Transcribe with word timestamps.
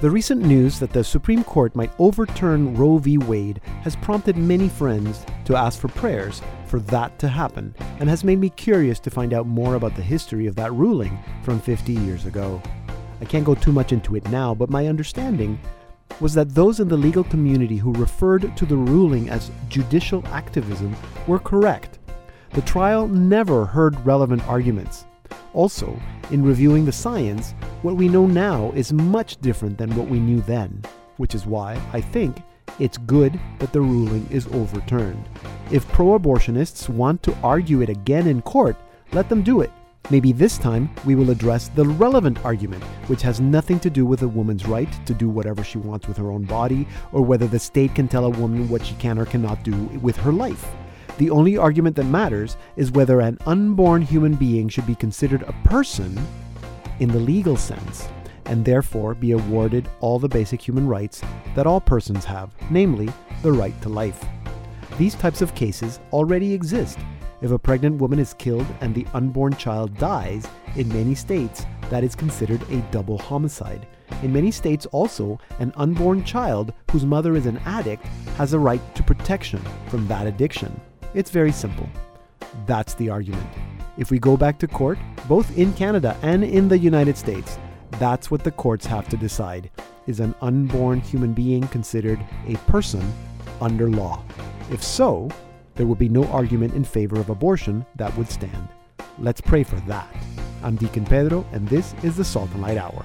The 0.00 0.08
recent 0.08 0.42
news 0.42 0.78
that 0.78 0.92
the 0.92 1.02
Supreme 1.02 1.42
Court 1.42 1.74
might 1.74 1.90
overturn 1.98 2.76
Roe 2.76 2.98
v. 2.98 3.18
Wade 3.18 3.60
has 3.82 3.96
prompted 3.96 4.36
many 4.36 4.68
friends 4.68 5.26
to 5.44 5.56
ask 5.56 5.80
for 5.80 5.88
prayers 5.88 6.40
for 6.66 6.78
that 6.78 7.18
to 7.18 7.26
happen 7.26 7.74
and 7.98 8.08
has 8.08 8.22
made 8.22 8.38
me 8.38 8.50
curious 8.50 9.00
to 9.00 9.10
find 9.10 9.34
out 9.34 9.48
more 9.48 9.74
about 9.74 9.96
the 9.96 10.02
history 10.02 10.46
of 10.46 10.54
that 10.54 10.72
ruling 10.72 11.18
from 11.42 11.58
50 11.58 11.94
years 11.94 12.26
ago. 12.26 12.62
I 13.20 13.24
can't 13.24 13.44
go 13.44 13.56
too 13.56 13.72
much 13.72 13.90
into 13.90 14.14
it 14.14 14.28
now, 14.28 14.54
but 14.54 14.70
my 14.70 14.86
understanding 14.86 15.58
was 16.20 16.32
that 16.34 16.54
those 16.54 16.78
in 16.78 16.86
the 16.86 16.96
legal 16.96 17.24
community 17.24 17.78
who 17.78 17.92
referred 17.94 18.56
to 18.56 18.66
the 18.66 18.76
ruling 18.76 19.28
as 19.30 19.50
judicial 19.68 20.24
activism 20.28 20.94
were 21.26 21.40
correct. 21.40 21.98
The 22.52 22.62
trial 22.62 23.08
never 23.08 23.66
heard 23.66 24.06
relevant 24.06 24.46
arguments. 24.46 25.06
Also, 25.54 25.98
in 26.30 26.44
reviewing 26.44 26.84
the 26.84 26.92
science, 26.92 27.52
what 27.82 27.96
we 27.96 28.08
know 28.08 28.26
now 28.26 28.70
is 28.74 28.92
much 28.92 29.40
different 29.40 29.78
than 29.78 29.94
what 29.96 30.08
we 30.08 30.20
knew 30.20 30.40
then, 30.42 30.82
which 31.16 31.34
is 31.34 31.46
why 31.46 31.80
I 31.92 32.00
think 32.00 32.42
it's 32.78 32.98
good 32.98 33.38
that 33.58 33.72
the 33.72 33.80
ruling 33.80 34.26
is 34.30 34.46
overturned. 34.48 35.24
If 35.70 35.88
pro 35.88 36.18
abortionists 36.18 36.88
want 36.88 37.22
to 37.24 37.36
argue 37.42 37.80
it 37.80 37.88
again 37.88 38.26
in 38.26 38.42
court, 38.42 38.76
let 39.12 39.28
them 39.28 39.42
do 39.42 39.62
it. 39.62 39.70
Maybe 40.10 40.32
this 40.32 40.56
time 40.56 40.88
we 41.04 41.14
will 41.14 41.30
address 41.30 41.68
the 41.68 41.84
relevant 41.84 42.42
argument, 42.44 42.82
which 43.08 43.22
has 43.22 43.40
nothing 43.40 43.78
to 43.80 43.90
do 43.90 44.06
with 44.06 44.22
a 44.22 44.28
woman's 44.28 44.66
right 44.66 44.88
to 45.06 45.12
do 45.12 45.28
whatever 45.28 45.62
she 45.62 45.78
wants 45.78 46.08
with 46.08 46.16
her 46.16 46.30
own 46.30 46.44
body, 46.44 46.86
or 47.12 47.22
whether 47.22 47.46
the 47.46 47.58
state 47.58 47.94
can 47.94 48.08
tell 48.08 48.24
a 48.24 48.30
woman 48.30 48.68
what 48.68 48.84
she 48.84 48.94
can 48.94 49.18
or 49.18 49.26
cannot 49.26 49.62
do 49.64 49.74
with 50.00 50.16
her 50.16 50.32
life. 50.32 50.66
The 51.18 51.30
only 51.30 51.56
argument 51.56 51.96
that 51.96 52.04
matters 52.04 52.56
is 52.76 52.92
whether 52.92 53.20
an 53.20 53.38
unborn 53.44 54.02
human 54.02 54.34
being 54.34 54.68
should 54.68 54.86
be 54.86 54.94
considered 54.94 55.42
a 55.42 55.68
person 55.68 56.16
in 57.00 57.08
the 57.08 57.18
legal 57.18 57.56
sense, 57.56 58.08
and 58.44 58.64
therefore 58.64 59.14
be 59.14 59.32
awarded 59.32 59.88
all 59.98 60.20
the 60.20 60.28
basic 60.28 60.60
human 60.60 60.86
rights 60.86 61.20
that 61.56 61.66
all 61.66 61.80
persons 61.80 62.24
have, 62.24 62.54
namely, 62.70 63.08
the 63.42 63.50
right 63.50 63.80
to 63.82 63.88
life. 63.88 64.24
These 64.96 65.16
types 65.16 65.42
of 65.42 65.56
cases 65.56 65.98
already 66.12 66.54
exist 66.54 66.98
if 67.40 67.50
a 67.50 67.58
pregnant 67.58 68.00
woman 68.00 68.20
is 68.20 68.34
killed 68.34 68.66
and 68.80 68.94
the 68.94 69.06
unborn 69.12 69.56
child 69.56 69.96
dies, 69.98 70.46
in 70.76 70.88
many 70.88 71.16
states, 71.16 71.66
that 71.90 72.04
is 72.04 72.14
considered 72.14 72.62
a 72.70 72.80
double 72.92 73.18
homicide. 73.18 73.86
In 74.22 74.32
many 74.32 74.50
states, 74.50 74.86
also, 74.86 75.38
an 75.58 75.72
unborn 75.76 76.22
child 76.24 76.72
whose 76.90 77.04
mother 77.04 77.36
is 77.36 77.46
an 77.46 77.58
addict 77.58 78.06
has 78.36 78.52
a 78.52 78.58
right 78.58 78.82
to 78.94 79.02
protection 79.02 79.60
from 79.88 80.06
that 80.08 80.26
addiction. 80.26 80.80
It's 81.14 81.30
very 81.30 81.52
simple. 81.52 81.88
That's 82.66 82.94
the 82.94 83.08
argument. 83.08 83.48
If 83.96 84.10
we 84.10 84.18
go 84.18 84.36
back 84.36 84.58
to 84.58 84.66
court, 84.68 84.98
both 85.26 85.56
in 85.56 85.72
Canada 85.72 86.16
and 86.22 86.44
in 86.44 86.68
the 86.68 86.78
United 86.78 87.16
States, 87.16 87.58
that's 87.92 88.30
what 88.30 88.44
the 88.44 88.50
courts 88.50 88.84
have 88.86 89.08
to 89.08 89.16
decide. 89.16 89.70
Is 90.06 90.20
an 90.20 90.34
unborn 90.40 91.00
human 91.00 91.32
being 91.32 91.66
considered 91.68 92.20
a 92.46 92.56
person 92.70 93.02
under 93.60 93.88
law? 93.88 94.22
If 94.70 94.82
so, 94.82 95.28
there 95.76 95.86
would 95.86 95.98
be 95.98 96.08
no 96.08 96.24
argument 96.24 96.74
in 96.74 96.84
favor 96.84 97.18
of 97.18 97.30
abortion 97.30 97.86
that 97.96 98.16
would 98.16 98.30
stand. 98.30 98.68
Let's 99.18 99.40
pray 99.40 99.62
for 99.62 99.76
that. 99.86 100.08
I'm 100.62 100.76
Deacon 100.76 101.04
Pedro, 101.04 101.46
and 101.52 101.66
this 101.68 101.94
is 102.02 102.16
the 102.16 102.24
Salt 102.24 102.50
and 102.52 102.62
Light 102.62 102.78
Hour. 102.78 103.04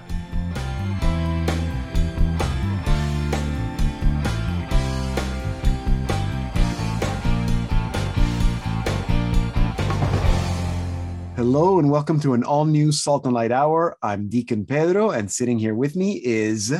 Hello 11.43 11.77
and 11.77 11.91
welcome 11.91 12.21
to 12.21 12.33
an 12.33 12.45
all 12.45 12.63
new 12.63 12.89
Salt 12.89 13.25
and 13.25 13.33
Light 13.33 13.51
Hour. 13.51 13.97
I'm 14.01 14.29
Deacon 14.29 14.65
Pedro, 14.65 15.09
and 15.09 15.29
sitting 15.29 15.59
here 15.59 15.75
with 15.75 15.93
me 15.93 16.21
is 16.23 16.73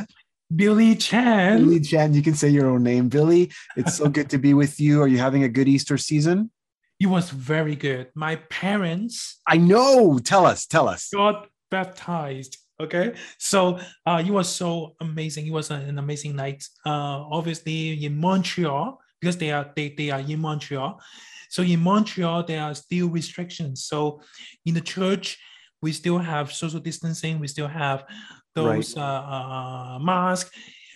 Billy 0.56 0.96
Chan. 0.96 1.58
Billy 1.62 1.80
Chan. 1.80 2.14
You 2.14 2.22
can 2.22 2.32
say 2.32 2.48
your 2.48 2.68
own 2.70 2.82
name, 2.82 3.10
Billy. 3.10 3.52
It's 3.76 3.94
so 3.94 4.08
good 4.08 4.30
to 4.30 4.38
be 4.38 4.54
with 4.54 4.80
you. 4.80 5.02
Are 5.02 5.06
you 5.06 5.18
having 5.18 5.44
a 5.44 5.50
good 5.50 5.68
Easter 5.68 5.98
season? 5.98 6.50
It 6.98 7.08
was 7.08 7.28
very 7.28 7.76
good. 7.76 8.08
My 8.14 8.36
parents. 8.36 9.38
I 9.46 9.58
know. 9.58 10.18
Tell 10.18 10.46
us. 10.46 10.64
Tell 10.64 10.88
us. 10.88 11.10
Got 11.12 11.46
baptized. 11.70 12.56
Okay, 12.80 13.16
so 13.36 13.78
uh, 14.06 14.22
it 14.24 14.30
was 14.30 14.48
so 14.48 14.96
amazing. 14.98 15.46
It 15.46 15.52
was 15.52 15.70
an 15.70 15.98
amazing 15.98 16.36
night. 16.36 16.64
Uh, 16.86 17.20
obviously 17.28 18.02
in 18.02 18.18
Montreal 18.18 18.98
because 19.20 19.36
they 19.36 19.52
are 19.52 19.70
they, 19.76 19.90
they 19.90 20.08
are 20.10 20.20
in 20.20 20.40
Montreal. 20.40 21.00
So 21.54 21.62
in 21.62 21.78
Montreal 21.78 22.42
there 22.42 22.62
are 22.64 22.74
still 22.74 23.08
restrictions. 23.08 23.84
So 23.84 24.20
in 24.66 24.74
the 24.74 24.80
church 24.80 25.38
we 25.80 25.92
still 25.92 26.18
have 26.18 26.52
social 26.52 26.80
distancing. 26.80 27.38
We 27.38 27.46
still 27.46 27.68
have 27.68 28.04
those 28.56 28.96
right. 28.96 29.04
uh, 29.04 29.22
uh, 29.36 29.98
masks. 30.00 30.50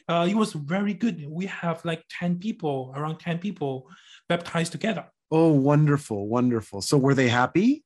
Uh, 0.08 0.26
it 0.28 0.34
was 0.34 0.52
very 0.54 0.94
good. 0.94 1.24
We 1.28 1.46
have 1.46 1.84
like 1.84 2.02
10 2.18 2.40
people, 2.40 2.92
around 2.96 3.18
10 3.20 3.38
people 3.38 3.86
baptized 4.28 4.72
together. 4.72 5.04
Oh, 5.30 5.52
wonderful, 5.52 6.26
wonderful. 6.26 6.82
So 6.82 6.98
were 6.98 7.14
they 7.14 7.28
happy? 7.28 7.84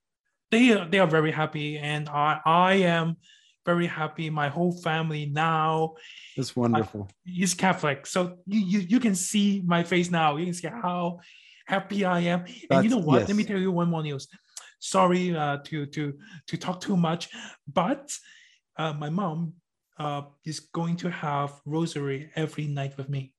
They, 0.50 0.70
are, 0.72 0.88
they 0.88 0.98
are 0.98 1.06
very 1.06 1.32
happy. 1.32 1.76
And 1.76 2.08
I, 2.08 2.40
I 2.46 2.74
am 2.74 3.16
very 3.66 3.86
happy. 3.86 4.30
My 4.30 4.48
whole 4.48 4.72
family 4.80 5.26
now 5.26 5.96
is 6.38 6.56
wonderful. 6.56 7.10
is 7.26 7.52
Catholic. 7.52 8.06
So 8.06 8.38
you, 8.46 8.60
you, 8.60 8.78
you 8.78 9.00
can 9.00 9.14
see 9.14 9.62
my 9.66 9.82
face 9.82 10.10
now. 10.10 10.36
You 10.36 10.46
can 10.46 10.54
see 10.54 10.68
how 10.68 11.18
happy 11.66 12.04
I 12.04 12.20
am. 12.20 12.40
That's, 12.40 12.66
and 12.70 12.84
you 12.84 12.90
know 12.90 12.98
what? 12.98 13.20
Yes. 13.20 13.28
Let 13.28 13.36
me 13.36 13.44
tell 13.44 13.58
you 13.58 13.70
one 13.70 13.88
more 13.88 14.02
news. 14.02 14.28
Sorry 14.80 15.34
uh, 15.36 15.58
to, 15.64 15.86
to, 15.86 16.14
to 16.48 16.56
talk 16.56 16.80
too 16.80 16.96
much, 16.96 17.28
but 17.72 18.12
uh, 18.76 18.92
my 18.94 19.10
mom 19.10 19.54
uh, 19.98 20.22
is 20.44 20.60
going 20.60 20.96
to 20.96 21.10
have 21.10 21.60
rosary 21.64 22.30
every 22.34 22.66
night 22.66 22.96
with 22.96 23.08
me. 23.08 23.32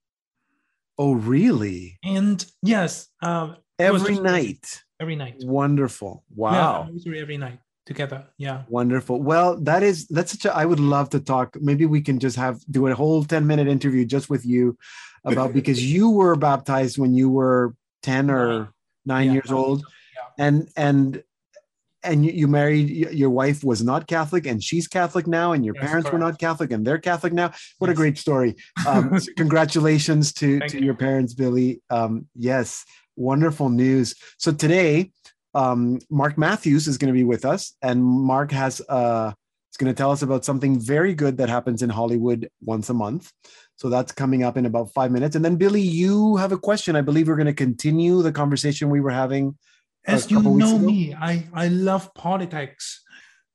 Oh, 0.98 1.14
really? 1.14 1.98
And 2.04 2.46
yes, 2.62 3.10
uh, 3.22 3.56
every 3.80 4.20
night. 4.20 4.82
Every 5.00 5.16
night. 5.16 5.38
Wonderful. 5.44 6.24
Wow. 6.36 6.86
Yeah, 6.86 6.94
rosary 6.94 7.20
every 7.20 7.38
night 7.38 7.60
together. 7.86 8.28
Yeah. 8.38 8.64
Wonderful. 8.70 9.22
Well, 9.22 9.60
that 9.62 9.84
is 9.84 10.08
that's 10.08 10.32
such 10.32 10.46
a 10.46 10.56
I 10.56 10.66
would 10.66 10.80
love 10.80 11.10
to 11.12 11.20
talk. 11.20 11.58
Maybe 11.60 11.86
we 11.86 12.02
can 12.02 12.20
just 12.20 12.36
have 12.38 12.60
do 12.70 12.88
a 12.88 12.96
whole 12.96 13.24
10 13.24 13.46
minute 13.46 13.68
interview 13.68 14.06
just 14.06 14.30
with 14.30 14.46
you 14.46 14.78
about 15.26 15.54
because 15.60 15.84
you 15.84 16.10
were 16.10 16.36
baptized 16.36 16.98
when 16.98 17.14
you 17.14 17.30
were 17.30 17.76
10 18.04 18.30
or 18.30 18.74
9 19.06 19.26
yeah. 19.26 19.34
years 19.34 19.52
old. 19.52 19.84
Yeah. 20.16 20.46
And 20.46 20.70
and 20.76 21.24
and 22.04 22.26
you, 22.26 22.48
married 22.48 22.90
your 22.90 23.30
wife 23.30 23.64
was 23.64 23.84
not 23.84 24.08
catholic 24.08 24.46
and 24.46 24.62
she's 24.62 24.88
catholic 24.88 25.26
now 25.26 25.54
and 25.54 25.66
your 25.66 25.76
yes, 25.76 25.86
parents 25.86 26.10
correct. 26.10 26.14
were 26.14 26.20
not 26.20 26.40
catholic 26.40 26.72
and 26.72 26.86
they're 26.86 27.00
catholic 27.00 27.34
now 27.34 27.52
what 27.80 27.88
yes. 27.88 27.94
a 27.94 27.96
great 27.96 28.18
story 28.18 28.56
um, 28.88 29.20
so 29.20 29.32
congratulations 29.38 30.34
to, 30.34 30.60
to 30.62 30.80
you. 30.80 30.86
your 30.86 30.94
parents 30.94 31.34
billy 31.34 31.82
um, 31.90 32.28
yes 32.36 32.86
wonderful 33.16 33.70
news 33.70 34.16
so 34.38 34.52
today 34.52 35.12
um, 35.56 36.00
mark 36.10 36.38
matthews 36.38 36.88
is 36.88 36.98
going 36.98 37.14
to 37.14 37.18
be 37.18 37.24
with 37.24 37.46
us 37.46 37.76
and 37.82 38.04
mark 38.04 38.52
has 38.52 38.82
uh, 38.90 39.32
is 39.72 39.78
going 39.78 39.94
to 39.94 39.98
tell 39.98 40.12
us 40.12 40.22
about 40.22 40.46
something 40.46 40.80
very 40.80 41.14
good 41.14 41.38
that 41.38 41.50
happens 41.50 41.82
in 41.82 41.90
hollywood 41.90 42.50
once 42.62 42.90
a 42.90 42.94
month 42.94 43.32
so 43.76 43.90
that's 43.90 44.12
coming 44.12 44.44
up 44.44 44.58
in 44.58 44.66
about 44.66 44.94
five 44.94 45.12
minutes 45.12 45.36
and 45.36 45.44
then 45.44 45.56
billy 45.56 45.82
you 45.82 46.36
have 46.38 46.52
a 46.52 46.58
question 46.58 46.96
i 46.96 47.02
believe 47.02 47.28
we're 47.28 47.36
going 47.36 47.46
to 47.46 47.54
continue 47.54 48.22
the 48.22 48.32
conversation 48.32 48.90
we 48.90 49.02
were 49.02 49.12
having 49.12 49.56
as 50.06 50.30
you 50.30 50.42
know 50.42 50.78
me, 50.78 51.14
I, 51.14 51.48
I 51.54 51.68
love 51.70 52.14
politics. 52.14 53.02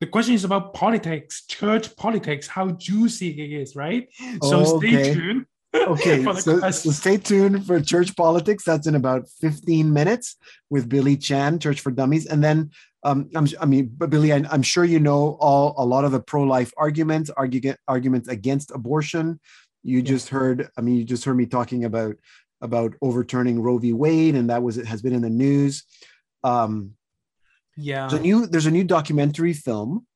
The 0.01 0.07
question 0.07 0.35
is 0.35 0.45
about 0.45 0.75
politics, 0.75 1.45
church 1.47 1.95
politics, 1.97 2.47
how 2.47 2.71
juicy 2.71 3.31
it 3.31 3.61
is, 3.61 3.77
right? 3.77 4.09
So 4.43 4.65
oh, 4.65 4.77
okay. 4.77 5.03
stay 5.03 5.15
tuned. 5.15 5.47
okay, 5.77 6.25
so, 6.41 6.71
so, 6.71 6.91
stay 6.91 7.19
tuned 7.19 7.67
for 7.67 7.79
church 7.81 8.17
politics. 8.17 8.65
That's 8.65 8.87
in 8.87 8.95
about 8.95 9.29
15 9.41 9.93
minutes 9.93 10.37
with 10.71 10.89
Billy 10.89 11.15
Chan, 11.15 11.59
Church 11.59 11.81
for 11.81 11.91
Dummies. 11.91 12.25
And 12.25 12.43
then, 12.43 12.71
um, 13.03 13.29
I'm, 13.35 13.47
I 13.61 13.67
mean, 13.67 13.93
but 13.95 14.09
Billy, 14.09 14.33
I, 14.33 14.43
am 14.51 14.63
sure 14.63 14.87
you 14.87 14.99
know 14.99 15.37
all 15.41 15.75
a 15.77 15.85
lot 15.85 16.07
of 16.07 16.13
the 16.13 16.21
pro 16.21 16.45
life 16.45 16.73
arguments, 16.79 17.29
argue, 17.37 17.75
arguments 17.87 18.29
against 18.29 18.71
abortion. 18.71 19.41
You 19.83 19.99
yeah. 19.99 20.05
just 20.05 20.29
heard, 20.29 20.69
I 20.77 20.81
mean, 20.81 20.97
you 20.97 21.05
just 21.05 21.25
heard 21.25 21.37
me 21.37 21.47
talking 21.47 21.85
about 21.85 22.17
about 22.61 22.95
overturning 23.01 23.61
Roe 23.63 23.79
v. 23.79 23.93
Wade, 23.93 24.35
and 24.35 24.51
that 24.51 24.63
was 24.63 24.79
it 24.79 24.87
has 24.87 25.03
been 25.03 25.15
in 25.15 25.23
the 25.23 25.31
news. 25.31 25.85
Um, 26.43 26.95
yeah, 27.77 28.09
there's 28.09 28.21
a 28.21 28.23
new 28.23 28.47
there's 28.47 28.67
a 28.67 28.71
new 28.71 28.85
documentary 28.85 29.53
film. 29.53 30.07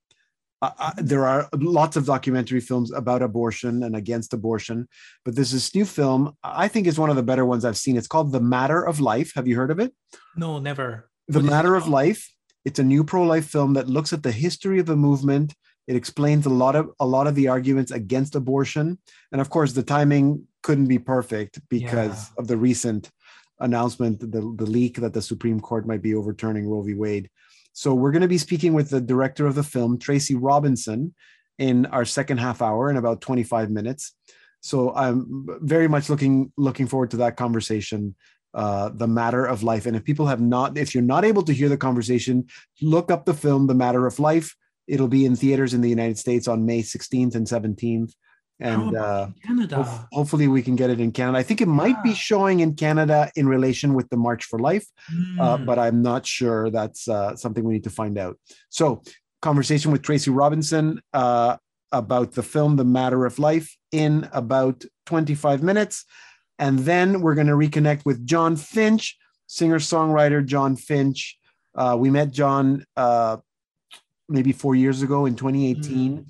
Uh, 0.60 0.70
uh, 0.78 0.92
there 0.96 1.26
are 1.26 1.48
lots 1.54 1.96
of 1.96 2.06
documentary 2.06 2.60
films 2.60 2.92
about 2.92 3.22
abortion 3.22 3.82
and 3.82 3.96
against 3.96 4.32
abortion, 4.32 4.88
but 5.24 5.34
this 5.34 5.74
new 5.74 5.84
film. 5.84 6.36
I 6.42 6.68
think 6.68 6.86
is 6.86 6.98
one 6.98 7.10
of 7.10 7.16
the 7.16 7.22
better 7.22 7.44
ones 7.44 7.64
I've 7.64 7.76
seen. 7.76 7.96
It's 7.96 8.08
called 8.08 8.32
The 8.32 8.40
Matter 8.40 8.82
of 8.82 9.00
Life. 9.00 9.32
Have 9.34 9.46
you 9.46 9.56
heard 9.56 9.70
of 9.70 9.80
it? 9.80 9.92
No, 10.36 10.58
never. 10.58 11.08
The 11.28 11.40
what 11.40 11.50
Matter 11.50 11.74
of 11.74 11.88
Life. 11.88 12.28
It's 12.64 12.78
a 12.78 12.84
new 12.84 13.02
pro-life 13.02 13.46
film 13.46 13.74
that 13.74 13.88
looks 13.88 14.12
at 14.12 14.22
the 14.22 14.30
history 14.30 14.78
of 14.78 14.86
the 14.86 14.94
movement. 14.94 15.52
It 15.86 15.96
explains 15.96 16.46
a 16.46 16.50
lot 16.50 16.76
of 16.76 16.90
a 17.00 17.06
lot 17.06 17.26
of 17.26 17.34
the 17.34 17.48
arguments 17.48 17.90
against 17.90 18.34
abortion, 18.34 18.98
and 19.32 19.40
of 19.40 19.50
course, 19.50 19.72
the 19.72 19.82
timing 19.82 20.46
couldn't 20.62 20.86
be 20.86 20.98
perfect 20.98 21.60
because 21.68 22.30
yeah. 22.30 22.40
of 22.40 22.46
the 22.46 22.56
recent 22.56 23.10
announcement, 23.58 24.20
the, 24.20 24.26
the 24.56 24.66
leak 24.66 24.96
that 24.96 25.12
the 25.12 25.22
Supreme 25.22 25.60
Court 25.60 25.86
might 25.86 26.02
be 26.02 26.14
overturning 26.14 26.68
Roe 26.68 26.82
v. 26.82 26.94
Wade. 26.94 27.30
So 27.72 27.94
we're 27.94 28.12
going 28.12 28.22
to 28.22 28.28
be 28.28 28.38
speaking 28.38 28.74
with 28.74 28.90
the 28.90 29.00
director 29.00 29.46
of 29.46 29.54
the 29.54 29.62
film, 29.62 29.98
Tracy 29.98 30.34
Robinson, 30.34 31.14
in 31.58 31.86
our 31.86 32.04
second 32.04 32.38
half 32.38 32.60
hour 32.60 32.90
in 32.90 32.96
about 32.96 33.20
25 33.20 33.70
minutes. 33.70 34.14
So 34.60 34.94
I'm 34.94 35.46
very 35.60 35.88
much 35.88 36.08
looking 36.08 36.52
looking 36.56 36.86
forward 36.86 37.10
to 37.12 37.16
that 37.18 37.36
conversation 37.36 38.14
uh, 38.54 38.90
the 38.92 39.08
matter 39.08 39.46
of 39.46 39.62
life 39.62 39.86
and 39.86 39.96
if 39.96 40.04
people 40.04 40.26
have 40.26 40.40
not 40.40 40.76
if 40.76 40.94
you're 40.94 41.02
not 41.02 41.24
able 41.24 41.42
to 41.42 41.54
hear 41.54 41.70
the 41.70 41.76
conversation 41.76 42.46
look 42.82 43.10
up 43.10 43.24
the 43.24 43.32
film 43.32 43.66
the 43.66 43.74
matter 43.74 44.06
of 44.06 44.18
life 44.18 44.54
it'll 44.88 45.08
be 45.08 45.24
in 45.24 45.36
theaters 45.36 45.74
in 45.74 45.80
the 45.80 45.88
united 45.88 46.18
states 46.18 46.48
on 46.48 46.64
may 46.66 46.82
16th 46.82 47.34
and 47.34 47.46
17th 47.46 48.12
and 48.60 48.96
uh, 48.96 49.28
Canada. 49.44 49.82
ho- 49.82 50.04
hopefully 50.12 50.46
we 50.46 50.62
can 50.62 50.76
get 50.76 50.90
it 50.90 51.00
in 51.00 51.10
canada 51.12 51.38
i 51.38 51.42
think 51.42 51.60
it 51.60 51.68
might 51.68 52.00
be 52.02 52.14
showing 52.14 52.60
in 52.60 52.74
canada 52.74 53.30
in 53.36 53.46
relation 53.48 53.94
with 53.94 54.08
the 54.10 54.16
march 54.16 54.44
for 54.44 54.58
life 54.58 54.86
uh, 55.40 55.56
Mm. 55.58 55.66
but 55.66 55.78
i'm 55.78 56.02
not 56.02 56.26
sure 56.26 56.70
that's 56.70 57.08
uh, 57.08 57.34
something 57.36 57.64
we 57.64 57.74
need 57.74 57.84
to 57.84 57.90
find 57.90 58.18
out 58.18 58.38
so 58.68 59.02
conversation 59.40 59.90
with 59.92 60.02
tracy 60.02 60.30
robinson 60.30 61.00
uh, 61.12 61.56
about 61.90 62.32
the 62.32 62.42
film 62.42 62.76
the 62.76 62.84
matter 62.84 63.24
of 63.26 63.38
life 63.38 63.76
in 63.90 64.28
about 64.32 64.84
25 65.06 65.62
minutes 65.62 66.04
and 66.58 66.80
then 66.80 67.20
we're 67.22 67.34
going 67.34 67.48
to 67.48 67.54
reconnect 67.54 68.04
with 68.04 68.24
John 68.24 68.54
Finch, 68.56 69.16
singer 69.48 69.80
songwriter 69.80 70.44
John 70.44 70.76
Finch. 70.76 71.36
Uh, 71.74 71.96
we 71.98 72.08
met 72.08 72.30
John 72.30 72.84
uh, 72.96 73.38
maybe 74.28 74.52
four 74.52 74.74
years 74.74 75.02
ago 75.02 75.26
in 75.26 75.36
2018. 75.36 76.26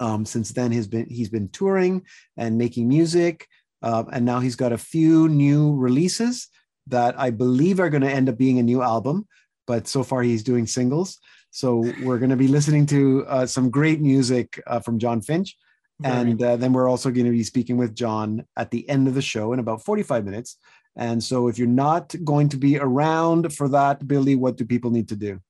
Um, 0.00 0.26
since 0.26 0.50
then, 0.52 0.72
he's 0.72 0.86
been 0.86 1.08
he's 1.08 1.28
been 1.28 1.48
touring 1.48 2.02
and 2.36 2.58
making 2.58 2.88
music, 2.88 3.46
uh, 3.82 4.04
and 4.12 4.24
now 4.24 4.40
he's 4.40 4.56
got 4.56 4.72
a 4.72 4.78
few 4.78 5.28
new 5.28 5.74
releases 5.76 6.48
that 6.88 7.18
I 7.18 7.30
believe 7.30 7.80
are 7.80 7.90
going 7.90 8.02
to 8.02 8.10
end 8.10 8.28
up 8.28 8.36
being 8.36 8.58
a 8.58 8.62
new 8.62 8.82
album. 8.82 9.26
But 9.66 9.88
so 9.88 10.02
far, 10.02 10.22
he's 10.22 10.42
doing 10.42 10.66
singles. 10.66 11.18
So 11.50 11.84
we're 12.02 12.18
going 12.18 12.30
to 12.30 12.36
be 12.36 12.48
listening 12.48 12.84
to 12.86 13.24
uh, 13.28 13.46
some 13.46 13.70
great 13.70 14.00
music 14.00 14.60
uh, 14.66 14.80
from 14.80 14.98
John 14.98 15.20
Finch. 15.20 15.56
Very 16.00 16.16
And 16.16 16.42
uh, 16.42 16.56
then 16.56 16.72
we're 16.72 16.88
also 16.88 17.10
going 17.10 17.26
to 17.26 17.30
be 17.30 17.44
speaking 17.44 17.76
with 17.76 17.94
John 17.94 18.44
at 18.56 18.72
the 18.72 18.88
end 18.88 19.06
of 19.06 19.14
the 19.14 19.22
show 19.22 19.52
in 19.52 19.60
about 19.60 19.84
45 19.84 20.24
minutes. 20.24 20.56
And 20.96 21.22
so 21.22 21.48
if 21.48 21.56
you're 21.56 21.68
not 21.68 22.14
going 22.24 22.48
to 22.50 22.56
be 22.56 22.78
around 22.78 23.54
for 23.54 23.68
that, 23.68 24.06
Billy, 24.06 24.34
what 24.34 24.56
do 24.56 24.64
people 24.64 24.90
need 24.90 25.08
to 25.08 25.16
do? 25.16 25.40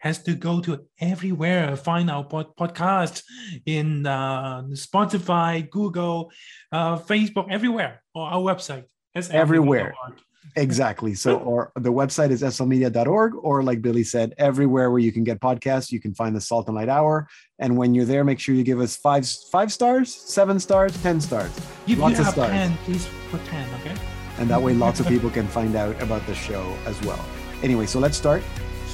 Has 0.00 0.22
to 0.22 0.34
go 0.34 0.60
to 0.60 0.84
everywhere 1.00 1.76
find 1.76 2.10
our 2.10 2.24
pod- 2.24 2.54
podcast 2.58 3.22
in 3.66 4.06
uh, 4.06 4.62
spotify 4.72 5.68
google 5.70 6.30
uh, 6.72 6.96
facebook 6.98 7.46
everywhere 7.50 8.02
or 8.14 8.26
our 8.28 8.40
website 8.40 8.84
That's 9.14 9.30
Everywhere. 9.30 9.94
everywhere. 9.96 10.16
Exactly. 10.54 11.14
So, 11.14 11.38
or 11.38 11.72
the 11.74 11.92
website 11.92 12.30
is 12.30 12.42
slmedia.org, 12.42 13.32
or 13.42 13.62
like 13.62 13.80
Billy 13.82 14.04
said, 14.04 14.32
everywhere 14.38 14.90
where 14.90 15.00
you 15.00 15.10
can 15.12 15.24
get 15.24 15.40
podcasts, 15.40 15.90
you 15.90 16.00
can 16.00 16.14
find 16.14 16.36
the 16.36 16.40
Salt 16.40 16.68
and 16.68 16.76
Light 16.76 16.88
Hour. 16.88 17.26
And 17.58 17.76
when 17.76 17.94
you're 17.94 18.04
there, 18.04 18.24
make 18.24 18.38
sure 18.38 18.54
you 18.54 18.62
give 18.62 18.80
us 18.80 18.96
five 18.96 19.26
five 19.50 19.72
stars, 19.72 20.14
seven 20.14 20.60
stars, 20.60 20.92
ten 21.02 21.20
stars, 21.20 21.50
if 21.86 21.98
Lots 21.98 22.18
you 22.18 22.24
of 22.24 22.30
stars. 22.32 22.50
10 22.50 22.76
please 22.84 23.08
put 23.30 23.44
10 23.46 23.74
okay 23.80 23.96
and 24.38 24.48
that 24.48 24.60
way 24.62 24.72
lots 24.74 25.00
of 25.00 25.06
people 25.14 25.30
can 25.30 25.46
find 25.48 25.74
out 25.76 26.00
about 26.02 26.24
the 26.26 26.34
show 26.34 26.64
as 26.86 26.96
well. 27.02 27.22
Anyway, 27.62 27.86
so 27.86 27.98
let's 27.98 28.16
start. 28.16 28.42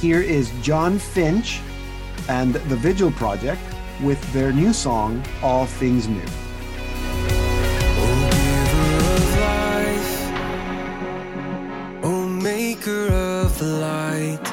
Here 0.02 0.20
is 0.20 0.50
John 0.62 0.98
Finch 0.98 1.60
and 2.28 2.54
the 2.54 2.74
Vigil 2.74 3.12
Project 3.12 3.60
with 4.02 4.20
their 4.32 4.50
new 4.50 4.72
song, 4.72 5.22
All 5.44 5.64
Things 5.64 6.08
New. 6.08 6.20
Oh, 8.02 8.26
o 12.02 12.40
giver 12.40 13.12
oh, 13.12 13.46
of 13.46 13.60
light, 13.60 14.44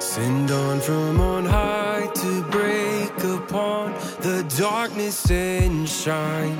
send 0.00 0.50
on 0.50 0.80
from 0.80 1.20
on 1.20 1.44
high 1.44 2.08
to 2.22 2.42
break 2.44 3.12
upon 3.22 3.92
the 4.22 4.46
darkness 4.56 5.30
and 5.30 5.86
shine. 5.86 6.56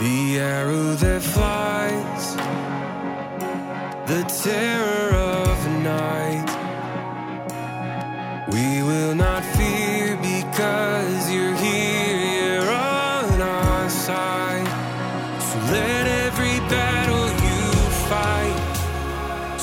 The 0.00 0.38
arrow 0.38 0.94
that 0.94 1.20
flies, 1.20 2.36
the 4.08 4.24
terror 4.42 5.14
of 5.14 5.27
night. 5.88 6.48
We 8.54 8.82
will 8.88 9.14
not 9.14 9.42
fear 9.56 10.16
because 10.32 11.20
you're 11.32 11.58
here 11.66 12.18
you're 12.36 12.70
on 12.70 13.40
our 13.40 13.88
side. 14.06 14.68
So 15.48 15.56
let 15.76 16.04
every 16.24 16.58
battle 16.74 17.26
you 17.46 17.62
fight 18.12 18.58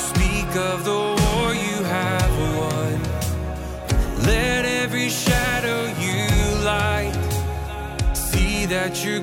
speak 0.08 0.50
of 0.70 0.78
the 0.90 1.02
war 1.20 1.46
you 1.66 1.78
have 1.98 2.32
won. 2.58 2.94
Let 4.32 4.62
every 4.82 5.08
shadow 5.08 5.80
you 6.06 6.26
light 6.72 7.16
see 8.14 8.66
that 8.74 8.92
your 9.04 9.20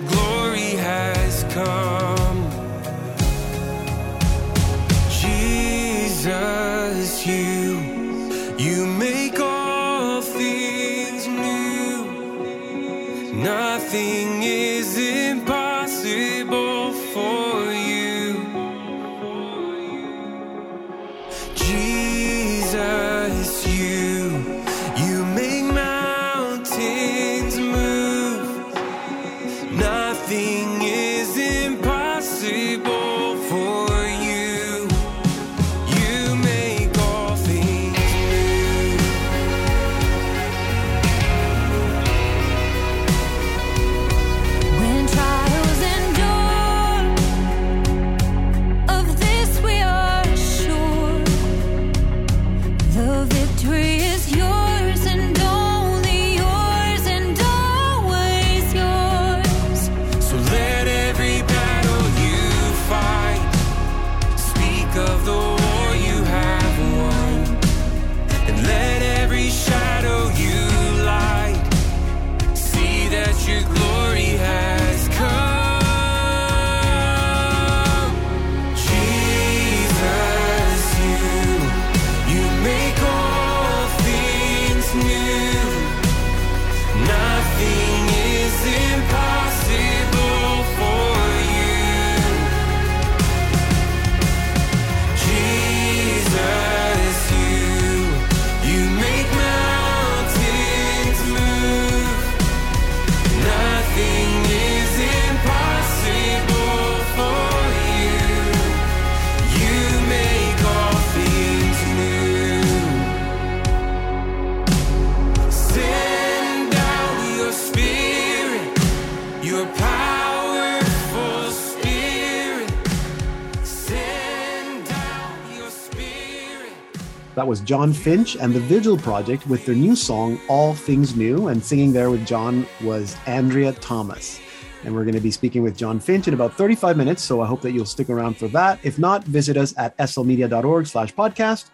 That 127.43 127.49
was 127.49 127.59
John 127.59 127.91
Finch 127.91 128.37
and 128.37 128.53
the 128.53 128.61
Vigil 128.61 128.97
Project 128.97 129.45
with 129.47 129.65
their 129.65 129.75
new 129.75 129.97
song, 129.97 130.39
All 130.47 130.73
Things 130.73 131.13
New. 131.13 131.49
And 131.49 131.61
singing 131.61 131.91
there 131.91 132.09
with 132.09 132.25
John 132.25 132.65
was 132.81 133.17
Andrea 133.25 133.73
Thomas. 133.73 134.39
And 134.85 134.95
we're 134.95 135.03
going 135.03 135.15
to 135.15 135.19
be 135.19 135.29
speaking 135.29 135.61
with 135.61 135.75
John 135.75 135.99
Finch 135.99 136.29
in 136.29 136.33
about 136.33 136.53
35 136.53 136.95
minutes. 136.95 137.21
So 137.21 137.41
I 137.41 137.45
hope 137.45 137.59
that 137.63 137.73
you'll 137.73 137.85
stick 137.85 138.09
around 138.09 138.37
for 138.37 138.47
that. 138.47 138.79
If 138.83 138.97
not, 138.97 139.25
visit 139.25 139.57
us 139.57 139.73
at 139.77 139.97
slmedia.org 139.97 140.87
slash 140.87 141.13
podcast, 141.13 141.65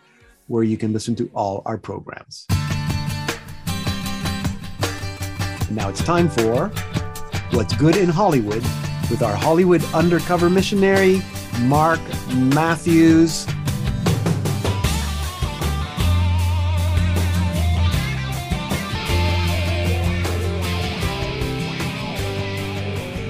where 0.48 0.64
you 0.64 0.76
can 0.76 0.92
listen 0.92 1.16
to 1.18 1.30
all 1.36 1.62
our 1.68 1.78
programs. 1.78 2.48
Now 5.70 5.88
it's 5.88 6.04
time 6.04 6.32
for 6.32 6.70
What's 7.52 7.76
Good 7.76 7.96
in 7.96 8.10
Hollywood 8.10 8.64
with 9.12 9.22
our 9.22 9.36
Hollywood 9.36 9.84
undercover 9.94 10.50
missionary, 10.50 11.22
Mark 11.62 12.00
Matthews. 12.34 13.46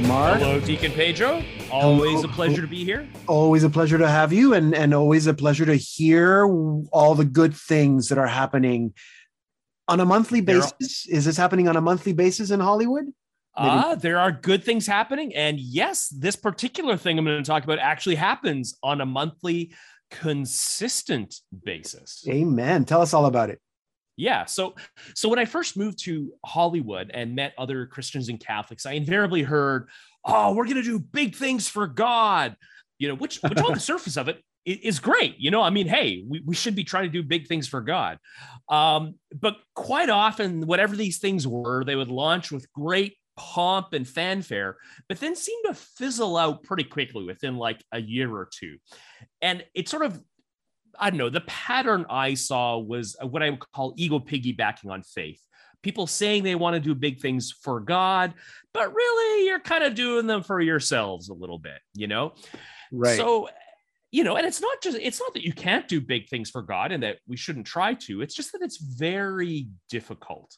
Mark, 0.09 0.39
Hello, 0.39 0.59
Deacon 0.59 0.91
Pedro. 0.91 1.43
Always 1.71 2.23
a 2.23 2.27
pleasure 2.27 2.61
to 2.61 2.67
be 2.67 2.83
here. 2.83 3.07
always 3.27 3.63
a 3.63 3.69
pleasure 3.69 3.99
to 3.99 4.07
have 4.09 4.33
you 4.33 4.55
and, 4.55 4.73
and 4.73 4.91
always 4.91 5.27
a 5.27 5.35
pleasure 5.35 5.67
to 5.67 5.75
hear 5.75 6.47
all 6.91 7.13
the 7.13 7.23
good 7.25 7.53
things 7.55 8.09
that 8.09 8.17
are 8.17 8.25
happening 8.25 8.95
on 9.87 9.99
a 9.99 10.05
monthly 10.05 10.41
There 10.41 10.57
are- 10.57 10.71
basis. 10.79 11.05
Is 11.07 11.25
this 11.25 11.37
happening 11.37 11.67
on 11.67 11.77
a 11.77 11.81
monthly 11.81 12.13
basis 12.13 12.49
in 12.49 12.59
Hollywood? 12.59 13.05
Maybe- 13.05 13.13
Ah, 13.69 13.93
there 13.93 14.17
are 14.17 14.31
good 14.31 14.63
things 14.63 14.87
happening. 14.87 15.35
And 15.35 15.59
yes, 15.59 16.07
this 16.09 16.35
particular 16.35 16.97
thing 16.97 17.19
I'm 17.19 17.25
going 17.25 17.43
to 17.43 17.47
talk 17.47 17.63
about 17.63 17.77
actually 17.77 18.15
happens 18.15 18.75
on 18.81 19.01
a 19.01 19.05
monthly, 19.05 19.73
consistent 20.09 21.35
basis. 21.63 22.25
Amen. 22.27 22.83
Tell 22.83 23.03
us 23.03 23.13
all 23.13 23.27
about 23.27 23.51
it. 23.51 23.61
Yeah. 24.19 24.43
So, 24.45 24.75
so 25.15 25.29
when 25.29 25.39
I 25.39 25.45
first 25.45 25.77
moved 25.77 26.03
to 26.03 26.33
Hollywood 26.45 27.09
and 27.13 27.35
met 27.35 27.53
other 27.57 27.85
Christians 27.85 28.27
and 28.27 28.37
Catholics, 28.37 28.85
I 28.85 28.91
invariably 28.91 29.43
heard, 29.43 29.87
"Oh, 30.25 30.53
we're 30.53 30.65
going 30.65 30.75
to 30.75 30.83
do 30.83 30.99
big 30.99 31.37
things 31.37 31.69
for 31.69 31.87
God," 31.87 32.57
you 32.97 33.07
know, 33.07 33.15
which, 33.15 33.39
which 33.41 33.59
on 33.59 33.73
the 33.73 33.79
surface 33.91 34.17
of 34.17 34.27
it 34.27 34.43
is 34.65 34.99
great. 34.99 35.35
You 35.39 35.51
know, 35.51 35.61
I 35.61 35.69
mean, 35.69 35.87
hey, 35.87 36.25
we, 36.27 36.41
we 36.45 36.53
should 36.53 36.75
be 36.75 36.83
trying 36.83 37.05
to 37.05 37.09
do 37.09 37.23
big 37.23 37.47
things 37.47 37.65
for 37.69 37.79
God. 37.79 38.17
Um, 38.67 39.15
but 39.33 39.55
quite 39.73 40.09
often, 40.09 40.67
whatever 40.67 40.97
these 40.97 41.19
things 41.19 41.47
were, 41.47 41.85
they 41.85 41.95
would 41.95 42.09
launch 42.09 42.51
with 42.51 42.69
great 42.73 43.15
pomp 43.37 43.93
and 43.93 44.05
fanfare, 44.05 44.75
but 45.07 45.21
then 45.21 45.33
seem 45.33 45.63
to 45.65 45.73
fizzle 45.73 46.35
out 46.35 46.63
pretty 46.63 46.83
quickly 46.83 47.23
within 47.23 47.55
like 47.55 47.81
a 47.93 48.01
year 48.01 48.29
or 48.29 48.49
two. 48.53 48.77
And 49.41 49.63
it 49.73 49.87
sort 49.87 50.03
of 50.03 50.21
I 50.99 51.09
don't 51.09 51.17
know, 51.17 51.29
the 51.29 51.41
pattern 51.41 52.05
I 52.09 52.33
saw 52.33 52.77
was 52.77 53.15
uh, 53.21 53.27
what 53.27 53.41
I 53.41 53.51
would 53.51 53.59
call 53.71 53.93
ego 53.97 54.19
piggybacking 54.19 54.91
on 54.91 55.03
faith. 55.03 55.41
People 55.81 56.07
saying 56.07 56.43
they 56.43 56.55
want 56.55 56.73
to 56.73 56.79
do 56.79 56.93
big 56.93 57.21
things 57.21 57.53
for 57.63 57.79
God, 57.79 58.33
but 58.73 58.93
really 58.93 59.45
you're 59.45 59.61
kind 59.61 59.83
of 59.83 59.95
doing 59.95 60.27
them 60.27 60.43
for 60.43 60.59
yourselves 60.59 61.29
a 61.29 61.33
little 61.33 61.57
bit, 61.57 61.79
you 61.93 62.07
know? 62.07 62.33
Right. 62.91 63.15
So, 63.17 63.49
you 64.11 64.23
know, 64.23 64.35
and 64.35 64.45
it's 64.45 64.59
not 64.59 64.81
just, 64.81 64.97
it's 64.99 65.21
not 65.21 65.33
that 65.35 65.45
you 65.45 65.53
can't 65.53 65.87
do 65.87 66.01
big 66.01 66.27
things 66.27 66.49
for 66.49 66.61
God 66.61 66.91
and 66.91 67.03
that 67.03 67.19
we 67.27 67.37
shouldn't 67.37 67.65
try 67.65 67.93
to. 67.93 68.21
It's 68.21 68.35
just 68.35 68.51
that 68.51 68.61
it's 68.61 68.77
very 68.77 69.67
difficult. 69.89 70.53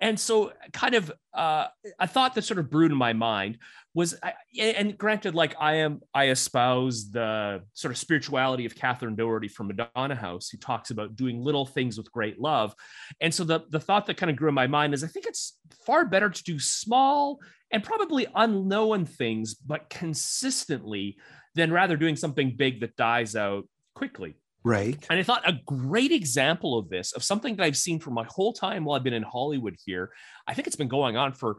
And 0.00 0.18
so, 0.18 0.52
kind 0.72 0.94
of, 0.94 1.10
uh, 1.34 1.66
a 1.98 2.06
thought 2.06 2.34
that 2.34 2.42
sort 2.42 2.58
of 2.58 2.70
brewed 2.70 2.92
in 2.92 2.98
my 2.98 3.12
mind 3.12 3.58
was, 3.94 4.14
and 4.60 4.96
granted, 4.96 5.34
like 5.34 5.56
I 5.58 5.74
am, 5.74 6.00
I 6.14 6.28
espouse 6.28 7.10
the 7.10 7.62
sort 7.74 7.92
of 7.92 7.98
spirituality 7.98 8.64
of 8.64 8.74
Catherine 8.74 9.16
Doherty 9.16 9.48
from 9.48 9.68
Madonna 9.68 10.14
House, 10.14 10.50
who 10.50 10.58
talks 10.58 10.90
about 10.90 11.16
doing 11.16 11.40
little 11.40 11.66
things 11.66 11.98
with 11.98 12.12
great 12.12 12.40
love. 12.40 12.74
And 13.20 13.34
so, 13.34 13.44
the 13.44 13.60
the 13.70 13.80
thought 13.80 14.06
that 14.06 14.16
kind 14.16 14.30
of 14.30 14.36
grew 14.36 14.48
in 14.48 14.54
my 14.54 14.66
mind 14.66 14.94
is, 14.94 15.02
I 15.02 15.08
think 15.08 15.26
it's 15.26 15.58
far 15.84 16.04
better 16.04 16.30
to 16.30 16.44
do 16.44 16.58
small 16.58 17.40
and 17.70 17.82
probably 17.82 18.26
unknown 18.34 19.04
things, 19.04 19.54
but 19.54 19.90
consistently, 19.90 21.16
than 21.54 21.72
rather 21.72 21.96
doing 21.96 22.16
something 22.16 22.54
big 22.56 22.80
that 22.80 22.96
dies 22.96 23.34
out 23.34 23.68
quickly. 23.94 24.36
Right. 24.68 25.06
And 25.10 25.18
I 25.18 25.22
thought 25.22 25.48
a 25.48 25.58
great 25.66 26.12
example 26.12 26.78
of 26.78 26.88
this, 26.88 27.12
of 27.12 27.22
something 27.24 27.56
that 27.56 27.64
I've 27.64 27.76
seen 27.76 27.98
for 27.98 28.10
my 28.10 28.26
whole 28.28 28.52
time 28.52 28.84
while 28.84 28.96
I've 28.96 29.04
been 29.04 29.14
in 29.14 29.22
Hollywood 29.22 29.76
here, 29.84 30.10
I 30.46 30.54
think 30.54 30.66
it's 30.66 30.76
been 30.76 30.88
going 30.88 31.16
on 31.16 31.32
for 31.32 31.56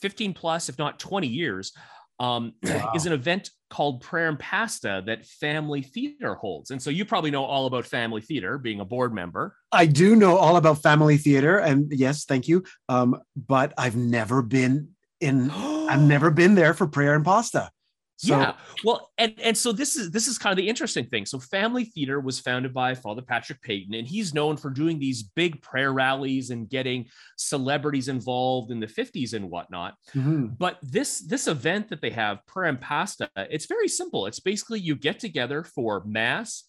15 0.00 0.34
plus, 0.34 0.68
if 0.68 0.78
not 0.78 0.98
20 0.98 1.26
years, 1.26 1.72
um, 2.20 2.52
Wow. 2.62 2.92
is 2.94 3.06
an 3.06 3.12
event 3.12 3.50
called 3.70 4.02
Prayer 4.02 4.28
and 4.28 4.38
Pasta 4.38 5.02
that 5.06 5.26
Family 5.26 5.82
Theater 5.82 6.34
holds. 6.34 6.70
And 6.70 6.80
so 6.80 6.90
you 6.90 7.04
probably 7.04 7.30
know 7.32 7.44
all 7.44 7.66
about 7.66 7.86
Family 7.86 8.20
Theater, 8.20 8.56
being 8.56 8.80
a 8.80 8.84
board 8.84 9.12
member. 9.12 9.56
I 9.72 9.86
do 9.86 10.14
know 10.14 10.36
all 10.36 10.56
about 10.56 10.80
family 10.80 11.16
theater, 11.16 11.58
and 11.58 11.90
yes, 11.92 12.24
thank 12.24 12.46
you. 12.46 12.62
Um, 12.88 13.20
but 13.36 13.74
I've 13.76 13.96
never 13.96 14.42
been 14.42 14.90
in. 15.20 15.50
I've 15.50 16.02
never 16.14 16.30
been 16.30 16.54
there 16.54 16.72
for 16.72 16.86
prayer 16.86 17.14
and 17.14 17.24
pasta. 17.24 17.70
So, 18.16 18.38
yeah. 18.38 18.54
Well, 18.84 19.10
and 19.18 19.34
and 19.42 19.58
so 19.58 19.72
this 19.72 19.96
is 19.96 20.10
this 20.12 20.28
is 20.28 20.38
kind 20.38 20.52
of 20.52 20.56
the 20.56 20.68
interesting 20.68 21.06
thing. 21.06 21.26
So 21.26 21.40
Family 21.40 21.84
Theater 21.84 22.20
was 22.20 22.38
founded 22.38 22.72
by 22.72 22.94
Father 22.94 23.22
Patrick 23.22 23.60
Peyton, 23.60 23.94
and 23.94 24.06
he's 24.06 24.32
known 24.32 24.56
for 24.56 24.70
doing 24.70 25.00
these 25.00 25.24
big 25.24 25.60
prayer 25.62 25.92
rallies 25.92 26.50
and 26.50 26.68
getting 26.68 27.06
celebrities 27.36 28.08
involved 28.08 28.70
in 28.70 28.78
the 28.78 28.86
50s 28.86 29.34
and 29.34 29.50
whatnot. 29.50 29.94
Mhm. 30.14 30.56
But 30.56 30.78
this 30.82 31.26
this 31.26 31.48
event 31.48 31.88
that 31.88 32.00
they 32.00 32.10
have, 32.10 32.46
prayer 32.46 32.68
and 32.68 32.80
pasta, 32.80 33.28
it's 33.36 33.66
very 33.66 33.88
simple. 33.88 34.26
It's 34.26 34.40
basically 34.40 34.78
you 34.80 34.94
get 34.94 35.18
together 35.18 35.64
for 35.64 36.04
mass, 36.04 36.64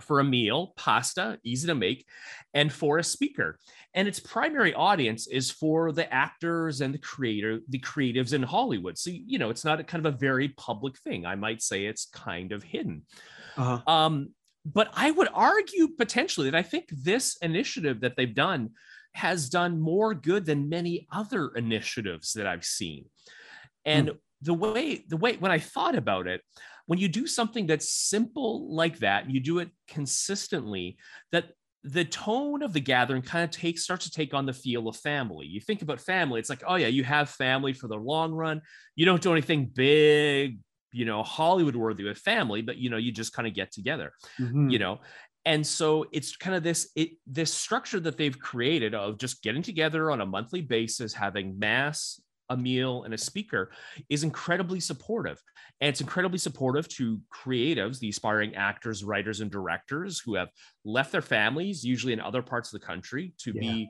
for 0.00 0.20
a 0.20 0.24
meal, 0.24 0.72
pasta, 0.76 1.38
easy 1.44 1.66
to 1.66 1.74
make, 1.74 2.06
and 2.54 2.72
for 2.72 2.96
a 2.96 3.04
speaker. 3.04 3.58
And 3.94 4.06
its 4.06 4.20
primary 4.20 4.72
audience 4.72 5.26
is 5.26 5.50
for 5.50 5.90
the 5.90 6.12
actors 6.12 6.80
and 6.80 6.94
the 6.94 6.98
creator, 6.98 7.60
the 7.68 7.80
creatives 7.80 8.32
in 8.32 8.42
Hollywood. 8.42 8.96
So 8.96 9.10
you 9.10 9.38
know, 9.38 9.50
it's 9.50 9.64
not 9.64 9.80
a 9.80 9.84
kind 9.84 10.04
of 10.04 10.14
a 10.14 10.16
very 10.16 10.48
public 10.50 10.98
thing. 10.98 11.26
I 11.26 11.34
might 11.34 11.60
say 11.62 11.86
it's 11.86 12.06
kind 12.06 12.52
of 12.52 12.62
hidden. 12.62 13.02
Uh-huh. 13.56 13.80
Um, 13.92 14.30
but 14.64 14.90
I 14.94 15.10
would 15.10 15.28
argue 15.32 15.88
potentially 15.88 16.50
that 16.50 16.56
I 16.56 16.62
think 16.62 16.88
this 16.90 17.36
initiative 17.42 18.00
that 18.00 18.16
they've 18.16 18.34
done 18.34 18.70
has 19.14 19.48
done 19.48 19.80
more 19.80 20.14
good 20.14 20.46
than 20.46 20.68
many 20.68 21.08
other 21.10 21.48
initiatives 21.56 22.32
that 22.34 22.46
I've 22.46 22.64
seen. 22.64 23.06
And 23.84 24.12
the 24.42 24.54
way 24.54 25.04
the 25.08 25.16
way 25.16 25.36
when 25.36 25.50
I 25.50 25.58
thought 25.58 25.94
about 25.94 26.26
it, 26.26 26.42
when 26.86 26.98
you 26.98 27.08
do 27.08 27.26
something 27.26 27.66
that's 27.66 27.92
simple 27.92 28.74
like 28.74 28.98
that, 28.98 29.30
you 29.30 29.40
do 29.40 29.58
it 29.58 29.70
consistently, 29.88 30.96
that 31.32 31.52
the 31.82 32.04
tone 32.04 32.62
of 32.62 32.72
the 32.72 32.80
gathering 32.80 33.22
kind 33.22 33.44
of 33.44 33.50
takes 33.50 33.82
starts 33.82 34.04
to 34.04 34.10
take 34.10 34.34
on 34.34 34.46
the 34.46 34.52
feel 34.52 34.86
of 34.88 34.96
family. 34.96 35.46
You 35.46 35.60
think 35.60 35.82
about 35.82 36.00
family, 36.00 36.40
it's 36.40 36.50
like, 36.50 36.62
oh 36.66 36.76
yeah, 36.76 36.88
you 36.88 37.04
have 37.04 37.30
family 37.30 37.72
for 37.72 37.88
the 37.88 37.96
long 37.96 38.32
run. 38.32 38.60
You 38.96 39.06
don't 39.06 39.22
do 39.22 39.32
anything 39.32 39.66
big, 39.66 40.60
you 40.92 41.04
know, 41.06 41.22
Hollywood 41.22 41.76
worthy 41.76 42.04
with 42.04 42.18
family, 42.18 42.62
but 42.62 42.76
you 42.76 42.90
know, 42.90 42.98
you 42.98 43.12
just 43.12 43.32
kind 43.32 43.48
of 43.48 43.54
get 43.54 43.72
together 43.72 44.12
Mhm. 44.38 44.70
you 44.70 44.78
know 44.78 45.00
and 45.46 45.66
so 45.66 46.04
it's 46.12 46.36
kind 46.36 46.54
of 46.54 46.62
this 46.62 46.90
it 46.96 47.10
this 47.26 47.52
structure 47.52 47.98
that 48.00 48.16
they've 48.16 48.38
created 48.38 48.94
of 48.94 49.18
just 49.18 49.42
getting 49.42 49.62
together 49.62 50.10
on 50.10 50.20
a 50.20 50.26
monthly 50.26 50.60
basis 50.60 51.14
having 51.14 51.58
mass 51.58 52.20
a 52.50 52.56
meal 52.56 53.04
and 53.04 53.14
a 53.14 53.18
speaker 53.18 53.70
is 54.10 54.24
incredibly 54.24 54.80
supportive 54.80 55.40
and 55.80 55.88
it's 55.88 56.00
incredibly 56.00 56.38
supportive 56.38 56.86
to 56.88 57.18
creatives 57.32 57.98
the 58.00 58.08
aspiring 58.10 58.54
actors 58.56 59.02
writers 59.04 59.40
and 59.40 59.50
directors 59.50 60.20
who 60.20 60.34
have 60.34 60.48
left 60.84 61.12
their 61.12 61.22
families 61.22 61.84
usually 61.84 62.12
in 62.12 62.20
other 62.20 62.42
parts 62.42 62.72
of 62.74 62.80
the 62.80 62.86
country 62.86 63.32
to 63.38 63.52
Yeah. 63.54 63.60
be 63.60 63.88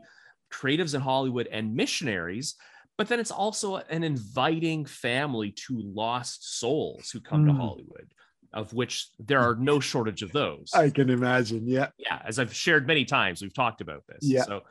creatives 0.52 0.95
in 0.95 1.00
hollywood 1.00 1.49
and 1.49 1.75
missionaries 1.75 2.55
but 2.99 3.09
then 3.09 3.19
it's 3.19 3.31
also 3.31 3.76
an 3.76 4.05
inviting 4.05 4.85
family 4.85 5.52
to 5.52 5.81
lost 5.81 6.59
souls 6.61 7.11
who 7.11 7.21
come 7.21 7.47
to 7.47 7.52
Mm. 7.52 7.57
hollywood 7.57 8.12
of 8.52 8.73
which 8.75 9.09
there 9.21 9.38
are 9.38 9.55
no 9.55 9.79
shortage 9.79 10.23
of 10.23 10.33
those. 10.33 10.73
I 10.75 10.90
can 10.90 11.09
imagine. 11.09 11.69
Yeah. 11.69 11.90
yeah, 11.99 12.21
as 12.26 12.40
I've 12.40 12.52
shared 12.52 12.85
many 12.85 13.05
times, 13.05 13.40
we've 13.40 13.55
talked 13.55 13.81
about 13.81 14.02
this. 14.09 14.19
Yeah. 14.23 14.43
So, 14.43 14.62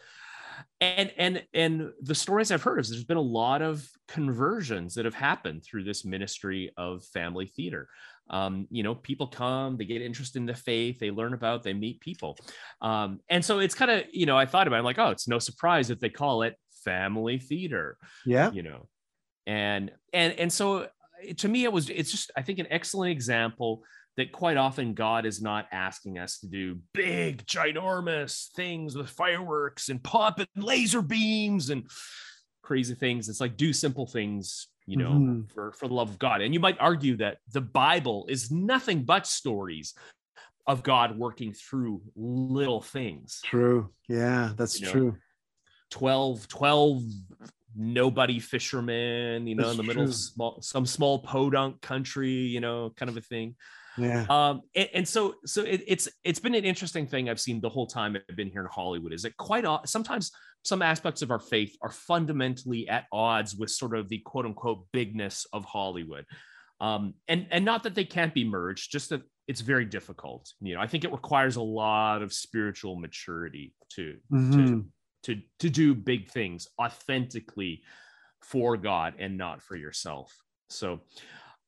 and 0.82 1.12
and 1.18 1.44
and 1.54 1.92
the 2.02 2.16
stories 2.16 2.52
I've 2.52 2.64
heard 2.64 2.80
is 2.80 2.90
there's 2.90 3.04
been 3.04 3.18
a 3.18 3.22
lot 3.22 3.62
of 3.62 3.88
conversions 4.08 4.96
that 4.96 5.06
have 5.06 5.14
happened 5.14 5.64
through 5.64 5.84
this 5.84 6.06
ministry 6.06 6.72
of 6.78 7.04
family 7.06 7.48
theater. 7.48 7.88
Um, 8.30 8.68
you 8.70 8.84
know, 8.84 8.94
people 8.94 9.28
come, 9.28 9.76
they 9.78 9.86
get 9.86 10.02
interested 10.04 10.38
in 10.40 10.46
the 10.46 10.54
faith, 10.54 11.00
they 11.00 11.10
learn 11.10 11.34
about, 11.34 11.64
they 11.64 11.74
meet 11.74 12.00
people, 12.00 12.38
um, 12.82 13.20
and 13.30 13.44
so 13.44 13.60
it's 13.60 13.76
kind 13.76 13.92
of 13.92 14.04
you 14.12 14.26
know 14.26 14.38
I 14.38 14.46
thought 14.46 14.68
about, 14.68 14.78
it, 14.78 14.80
I'm 14.80 14.86
like, 14.86 15.00
oh, 15.00 15.10
it's 15.10 15.28
no 15.28 15.40
surprise 15.40 15.90
if 15.90 16.00
they 16.00 16.10
call 16.10 16.44
it 16.44 16.56
family 16.84 17.40
theater 17.40 17.98
Yeah. 18.26 18.52
you 18.52 18.64
know 18.64 18.88
and 19.46 19.92
and 20.14 20.34
and 20.40 20.54
so 20.54 20.84
uh, 20.84 20.88
to 21.38 21.48
me 21.50 21.66
it 21.66 21.74
was 21.74 21.90
it's 21.90 22.12
just 22.12 22.32
i 22.38 22.42
think 22.42 22.60
an 22.60 22.68
excellent 22.70 23.12
example 23.12 23.84
that 24.20 24.32
quite 24.34 24.58
often 24.58 24.94
god 24.94 25.26
is 25.26 25.42
not 25.42 25.66
asking 25.72 26.18
us 26.20 26.40
to 26.40 26.48
do 26.48 26.78
big 26.94 27.46
ginormous 27.46 28.48
things 28.50 28.96
with 28.96 29.10
fireworks 29.10 29.88
and 29.90 30.04
pomp 30.04 30.40
and 30.40 30.48
laser 30.56 31.02
beams 31.02 31.70
and 31.70 31.90
crazy 32.62 32.94
things 32.96 33.30
it's 33.30 33.40
like 33.42 33.56
do 33.58 33.72
simple 33.74 34.06
things 34.06 34.68
you 34.86 34.98
know 34.98 35.12
Mhm. 35.12 35.52
for 35.52 35.72
for 35.72 35.88
the 35.88 35.94
love 35.94 36.10
of 36.10 36.20
god 36.20 36.42
and 36.42 36.54
you 36.54 36.60
might 36.60 36.78
argue 36.80 37.16
that 37.18 37.38
the 37.52 37.62
bible 37.62 38.26
is 38.30 38.52
nothing 38.52 39.04
but 39.06 39.26
stories 39.26 39.94
of 40.68 40.84
god 40.84 41.18
working 41.18 41.54
through 41.54 42.02
little 42.16 42.82
things 42.82 43.40
True. 43.44 43.90
Yeah, 44.08 44.52
that's 44.56 44.80
You 44.80 44.86
know, 44.88 44.92
true. 44.92 45.18
12 45.92 46.48
12 46.48 47.04
nobody 47.76 48.40
fishermen 48.40 49.48
you 49.48 49.56
know 49.56 49.64
That's 49.64 49.72
in 49.72 49.78
the 49.78 49.84
middle 49.84 50.04
of 50.04 50.14
small 50.16 50.62
some 50.62 50.86
small 50.86 51.20
podunk 51.20 51.82
country 51.82 52.32
you 52.32 52.60
know 52.60 52.92
kind 52.98 53.10
of 53.10 53.18
a 53.18 53.22
thing 53.22 53.56
Yeah. 53.98 54.26
Um, 54.30 54.62
and, 54.76 54.90
and 54.94 55.08
so 55.08 55.36
so 55.46 55.64
it, 55.64 55.84
it's 55.88 56.08
it's 56.24 56.40
been 56.40 56.56
an 56.56 56.64
interesting 56.66 57.08
thing 57.08 57.30
I've 57.30 57.40
seen 57.40 57.60
the 57.62 57.70
whole 57.70 57.88
time 57.88 58.16
I've 58.30 58.36
been 58.36 58.50
here 58.50 58.62
in 58.62 58.68
Hollywood. 58.72 59.14
Is 59.14 59.26
it 59.26 59.36
quite 59.38 59.66
sometimes 59.86 60.32
some 60.64 60.82
aspects 60.82 61.22
of 61.22 61.32
our 61.32 61.40
faith 61.40 61.76
are 61.82 61.92
fundamentally 61.92 62.88
at 62.90 63.06
odds 63.12 63.56
with 63.56 63.72
sort 63.72 63.96
of 63.96 64.10
the 64.10 64.20
quote 64.20 64.46
unquote 64.46 64.86
bigness 64.92 65.46
of 65.54 65.66
Hollywood. 65.66 66.26
Um, 66.82 67.16
and 67.28 67.48
and 67.52 67.66
not 67.66 67.84
that 67.84 67.96
they 67.96 68.06
can't 68.06 68.34
be 68.34 68.44
merged, 68.44 68.92
just 68.92 69.10
that 69.10 69.22
it's 69.48 69.62
very 69.62 69.86
difficult. 69.86 70.54
You 70.62 70.76
know, 70.76 70.82
I 70.82 70.88
think 70.88 71.04
it 71.04 71.12
requires 71.12 71.56
a 71.56 71.62
lot 71.62 72.22
of 72.22 72.32
spiritual 72.32 72.96
maturity 72.98 73.74
to 73.96 74.18
Mhm. 74.32 74.90
to 75.24 75.42
to 75.60 75.70
do 75.70 75.94
big 75.96 76.30
things 76.30 76.68
authentically 76.82 77.84
for 78.42 78.78
God 78.78 79.16
and 79.20 79.38
not 79.38 79.62
for 79.62 79.76
yourself. 79.76 80.36
So 80.70 81.02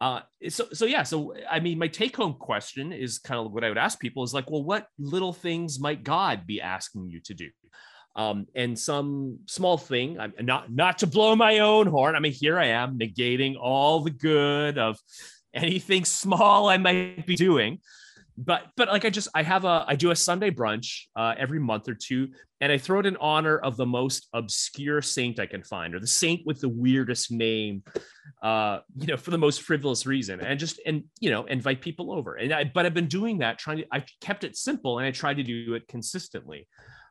uh 0.02 0.22
so 0.50 0.66
so 0.74 0.86
yeah, 0.86 1.04
so 1.04 1.34
I 1.50 1.60
mean 1.60 1.78
my 1.78 1.88
take 1.88 2.18
home 2.18 2.34
question 2.34 2.92
is 2.92 3.20
kind 3.20 3.40
of 3.40 3.52
what 3.54 3.64
I 3.64 3.70
would 3.70 3.78
ask 3.78 4.00
people 4.00 4.24
is 4.24 4.34
like, 4.34 4.50
well, 4.50 4.64
what 4.64 4.88
little 4.98 5.32
things 5.32 5.80
might 5.80 6.04
God 6.04 6.46
be 6.46 6.60
asking 6.60 7.10
you 7.10 7.22
to 7.22 7.34
do? 7.34 7.50
Um, 8.16 8.48
and 8.56 8.78
some 8.78 9.40
small 9.46 9.78
thing, 9.78 10.20
I'm 10.20 10.34
not 10.42 10.72
not 10.72 10.98
to 11.00 11.08
blow 11.08 11.36
my 11.36 11.60
own 11.60 11.88
horn. 11.88 12.16
I 12.16 12.20
mean, 12.20 12.34
here 12.34 12.60
I 12.60 12.68
am 12.68 13.00
negating 13.00 13.56
all 13.62 14.02
the 14.02 14.12
good 14.12 14.78
of 14.78 14.98
anything 15.54 16.04
small 16.22 16.68
I 16.68 16.78
might 16.78 17.26
be 17.26 17.36
doing 17.36 17.80
but 18.44 18.64
but 18.76 18.88
like 18.88 19.06
I 19.06 19.10
just 19.10 19.28
I 19.36 19.44
have 19.44 19.66
a 19.66 19.86
I 19.88 19.96
do 19.96 20.12
a 20.12 20.16
Sunday 20.16 20.50
brunch 20.50 21.04
uh, 21.16 21.36
every 21.38 21.60
month 21.60 21.88
or 21.88 21.94
two, 21.94 22.30
and 22.60 22.72
I 22.72 22.78
throw 22.78 23.00
it 23.00 23.06
in 23.06 23.16
honor 23.18 23.58
of 23.60 23.78
the 23.78 23.86
most 23.86 24.28
obscure 24.34 25.02
saint 25.02 25.40
I 25.40 25.46
can 25.46 25.64
find, 25.64 25.94
or 25.94 26.00
the 26.00 26.08
saint 26.08 26.42
with 26.46 26.60
the 26.60 26.70
weirdest 26.70 27.32
name, 27.32 27.84
uh, 28.42 28.80
you 28.98 29.08
know, 29.08 29.18
for 29.18 29.30
the 29.30 29.38
most 29.38 29.62
frivolous 29.62 30.06
reason, 30.08 30.42
and 30.42 30.60
just 30.60 30.82
and 30.86 31.04
you 31.20 31.30
know 31.30 31.46
invite 31.46 31.82
people 31.82 32.12
over. 32.12 32.36
And 32.36 32.52
I 32.52 32.64
but 32.64 32.86
I've 32.86 32.96
been 32.96 33.08
doing 33.08 33.38
that, 33.40 33.60
trying 33.60 33.78
to 33.78 33.86
I've 33.92 34.06
kept 34.22 34.44
it 34.44 34.56
simple, 34.56 34.98
and 34.98 35.08
I 35.08 35.12
tried 35.12 35.38
to 35.38 35.44
do 35.44 35.76
it 35.76 35.88
consistently. 35.88 36.68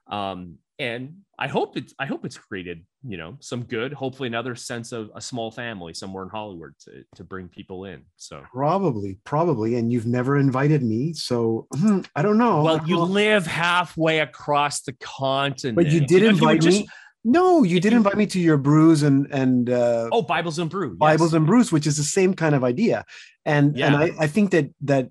Um, 0.08 0.56
and 0.80 1.14
I 1.38 1.46
hope 1.46 1.76
it's 1.76 1.94
I 1.99 2.06
hope 2.06 2.25
it's 2.25 2.37
created 2.38 2.84
you 3.06 3.16
know 3.16 3.37
some 3.40 3.62
good, 3.64 3.92
hopefully 3.92 4.26
another 4.26 4.54
sense 4.54 4.92
of 4.92 5.10
a 5.14 5.20
small 5.20 5.50
family 5.50 5.94
somewhere 5.94 6.25
in 6.25 6.30
Hollywood 6.30 6.72
to 6.84 7.04
to 7.16 7.25
bring 7.25 7.49
people 7.49 7.84
in. 7.84 8.02
So. 8.16 8.42
Probably, 8.52 9.18
probably. 9.25 9.76
And 9.76 9.92
you've 9.92 10.06
never 10.06 10.37
invited 10.38 10.82
me. 10.82 11.12
So 11.12 11.66
hmm, 11.75 12.00
I 12.16 12.22
don't 12.22 12.38
know. 12.38 12.62
Well, 12.62 12.82
you 12.87 12.99
live 12.99 13.46
halfway 13.46 14.20
across 14.20 14.80
the 14.82 14.94
continent. 14.94 15.76
but 15.76 15.87
you 15.87 16.00
did 16.00 16.22
know, 16.22 16.30
invite 16.30 16.62
just- 16.62 16.80
me. 16.80 16.88
No, 17.22 17.62
you 17.64 17.80
did 17.80 17.92
you- 17.92 17.99
invite 17.99 18.16
me 18.16 18.26
to 18.28 18.40
your 18.40 18.56
brews 18.56 19.02
and 19.02 19.26
and 19.30 19.68
uh, 19.68 20.08
Oh, 20.10 20.22
Bibles 20.22 20.58
and 20.58 20.70
Brew. 20.70 20.90
yes. 20.90 20.99
Bibles 20.99 21.34
and 21.34 21.46
brews, 21.46 21.70
which 21.70 21.87
is 21.87 21.99
the 21.99 22.02
same 22.02 22.32
kind 22.32 22.54
of 22.54 22.64
idea. 22.64 23.04
And 23.44 23.78
and 23.78 23.94
I, 23.94 24.12
I 24.18 24.26
think 24.26 24.52
that 24.52 24.70
that 24.82 25.10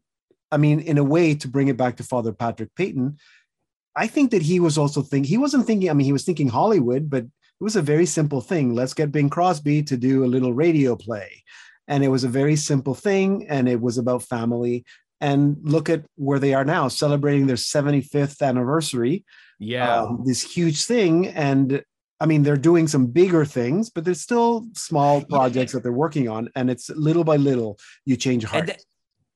I 0.52 0.58
mean, 0.58 0.80
in 0.80 0.98
a 0.98 1.04
way, 1.04 1.36
to 1.36 1.48
bring 1.48 1.68
it 1.68 1.78
back 1.78 1.98
to 1.98 2.04
Father 2.04 2.34
Patrick 2.34 2.74
Peyton, 2.76 3.18
I 4.04 4.08
think 4.08 4.32
that 4.32 4.42
he 4.52 4.58
was 4.68 4.78
also 4.78 5.02
thinking 5.02 5.30
he 5.30 5.38
wasn't 5.46 5.66
thinking, 5.68 5.90
I 5.90 5.94
mean, 5.94 6.06
he 6.06 6.14
was 6.18 6.26
thinking 6.26 6.50
Hollywood, 6.50 7.04
but 7.14 7.24
it 7.60 7.64
was 7.70 7.76
a 7.76 7.82
very 7.94 8.06
simple 8.06 8.42
thing. 8.52 8.66
Let's 8.74 8.94
get 9.00 9.12
Bing 9.12 9.30
Crosby 9.30 9.84
to 9.90 9.96
do 9.98 10.24
a 10.24 10.32
little 10.36 10.54
radio 10.54 10.96
play. 10.96 11.30
And 11.92 12.04
it 12.04 12.12
was 12.16 12.24
a 12.24 12.30
very 12.42 12.56
simple 12.56 12.96
thing, 13.08 13.28
and 13.50 13.68
it 13.68 13.82
was 13.88 13.98
about 13.98 14.24
family. 14.24 14.86
And 15.20 15.58
look 15.76 15.90
at 15.90 16.02
where 16.16 16.40
they 16.40 16.54
are 16.54 16.64
now, 16.78 16.88
celebrating 16.88 17.46
their 17.48 17.58
75th 17.58 18.42
anniversary 18.42 19.16
Yeah. 19.60 20.04
um, 20.04 20.24
this 20.30 20.42
huge 20.56 20.80
thing 20.86 21.28
and 21.48 21.68
i 22.22 22.26
mean 22.30 22.42
they're 22.44 22.66
doing 22.72 22.86
some 22.96 23.06
bigger 23.22 23.44
things 23.60 23.84
but 23.94 24.02
there's 24.06 24.22
still 24.30 24.52
small 24.88 25.14
projects 25.36 25.72
that 25.74 25.82
they're 25.84 26.02
working 26.06 26.28
on 26.36 26.42
and 26.58 26.66
it's 26.74 26.86
little 27.08 27.26
by 27.32 27.38
little 27.50 27.72
you 28.10 28.16
change 28.26 28.44
heart 28.52 28.70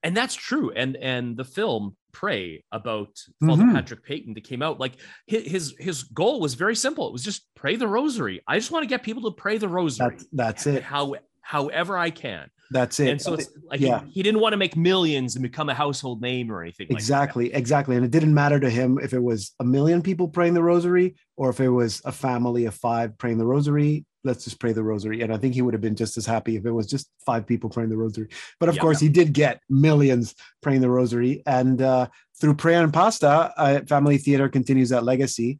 and 0.04 0.16
that's 0.16 0.36
true. 0.36 0.72
And 0.72 0.96
and 0.98 1.38
the 1.38 1.46
film 1.46 1.96
Pray 2.12 2.64
about 2.72 3.10
Father 3.44 3.64
Mhm. 3.64 3.74
Patrick 3.74 4.04
Peyton 4.04 4.36
that 4.36 4.44
came 4.44 4.62
out, 4.62 4.80
like 4.80 4.98
his, 5.26 5.74
his 5.80 6.04
goal 6.04 6.40
was 6.40 6.54
very 6.54 6.76
simple. 6.76 7.08
It 7.08 7.12
was 7.12 7.24
just 7.24 7.48
pray 7.56 7.76
the 7.76 7.88
rosary. 7.88 8.40
I 8.48 8.60
just 8.60 8.70
want 8.70 8.84
to 8.84 8.88
get 8.88 9.02
people 9.02 9.24
to 9.24 9.36
pray 9.36 9.58
the 9.58 9.68
rosary. 9.68 10.10
that's, 10.12 10.28
that's 10.32 10.68
it 10.68 10.84
How 10.84 11.16
however 11.42 11.98
I 11.98 12.12
can. 12.12 12.50
that's 12.70 13.00
it 13.00 13.10
And 13.10 13.20
so 13.22 13.34
it's 13.34 13.50
like 13.68 13.80
yeah. 13.80 14.04
he, 14.06 14.12
he 14.12 14.24
didn't 14.24 14.42
want 14.42 14.54
to 14.54 14.58
make 14.58 14.78
millions 14.78 15.36
and 15.36 15.42
become 15.42 15.70
a 15.70 15.74
household 15.74 16.22
name 16.22 16.52
or 16.52 16.62
anything. 16.62 16.86
like 16.90 16.98
exactly 17.00 17.52
exactly 17.52 17.96
and 17.96 18.06
it 18.06 18.12
didn't 18.12 18.34
matter 18.36 18.60
to 18.60 18.70
him 18.70 19.00
if 19.02 19.12
it 19.14 19.22
was 19.24 19.54
a 19.60 19.64
million 19.64 20.04
people 20.04 20.28
praying 20.28 20.54
the 20.54 20.62
rosary 20.64 21.16
or 21.36 21.50
if 21.50 21.60
it 21.60 21.70
was 21.70 22.00
a 22.06 22.12
family 22.12 22.66
of 22.66 22.76
five 22.76 23.18
praying 23.18 23.40
the 23.40 23.46
rosary 23.46 24.06
let's 24.24 24.44
just 24.46 24.60
pray 24.60 24.72
the 24.74 24.84
rosary. 24.84 25.22
And 25.22 25.34
i 25.34 25.38
think 25.38 25.54
he 25.54 25.62
would 25.62 25.74
have 25.74 25.82
been 25.82 25.96
just 25.96 26.18
as 26.18 26.26
happy 26.26 26.56
if 26.56 26.66
it 26.66 26.72
was 26.72 26.88
just 26.88 27.10
five 27.26 27.46
people 27.46 27.70
praying 27.70 27.90
the 27.90 27.98
rosary. 27.98 28.28
But 28.60 28.70
of 28.70 28.76
Yeah. 28.76 28.82
course 28.82 29.00
he 29.00 29.10
did 29.10 29.34
get 29.34 29.60
millions 29.70 30.36
praying 30.62 30.82
the 30.82 30.90
rosary. 30.90 31.44
And 31.46 31.82
uh, 31.82 32.08
through 32.40 32.56
prayer 32.56 32.84
and 32.84 32.94
pasta 32.94 33.54
uh, 33.58 33.82
family 33.88 34.18
theater 34.18 34.50
continues 34.50 34.90
that 34.90 35.04
legacy 35.04 35.60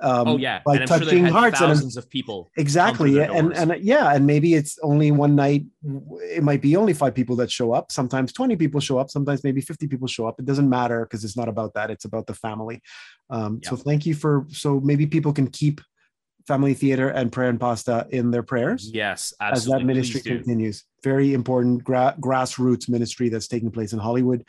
um, 0.00 0.28
Oh 0.28 0.36
yeah. 0.36 0.60
by 0.64 0.76
and 0.76 0.86
sure 0.88 0.98
touching 0.98 1.24
had 1.24 1.32
hearts 1.32 1.58
and 1.60 1.68
thousands 1.70 1.96
of 1.96 2.08
people. 2.10 2.50
exactly. 2.58 3.18
and 3.18 3.54
and 3.56 3.74
yeah 3.82 4.12
and 4.14 4.26
maybe 4.26 4.52
it's 4.54 4.78
only 4.82 5.10
one 5.10 5.34
night. 5.34 5.64
It 6.38 6.42
might 6.42 6.60
be 6.60 6.76
only 6.76 6.92
five 6.92 7.14
people 7.14 7.34
that 7.36 7.50
show 7.50 7.72
up. 7.72 7.90
Sometimes 7.90 8.30
20 8.34 8.56
people 8.56 8.78
show 8.80 8.98
up. 8.98 9.08
Sometimes 9.10 9.42
maybe 9.42 9.62
50 9.62 9.86
people 9.88 10.06
show 10.06 10.26
up. 10.28 10.38
It 10.38 10.44
doesn't 10.44 10.68
matter 10.68 11.00
because 11.06 11.24
it's 11.24 11.36
not 11.36 11.48
about 11.48 11.72
that. 11.74 11.90
It's 11.90 12.04
about 12.04 12.26
the 12.26 12.34
family. 12.34 12.82
Um, 13.30 13.60
so 13.64 13.74
thank 13.74 14.04
you 14.04 14.14
for 14.14 14.44
so 14.50 14.80
maybe 14.80 15.06
people 15.06 15.32
can 15.32 15.48
keep 15.48 15.80
family 16.46 16.74
theater 16.74 17.08
and 17.08 17.32
prayer 17.32 17.48
and 17.48 17.58
pasta 17.60 18.06
in 18.10 18.30
their 18.30 18.42
prayers 18.42 18.90
Yes, 18.92 19.34
as 19.40 19.64
that 19.66 19.84
ministry 19.84 20.20
continues 20.20 20.84
very 21.02 21.34
important 21.34 21.82
gra- 21.84 22.14
grassroots 22.20 22.88
ministry 22.88 23.28
that's 23.28 23.48
taking 23.48 23.70
place 23.70 23.92
in 23.92 23.98
hollywood 23.98 24.44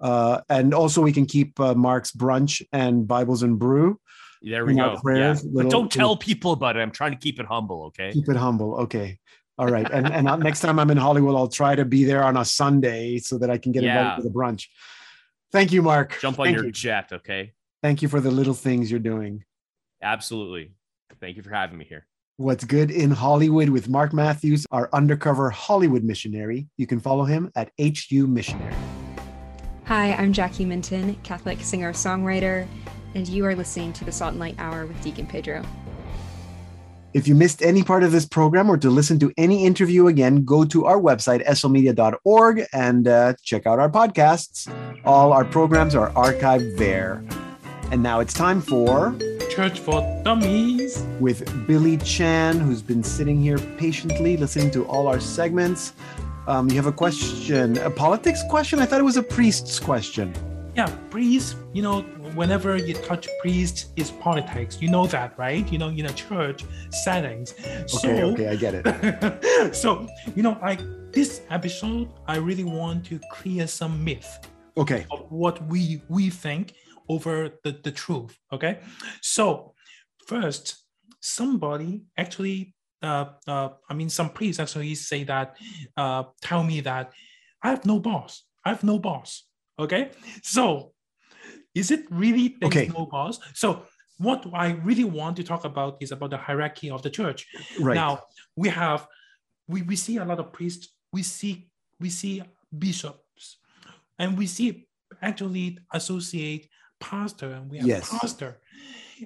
uh, 0.00 0.40
and 0.48 0.74
also 0.74 1.02
we 1.02 1.12
can 1.12 1.26
keep 1.26 1.58
uh, 1.58 1.74
mark's 1.74 2.12
brunch 2.12 2.62
and 2.72 3.08
bibles 3.08 3.42
and 3.42 3.58
brew 3.58 3.98
There 4.42 4.64
we 4.64 4.74
go. 4.76 4.96
prayers, 5.02 5.42
yeah. 5.42 5.50
little- 5.52 5.70
but 5.70 5.76
don't 5.76 5.90
tell 5.90 6.16
people 6.16 6.52
about 6.52 6.76
it. 6.76 6.80
I'm 6.80 6.92
trying 6.92 7.10
to 7.12 7.18
keep 7.18 7.40
it 7.40 7.46
humble. 7.46 7.84
Okay. 7.86 8.12
keep 8.12 8.28
it 8.28 8.36
humble 8.36 8.74
okay 8.84 9.18
all 9.58 9.66
right 9.66 9.90
and 9.90 10.06
and 10.12 10.24
next 10.44 10.60
time 10.60 10.78
i'm 10.78 10.88
in 10.90 10.96
hollywood 10.96 11.34
i'll 11.34 11.48
try 11.48 11.74
to 11.74 11.84
be 11.84 12.04
there 12.04 12.22
on 12.22 12.36
a 12.36 12.44
sunday 12.44 13.18
so 13.18 13.38
that 13.38 13.50
i 13.50 13.58
can 13.58 13.72
get 13.72 13.82
Yeah. 13.82 13.98
invited 13.98 14.22
to 14.22 14.28
the 14.28 14.34
brunch 14.34 14.66
thank 15.50 15.72
you 15.72 15.82
mark 15.82 16.16
Jump 16.20 16.38
on 16.38 16.46
thank 16.46 16.56
your 16.56 16.66
you. 16.66 16.70
jet. 16.70 17.10
Okay. 17.12 17.52
thank 17.82 18.00
you 18.02 18.08
for 18.08 18.20
the 18.20 18.30
little 18.30 18.54
things 18.54 18.88
you're 18.90 19.00
doing 19.00 19.44
Absolutely. 20.00 20.74
Thank 21.20 21.36
you 21.36 21.42
for 21.42 21.50
having 21.50 21.78
me 21.78 21.84
here. 21.88 22.06
what's 22.36 22.64
good 22.64 22.90
in 22.92 23.10
hollywood 23.10 23.68
with 23.68 23.88
mark 23.88 24.12
matthews 24.12 24.64
our 24.70 24.88
undercover 24.92 25.50
hollywood 25.50 26.04
missionary 26.04 26.68
you 26.76 26.86
can 26.86 27.00
follow 27.00 27.24
him 27.24 27.50
at 27.56 27.70
hu 28.10 28.26
missionary 28.26 28.74
Hi, 29.86 30.12
I'm 30.12 30.34
Jackie 30.34 30.66
Minton, 30.66 31.14
Catholic 31.22 31.60
singer 31.62 31.94
songwriter, 31.94 32.68
and 33.14 33.26
you 33.26 33.46
are 33.46 33.54
listening 33.54 33.94
to 33.94 34.04
the 34.04 34.12
Salt 34.12 34.32
and 34.32 34.38
Light 34.40 34.54
Hour 34.58 34.84
with 34.84 35.00
Deacon 35.02 35.26
Pedro. 35.26 35.64
If 37.14 37.26
you 37.26 37.34
missed 37.34 37.62
any 37.62 37.82
part 37.82 38.02
of 38.02 38.12
this 38.12 38.26
program 38.26 38.68
or 38.68 38.76
to 38.76 38.90
listen 38.90 39.18
to 39.20 39.32
any 39.38 39.64
interview 39.64 40.08
again, 40.08 40.44
go 40.44 40.66
to 40.66 40.84
our 40.84 41.00
website, 41.00 41.42
slmedia.org, 41.46 42.66
and 42.74 43.08
uh, 43.08 43.32
check 43.42 43.66
out 43.66 43.78
our 43.78 43.88
podcasts. 43.88 44.70
All 45.06 45.32
our 45.32 45.46
programs 45.46 45.94
are 45.94 46.10
archived 46.10 46.76
there. 46.76 47.24
And 47.90 48.02
now 48.02 48.20
it's 48.20 48.34
time 48.34 48.60
for 48.60 49.16
Church 49.48 49.80
for 49.80 50.02
Dummies. 50.22 51.02
with 51.20 51.66
Billy 51.66 51.96
Chan, 51.96 52.60
who's 52.60 52.82
been 52.82 53.02
sitting 53.02 53.40
here 53.40 53.56
patiently 53.78 54.36
listening 54.36 54.70
to 54.72 54.84
all 54.84 55.08
our 55.08 55.18
segments. 55.18 55.94
Um, 56.46 56.68
you 56.68 56.76
have 56.76 56.84
a 56.84 56.92
question, 56.92 57.78
a 57.78 57.90
politics 57.90 58.42
question? 58.50 58.78
I 58.78 58.84
thought 58.84 59.00
it 59.00 59.04
was 59.04 59.16
a 59.16 59.22
priest's 59.22 59.80
question. 59.80 60.34
Yeah, 60.76 60.94
priest, 61.08 61.56
you 61.72 61.80
know, 61.80 62.02
whenever 62.34 62.76
you 62.76 62.92
touch 62.92 63.26
priest, 63.40 63.86
is 63.96 64.10
politics. 64.10 64.82
You 64.82 64.90
know 64.90 65.06
that, 65.06 65.38
right? 65.38 65.66
You 65.72 65.78
know, 65.78 65.88
in 65.88 66.04
a 66.04 66.12
church 66.12 66.66
settings. 66.90 67.54
Okay, 67.54 67.86
so, 67.86 68.08
okay, 68.10 68.48
I 68.48 68.56
get 68.56 68.74
it. 68.74 69.74
so, 69.74 70.06
you 70.36 70.42
know, 70.42 70.58
like 70.60 70.80
this 71.10 71.40
episode, 71.48 72.10
I 72.26 72.36
really 72.36 72.64
want 72.64 73.06
to 73.06 73.18
clear 73.32 73.66
some 73.66 74.04
myth 74.04 74.46
Okay, 74.76 75.06
of 75.10 75.24
what 75.30 75.60
we 75.66 76.00
we 76.08 76.30
think 76.30 76.74
over 77.08 77.50
the, 77.64 77.72
the 77.82 77.92
truth. 77.92 78.36
Okay. 78.52 78.80
So 79.22 79.74
first, 80.26 80.84
somebody 81.20 82.04
actually 82.16 82.74
uh, 83.02 83.26
uh 83.46 83.68
I 83.88 83.94
mean 83.94 84.08
some 84.08 84.30
priests 84.30 84.60
actually 84.60 84.94
say 84.96 85.24
that 85.24 85.56
uh 85.96 86.24
tell 86.42 86.64
me 86.64 86.80
that 86.80 87.12
I 87.62 87.70
have 87.70 87.84
no 87.86 87.98
boss. 88.00 88.44
I 88.64 88.70
have 88.70 88.84
no 88.84 88.98
boss. 88.98 89.44
Okay. 89.78 90.10
So 90.42 90.92
is 91.74 91.90
it 91.90 92.06
really 92.10 92.56
Okay. 92.62 92.90
no 92.96 93.06
boss? 93.06 93.38
So 93.54 93.84
what 94.18 94.44
I 94.52 94.72
really 94.84 95.04
want 95.04 95.36
to 95.36 95.44
talk 95.44 95.64
about 95.64 95.96
is 96.00 96.10
about 96.10 96.30
the 96.30 96.36
hierarchy 96.36 96.90
of 96.90 97.02
the 97.02 97.10
church. 97.10 97.46
right. 97.80 97.94
Now 97.94 98.22
we 98.56 98.68
have 98.68 99.06
we, 99.68 99.82
we 99.82 99.96
see 99.96 100.16
a 100.16 100.24
lot 100.24 100.40
of 100.40 100.52
priests, 100.52 100.94
we 101.12 101.22
see 101.22 101.70
we 102.00 102.10
see 102.10 102.42
bishops, 102.76 103.58
and 104.18 104.36
we 104.36 104.46
see 104.46 104.88
actually 105.22 105.78
associate 105.92 106.68
pastor 107.00 107.50
and 107.52 107.70
we 107.70 107.78
have 107.78 107.86
Yes. 107.86 108.10
pastor. 108.10 108.60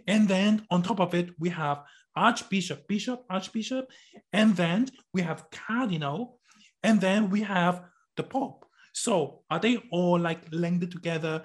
And 0.06 0.28
then 0.28 0.66
on 0.70 0.82
top 0.82 1.00
of 1.00 1.14
it, 1.14 1.30
we 1.38 1.50
have 1.50 1.85
archbishop, 2.16 2.87
bishop, 2.88 3.24
archbishop, 3.28 3.90
and 4.32 4.56
then 4.56 4.88
we 5.14 5.22
have 5.22 5.50
cardinal, 5.50 6.38
and 6.82 7.00
then 7.00 7.30
we 7.30 7.42
have 7.42 7.85
the 8.16 8.22
pope. 8.22 8.66
So 8.92 9.42
are 9.50 9.58
they 9.61 9.78
all 9.90 10.18
like 10.18 10.42
linked 10.52 10.90
together, 10.90 11.44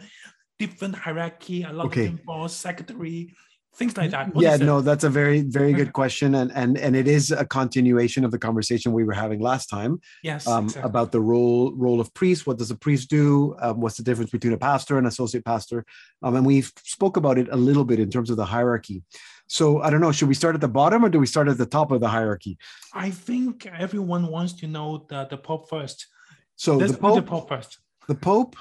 different 0.59 0.95
hierarchy, 0.95 1.63
a 1.63 1.71
lot 1.71 1.87
Okay. 1.87 2.07
of 2.07 2.23
boss, 2.25 2.53
secretary, 2.53 3.33
things 3.77 3.95
like 3.95 4.11
that? 4.11 4.33
What 4.33 4.41
yeah 4.43 4.55
no 4.57 4.81
that's 4.81 5.03
a 5.03 5.09
very 5.09 5.41
very 5.41 5.73
good 5.73 5.93
question 5.93 6.29
and 6.35 6.51
and 6.61 6.77
and 6.77 6.95
it 6.95 7.07
is 7.07 7.31
a 7.31 7.45
continuation 7.45 8.25
of 8.25 8.31
the 8.31 8.39
conversation 8.47 8.91
we 8.91 9.03
were 9.03 9.13
having 9.13 9.39
last 9.39 9.67
time 9.67 9.99
Yes, 10.23 10.47
um, 10.47 10.65
exactly. 10.65 10.89
about 10.89 11.11
the 11.11 11.21
role 11.21 11.73
role 11.85 11.99
of 12.01 12.07
priest 12.13 12.47
what 12.47 12.57
does 12.57 12.71
a 12.71 12.75
priest 12.75 13.09
do 13.09 13.55
um, 13.61 13.79
what's 13.81 13.97
the 13.97 14.03
difference 14.03 14.31
between 14.31 14.53
a 14.53 14.57
pastor 14.57 14.97
and 14.97 15.05
associate 15.07 15.45
pastor 15.45 15.85
um, 16.23 16.35
and 16.37 16.45
we 16.45 16.61
spoke 16.95 17.15
about 17.17 17.37
it 17.37 17.47
a 17.51 17.55
little 17.55 17.85
bit 17.85 17.99
in 17.99 18.09
terms 18.09 18.29
of 18.31 18.37
the 18.37 18.45
hierarchy 18.45 19.03
so 19.47 19.65
i 19.81 19.89
don't 19.91 20.01
know 20.01 20.11
should 20.11 20.27
we 20.27 20.33
start 20.33 20.55
at 20.55 20.61
the 20.61 20.67
bottom 20.81 21.05
or 21.05 21.09
do 21.09 21.19
we 21.19 21.27
start 21.27 21.47
at 21.47 21.57
the 21.57 21.65
top 21.77 21.91
of 21.91 21.99
the 22.01 22.07
hierarchy 22.17 22.57
I 22.93 23.11
think 23.11 23.53
everyone 23.87 24.23
wants 24.35 24.53
to 24.61 24.65
know 24.67 25.05
the, 25.09 25.19
the 25.29 25.37
Pope 25.37 25.69
first. 25.69 26.07
so 26.55 26.77
Let's 26.77 26.93
the 26.93 26.97
do 26.97 27.15
the 27.15 27.21
pope 27.21 27.27
Pope 27.33 27.49
first. 27.49 27.71
the 28.07 28.15
pope 28.15 28.55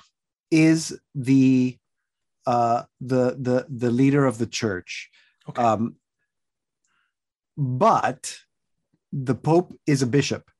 is 0.50 0.79
the 1.14 1.76
uh 2.46 2.82
the 3.00 3.37
the 3.38 3.66
the 3.68 3.90
leader 3.90 4.24
of 4.26 4.38
the 4.38 4.46
church 4.46 5.11
Okay. 5.48 5.62
um 5.62 5.96
but 7.56 8.38
the 9.12 9.35
pope 9.35 9.72
is 9.87 10.02
a 10.02 10.06
bishop 10.06 10.50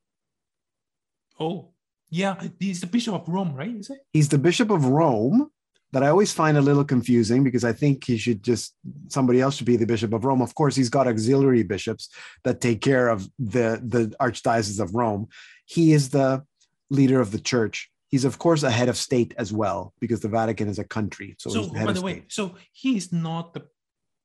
oh, 1.39 1.71
yeah, 2.09 2.41
he's 2.61 2.81
the 2.81 2.87
Bishop 2.87 3.15
of 3.15 3.29
Rome, 3.29 3.53
right? 3.55 3.75
Is 3.75 3.91
it? 3.91 3.99
he's 4.13 4.29
the 4.29 4.39
bishop 4.39 4.71
of 4.71 4.87
rome 4.87 5.51
that 5.93 6.03
i 6.03 6.09
always 6.09 6.33
find 6.33 6.57
a 6.57 6.61
little 6.61 6.85
confusing 6.85 7.45
because 7.45 7.65
i 7.65 7.73
think 7.73 8.05
he 8.05 8.17
should 8.17 8.43
just 8.43 8.75
somebody 9.09 9.41
else 9.41 9.57
should 9.57 9.67
be 9.67 9.77
the 9.77 9.87
bishop 9.87 10.13
of 10.13 10.25
rome 10.25 10.43
of 10.43 10.55
course 10.55 10.75
he's 10.77 10.89
got 10.89 11.07
auxiliary 11.07 11.63
bishops 11.63 12.09
that 12.45 12.61
take 12.61 12.81
care 12.81 13.09
of 13.09 13.29
the 13.39 13.81
the 13.85 14.15
archdiocese 14.21 14.81
of 14.81 14.95
rome 14.95 15.29
he 15.65 15.93
is 15.93 16.11
the 16.11 16.43
leader 16.91 17.21
of 17.21 17.31
the 17.31 17.39
church 17.39 17.91
he's 18.09 18.25
of 18.25 18.39
course 18.39 18.63
a 18.63 18.71
head 18.71 18.89
of 18.89 18.97
state 18.97 19.35
as 19.39 19.53
well 19.53 19.93
because 20.01 20.21
the 20.21 20.29
vatican 20.29 20.69
is 20.69 20.79
a 20.79 20.85
country 20.85 21.35
so, 21.39 21.51
So, 21.51 21.61
he's 21.63 21.71
the 21.73 21.85
by 21.85 21.93
the 21.93 22.03
way, 22.03 22.13
state. 22.13 22.33
so 22.33 22.55
he 22.73 22.97
is 22.97 23.13
not 23.13 23.55
the 23.55 23.63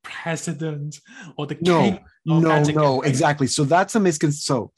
president 0.02 0.98
or 1.36 1.46
the 1.46 1.56
No, 1.60 1.98
no 2.24 2.40
Vatican, 2.40 2.74
no 2.82 3.02
exactly. 3.02 3.46
So 3.46 3.64
that's 3.64 3.94
a 3.94 4.00
misconception 4.00 4.40
so 4.42 4.72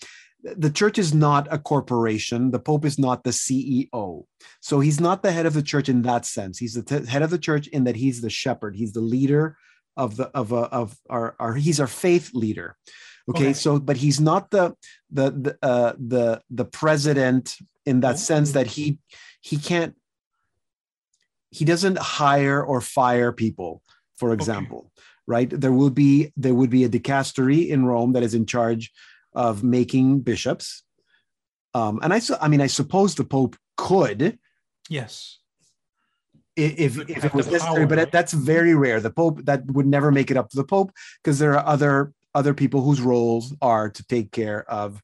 the 0.57 0.69
church 0.69 0.99
is 0.99 1.15
not 1.15 1.49
a 1.51 1.57
corporation. 1.59 2.51
The 2.51 2.59
pope 2.59 2.85
is 2.85 2.99
not 2.99 3.25
the 3.25 3.31
ceo 3.31 4.25
so 4.61 4.81
he's 4.81 5.01
not 5.01 5.23
the 5.23 5.33
head 5.33 5.47
of 5.47 5.55
the 5.55 5.63
church 5.63 5.89
in 5.89 6.03
that 6.03 6.27
sense. 6.27 6.59
He's 6.59 6.75
the 6.75 6.83
t- 6.83 7.07
head 7.07 7.23
of 7.23 7.31
the 7.31 7.39
church 7.39 7.67
in 7.69 7.85
that 7.85 7.97
he's 7.97 8.21
the 8.21 8.29
shepherd. 8.31 8.77
He's 8.77 8.93
the 8.93 9.01
leader 9.01 9.57
of 9.97 10.17
the 10.17 10.27
of 10.37 10.53
a, 10.53 10.63
of 10.81 10.97
our, 11.09 11.35
our 11.39 11.55
he's 11.55 11.81
our 11.81 11.87
faith 11.87 12.31
leader. 12.35 12.77
Okay, 13.31 13.45
Okay. 13.45 13.53
so 13.55 13.79
but 13.79 13.97
he's 13.97 14.21
not 14.21 14.51
the 14.51 14.75
the 15.11 15.31
the 15.31 15.59
uh, 15.63 15.93
the 15.99 16.43
the 16.51 16.65
president 16.67 17.57
in 17.87 18.01
that 18.01 18.19
sense 18.19 18.53
that 18.53 18.67
he 18.67 18.99
he 19.41 19.57
can't 19.57 19.95
he 21.51 21.65
doesn't 21.65 21.99
hire 21.99 22.63
or 22.65 22.81
fire 22.81 23.33
people 23.33 23.83
for 24.17 24.33
example 24.33 24.91
right? 25.27 25.49
There 25.49 25.73
will 25.73 25.89
be 25.89 26.33
there 26.37 26.55
would 26.55 26.69
be 26.69 26.85
a 26.85 26.89
dicastery 26.89 27.69
in 27.69 27.87
rome 27.87 28.13
that 28.13 28.23
is 28.23 28.35
in 28.35 28.45
charge 28.45 28.93
of 29.33 29.65
making 29.65 30.21
bishops. 30.21 30.83
Um 31.73 31.99
and 32.03 32.13
i 32.13 32.21
i 32.43 32.49
mean 32.49 32.61
i 32.61 32.67
suppose 32.69 33.15
the 33.15 33.25
pope 33.25 33.57
could. 33.77 34.39
Yes. 34.91 35.39
i- 36.59 36.77
if, 36.87 36.99
if 37.09 37.25
it 37.25 37.33
was 37.35 37.47
necessary 37.51 37.77
power, 37.79 37.87
but 37.87 37.99
right? 37.99 38.13
that's 38.13 38.35
very 38.35 38.75
rare. 38.75 39.01
The 39.01 39.11
pope 39.11 39.41
that 39.47 39.65
would 39.71 39.87
never 39.87 40.13
make 40.13 40.31
it 40.31 40.37
up 40.37 40.51
to 40.51 40.57
the 40.57 40.65
pope 40.75 40.93
because 41.23 41.39
there 41.39 41.55
are 41.59 41.67
other 41.67 42.13
other 42.35 42.53
people 42.53 42.81
whose 42.83 43.01
roles 43.01 43.55
are 43.63 43.89
to 43.89 44.03
take 44.07 44.31
care 44.31 44.69
of 44.71 45.01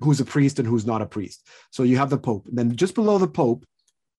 who's 0.00 0.20
a 0.20 0.24
priest 0.24 0.58
and 0.58 0.68
who's 0.68 0.86
not 0.86 1.02
a 1.02 1.06
priest 1.06 1.46
so 1.70 1.82
you 1.82 1.96
have 1.96 2.10
the 2.10 2.18
pope 2.18 2.46
then 2.50 2.74
just 2.76 2.94
below 2.94 3.18
the 3.18 3.28
pope 3.28 3.64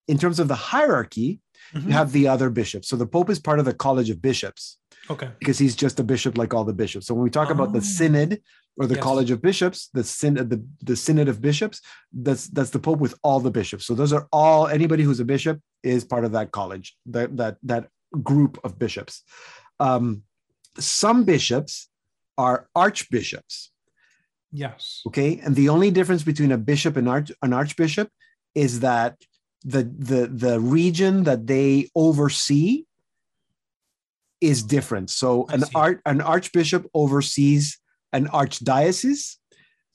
in 0.07 0.17
terms 0.17 0.39
of 0.39 0.47
the 0.47 0.55
hierarchy 0.55 1.39
Mhm. 1.73 1.85
you 1.87 1.91
have 1.91 2.11
the 2.13 2.27
other 2.27 2.49
bishops 2.49 2.87
so 2.87 2.95
the 2.95 3.05
pope 3.05 3.29
is 3.29 3.37
part 3.39 3.59
of 3.59 3.65
the 3.65 3.73
college 3.73 4.09
of 4.09 4.21
bishops 4.21 4.77
Okay. 5.09 5.29
because 5.39 5.57
he's 5.57 5.75
just 5.75 5.99
a 5.99 6.03
bishop 6.03 6.37
like 6.37 6.53
all 6.53 6.63
the 6.63 6.73
bishops. 6.73 7.07
So 7.07 7.13
when 7.15 7.23
we 7.23 7.31
talk 7.31 7.49
about 7.49 7.71
the 7.73 7.79
Oh. 7.79 7.91
synod 7.97 8.41
or 8.77 8.85
the 8.85 8.93
Yes. 8.95 9.03
college 9.03 9.31
of 9.31 9.41
bishops, 9.41 9.89
the 9.93 10.03
synod, 10.03 10.51
the, 10.51 10.63
the 10.83 10.95
synod 10.95 11.27
of 11.27 11.41
bishops, 11.41 11.81
that's 12.13 12.47
that's 12.55 12.69
the 12.69 12.79
pope 12.87 12.99
with 12.99 13.15
all 13.23 13.39
the 13.39 13.49
bishops. 13.49 13.85
So 13.87 13.95
those 13.95 14.13
are 14.13 14.27
all 14.31 14.67
anybody 14.67 15.01
who's 15.03 15.19
a 15.19 15.25
bishop 15.25 15.59
is 15.81 16.03
part 16.05 16.25
of 16.25 16.31
that 16.33 16.51
college, 16.51 16.95
that 17.07 17.35
that 17.37 17.57
that 17.63 17.83
group 18.29 18.59
of 18.63 18.77
bishops. 18.77 19.23
Um, 19.79 20.23
some 20.77 21.23
bishops 21.23 21.89
are 22.37 22.69
archbishops. 22.75 23.71
Yes. 24.51 25.01
Okay, 25.07 25.39
and 25.43 25.55
the 25.55 25.69
only 25.69 25.91
difference 25.91 26.23
between 26.23 26.51
a 26.51 26.57
bishop 26.57 26.97
and 26.97 27.07
arch, 27.07 27.31
an 27.41 27.53
archbishop 27.53 28.09
is 28.55 28.79
that 28.79 29.15
the 29.63 29.83
the 29.83 30.27
the 30.27 30.59
region 30.59 31.23
that 31.23 31.45
they 31.47 31.89
oversee 31.95 32.85
is 34.41 34.61
mm-hmm. 34.61 34.69
different. 34.69 35.09
So 35.09 35.45
an 35.49 35.63
art 35.75 36.01
an 36.05 36.21
archbishop 36.21 36.87
oversees 36.93 37.77
an 38.11 38.27
archdiocese, 38.27 39.35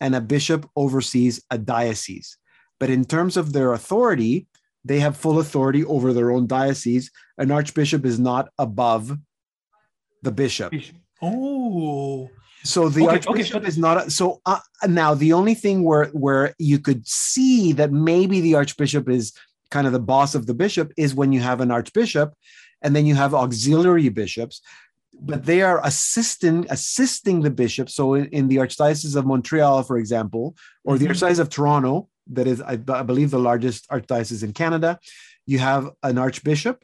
and 0.01 0.15
a 0.15 0.21
bishop 0.21 0.69
oversees 0.77 1.43
a 1.51 1.59
diocese. 1.59 2.37
But 2.79 2.91
in 2.91 3.05
terms 3.05 3.37
of 3.37 3.53
their 3.53 3.73
authority, 3.73 4.47
they 4.85 5.01
have 5.01 5.17
full 5.17 5.41
authority 5.41 5.85
over 5.85 6.13
their 6.13 6.31
own 6.31 6.47
diocese. 6.47 7.11
An 7.39 7.51
archbishop 7.51 8.05
is 8.05 8.21
not 8.21 8.51
above 8.59 9.17
the 10.23 10.33
bishop. 10.33 10.71
Bishop. 10.71 10.97
Oh. 11.23 12.31
So 12.65 12.89
the 12.89 13.05
Okay, 13.05 13.17
okay, 13.17 13.27
archbishop 13.29 13.63
but- 13.63 13.69
is 13.69 13.77
not 13.79 14.07
a, 14.07 14.11
so 14.11 14.41
uh, 14.47 14.59
now 14.89 15.15
the 15.15 15.33
only 15.35 15.55
thing 15.55 15.85
where 15.85 16.07
where 16.07 16.55
you 16.59 16.79
could 16.79 17.07
see 17.07 17.73
that 17.75 17.93
maybe 17.93 18.41
the 18.41 18.55
archbishop 18.55 19.09
is 19.09 19.33
kind 19.71 19.87
of 19.87 19.93
the 19.93 20.01
boss 20.01 20.35
of 20.35 20.47
the 20.47 20.55
bishop 20.55 20.93
is 20.97 21.15
when 21.15 21.33
you 21.33 21.41
have 21.41 21.61
an 21.61 21.71
archbishop 21.71 22.33
and 22.83 22.95
then 22.97 23.05
you 23.07 23.15
have 23.15 23.35
auxiliary 23.35 24.09
bishops 24.09 24.61
but 25.21 25.45
they 25.47 25.63
are 25.63 25.81
assisting 25.85 26.67
assisting 26.71 27.41
the 27.43 27.51
bishop 27.51 27.89
so 27.91 28.15
in, 28.15 28.27
in 28.27 28.49
the 28.49 28.57
archdiocese 28.57 29.17
of 29.17 29.27
montreal 29.27 29.83
for 29.83 29.97
example 29.99 30.55
or 30.85 30.97
the 30.99 31.07
Mhm. 31.07 31.11
archdiocese 31.13 31.39
of 31.41 31.49
toronto 31.51 32.09
that 32.37 32.47
is 32.47 32.61
I, 32.61 32.73
I 33.01 33.03
believe 33.03 33.31
the 33.31 33.39
largest 33.51 33.89
archdiocese 33.91 34.43
in 34.45 34.53
canada 34.53 34.99
you 35.47 35.59
have 35.59 35.91
an 36.03 36.19
archbishop 36.19 36.77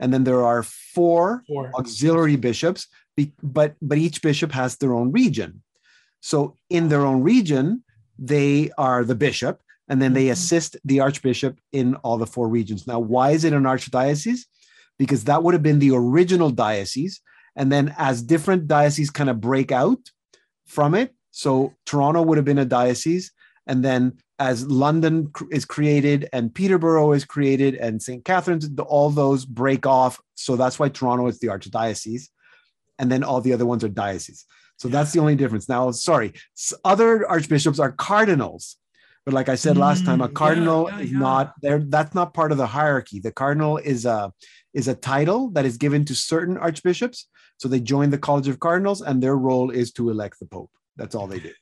and 0.00 0.12
then 0.14 0.24
there 0.24 0.42
are 0.44 0.62
four 0.62 1.42
Four. 1.48 1.70
auxiliary 1.78 2.36
bishops 2.36 2.86
but 3.42 3.70
but 3.88 3.98
each 4.06 4.18
bishop 4.28 4.52
has 4.52 4.76
their 4.76 4.94
own 4.98 5.08
region. 5.12 5.50
So 6.20 6.38
in 6.68 6.88
their 6.88 7.04
own 7.10 7.20
region 7.22 7.64
they 8.18 8.70
are 8.76 9.02
the 9.04 9.20
bishop 9.26 9.56
and 9.88 10.00
then 10.02 10.12
they 10.12 10.26
Mhm. 10.26 10.32
assist 10.36 10.70
the 10.90 11.00
archbishop 11.06 11.54
in 11.80 11.86
all 12.04 12.18
the 12.18 12.32
four 12.34 12.48
regions. 12.58 12.86
Now 12.86 13.00
why 13.12 13.26
is 13.36 13.44
it 13.44 13.52
an 13.52 13.66
archdiocese? 13.74 14.42
Because 14.98 15.22
that 15.24 15.42
would 15.42 15.54
have 15.54 15.66
been 15.68 15.78
the 15.80 15.94
original 16.04 16.50
diocese 16.50 17.16
and 17.56 17.66
then 17.72 17.94
as 18.10 18.22
different 18.22 18.62
dioceses 18.66 19.10
kind 19.18 19.30
of 19.30 19.40
break 19.50 19.70
out 19.72 20.02
from 20.66 20.94
it 20.94 21.08
so 21.30 21.50
toronto 21.86 22.20
would 22.22 22.38
have 22.38 22.44
been 22.44 22.64
a 22.66 22.72
diocese 22.78 23.32
and 23.66 23.84
then 23.84 24.02
as 24.38 24.66
london 24.66 25.12
is 25.50 25.64
created 25.64 26.28
and 26.32 26.54
peterborough 26.54 27.12
is 27.12 27.24
created 27.24 27.74
and 27.74 28.02
st 28.02 28.24
catharines 28.24 28.68
all 28.86 29.10
those 29.10 29.44
break 29.44 29.84
off. 29.86 30.14
So 30.34 30.56
that's 30.56 30.78
why 30.78 30.88
toronto 30.88 31.26
is 31.26 31.38
the 31.38 31.48
archdiocese 31.48 32.28
and 33.00 33.10
then 33.10 33.24
all 33.24 33.40
the 33.40 33.52
other 33.52 33.66
ones 33.66 33.82
are 33.82 33.88
dioceses. 33.88 34.44
So 34.76 34.88
that's 34.88 35.12
the 35.12 35.20
only 35.20 35.36
difference. 35.36 35.68
Now 35.68 35.90
sorry 35.90 36.32
other 36.84 37.28
archbishops 37.28 37.80
are 37.80 37.92
cardinals. 37.92 38.76
But 39.26 39.34
like 39.34 39.48
i 39.50 39.56
said 39.64 39.76
last 39.76 40.04
time 40.06 40.20
a 40.20 40.28
Mm, 40.28 40.30
yeah, 40.30 40.40
cardinal 40.42 40.82
yeah, 40.88 41.00
is 41.04 41.12
yeah. 41.12 41.18
not 41.28 41.46
there 41.64 41.80
that's 41.94 42.14
not 42.14 42.34
part 42.38 42.52
of 42.52 42.58
the 42.58 42.66
hierarchy. 42.78 43.18
The 43.20 43.32
cardinal 43.42 43.74
is 43.78 44.02
a 44.16 44.32
is 44.80 44.86
a 44.88 44.94
title 45.12 45.40
that 45.54 45.64
is 45.70 45.76
given 45.84 46.04
to 46.10 46.14
certain 46.14 46.56
archbishops. 46.68 47.18
So 47.60 47.68
they 47.68 47.80
join 47.94 48.08
the 48.10 48.22
college 48.28 48.48
of 48.48 48.56
cardinals 48.68 49.00
and 49.02 49.22
their 49.22 49.36
role 49.36 49.68
is 49.82 49.92
to 49.98 50.02
elect 50.14 50.36
the 50.40 50.46
pope. 50.46 50.72
That's 50.96 51.14
all 51.14 51.26
they 51.26 51.40
do. 51.48 51.52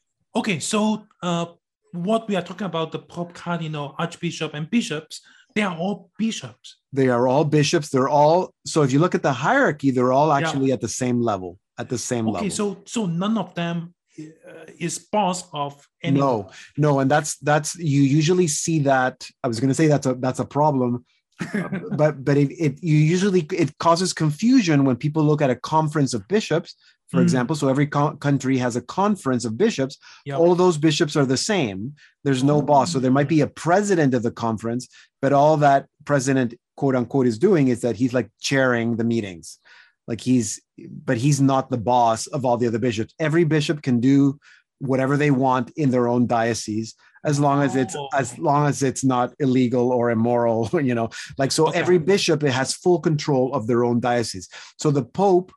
Okay, 0.41 0.59
so 0.73 1.07
uh, 1.23 1.47
what 1.93 2.29
we 2.29 2.37
are 2.37 2.43
talking 2.43 2.67
about 2.67 2.93
the 2.93 2.99
Pope, 2.99 3.33
Cardinal, 3.35 3.95
Archbishop, 3.99 4.55
and 4.55 4.71
bishops, 4.71 5.21
they 5.55 5.63
are 5.63 5.77
all 5.77 6.11
bishops. 6.19 6.77
they 6.93 7.09
are 7.09 7.27
all 7.29 7.45
bishops 7.45 7.89
they're 7.91 8.09
all 8.09 8.55
so 8.67 8.83
if 8.83 8.93
you 8.93 8.99
look 8.99 9.15
at 9.15 9.23
the 9.23 9.33
hierarchy 9.33 9.91
they're 9.91 10.13
all 10.13 10.29
Yeah. 10.29 10.39
actually 10.39 10.73
at 10.73 10.81
the 10.81 10.89
same 11.03 11.21
level 11.21 11.59
at 11.79 11.89
the 11.89 11.99
same 11.99 12.25
Okay, 12.29 12.33
level 12.35 12.47
Okay, 12.47 12.55
so 12.61 12.83
so 12.87 13.07
none 13.07 13.37
of 13.39 13.55
them 13.55 13.95
uh, 14.19 14.65
is 14.87 14.99
boss 14.99 15.39
of 15.53 15.73
anyone. 16.03 16.27
no 16.29 16.51
no 16.77 16.99
and 17.01 17.11
that's 17.11 17.37
that's 17.39 17.71
you 17.77 18.03
usually 18.03 18.49
see 18.49 18.79
that 18.81 19.17
i 19.45 19.47
was 19.49 19.59
going 19.61 19.69
to 19.75 19.75
say 19.81 19.87
that's 19.87 20.07
a 20.07 20.15
that's 20.25 20.41
a 20.41 20.45
problem 20.59 21.05
but 22.01 22.25
but 22.27 22.37
it, 22.37 22.51
it 22.67 22.83
you 22.83 22.97
usually 23.15 23.43
it 23.65 23.71
causes 23.79 24.13
confusion 24.13 24.85
when 24.85 24.97
people 24.97 25.23
look 25.23 25.41
at 25.41 25.51
a 25.51 25.61
conference 25.75 26.13
of 26.15 26.27
bishops 26.29 26.75
for 27.11 27.19
Mm. 27.19 27.23
example 27.23 27.57
so 27.57 27.69
every 27.69 27.87
co- 27.87 28.17
country 28.17 28.59
has 28.59 28.77
a 28.77 28.83
conference 28.83 29.45
of 29.45 29.57
bishops 29.57 29.99
Yeah. 30.27 30.37
all 30.37 30.55
those 30.55 30.79
bishops 30.79 31.17
are 31.17 31.27
the 31.27 31.37
same 31.37 31.95
there's 32.25 32.45
no 32.45 32.61
boss 32.63 32.93
so 32.93 32.99
there 32.99 33.11
might 33.19 33.29
be 33.29 33.41
a 33.41 33.47
president 33.47 34.15
of 34.15 34.23
the 34.23 34.31
conference 34.47 34.89
but 35.23 35.33
all 35.33 35.57
that 35.59 35.87
president 36.05 36.55
quote 36.77 36.95
unquote 36.97 37.27
is 37.27 37.39
doing 37.39 37.69
is 37.69 37.81
that 37.81 37.97
he's 37.97 38.13
like 38.13 38.31
chairing 38.41 38.97
the 38.97 39.05
meetings 39.05 39.59
like 40.07 40.21
he's 40.21 40.61
but 41.05 41.17
he's 41.19 41.41
not 41.41 41.71
the 41.71 41.79
boss 41.93 42.27
of 42.29 42.45
all 42.45 42.57
the 42.57 42.67
other 42.67 42.79
bishops 42.79 43.15
every 43.19 43.45
bishop 43.45 43.83
can 43.83 44.01
do 44.01 44.39
whatever 44.81 45.17
they 45.17 45.31
want 45.31 45.71
in 45.77 45.91
their 45.91 46.07
own 46.09 46.27
diocese 46.27 46.95
as 47.25 47.41
long 47.41 47.63
as 47.63 47.75
it's 47.75 47.97
Oh. 47.97 48.09
as 48.15 48.39
long 48.39 48.69
as 48.69 48.81
it's 48.89 49.03
not 49.05 49.35
illegal 49.41 49.91
or 49.91 50.11
immoral 50.11 50.71
you 50.89 50.95
know 50.95 51.09
like 51.37 51.51
so 51.53 51.69
Okay. 51.69 51.79
every 51.81 51.99
bishop 51.99 52.45
it 52.45 52.53
has 52.53 52.75
full 52.75 53.01
control 53.01 53.53
of 53.55 53.67
their 53.67 53.83
own 53.85 53.99
diocese 53.99 54.49
so 54.79 54.91
the 54.93 55.05
pope 55.05 55.51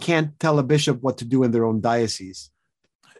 can't 0.00 0.38
tell 0.38 0.58
a 0.58 0.62
bishop 0.62 1.00
what 1.02 1.18
to 1.18 1.24
do 1.24 1.42
in 1.44 1.50
their 1.50 1.64
own 1.64 1.80
diocese 1.80 2.50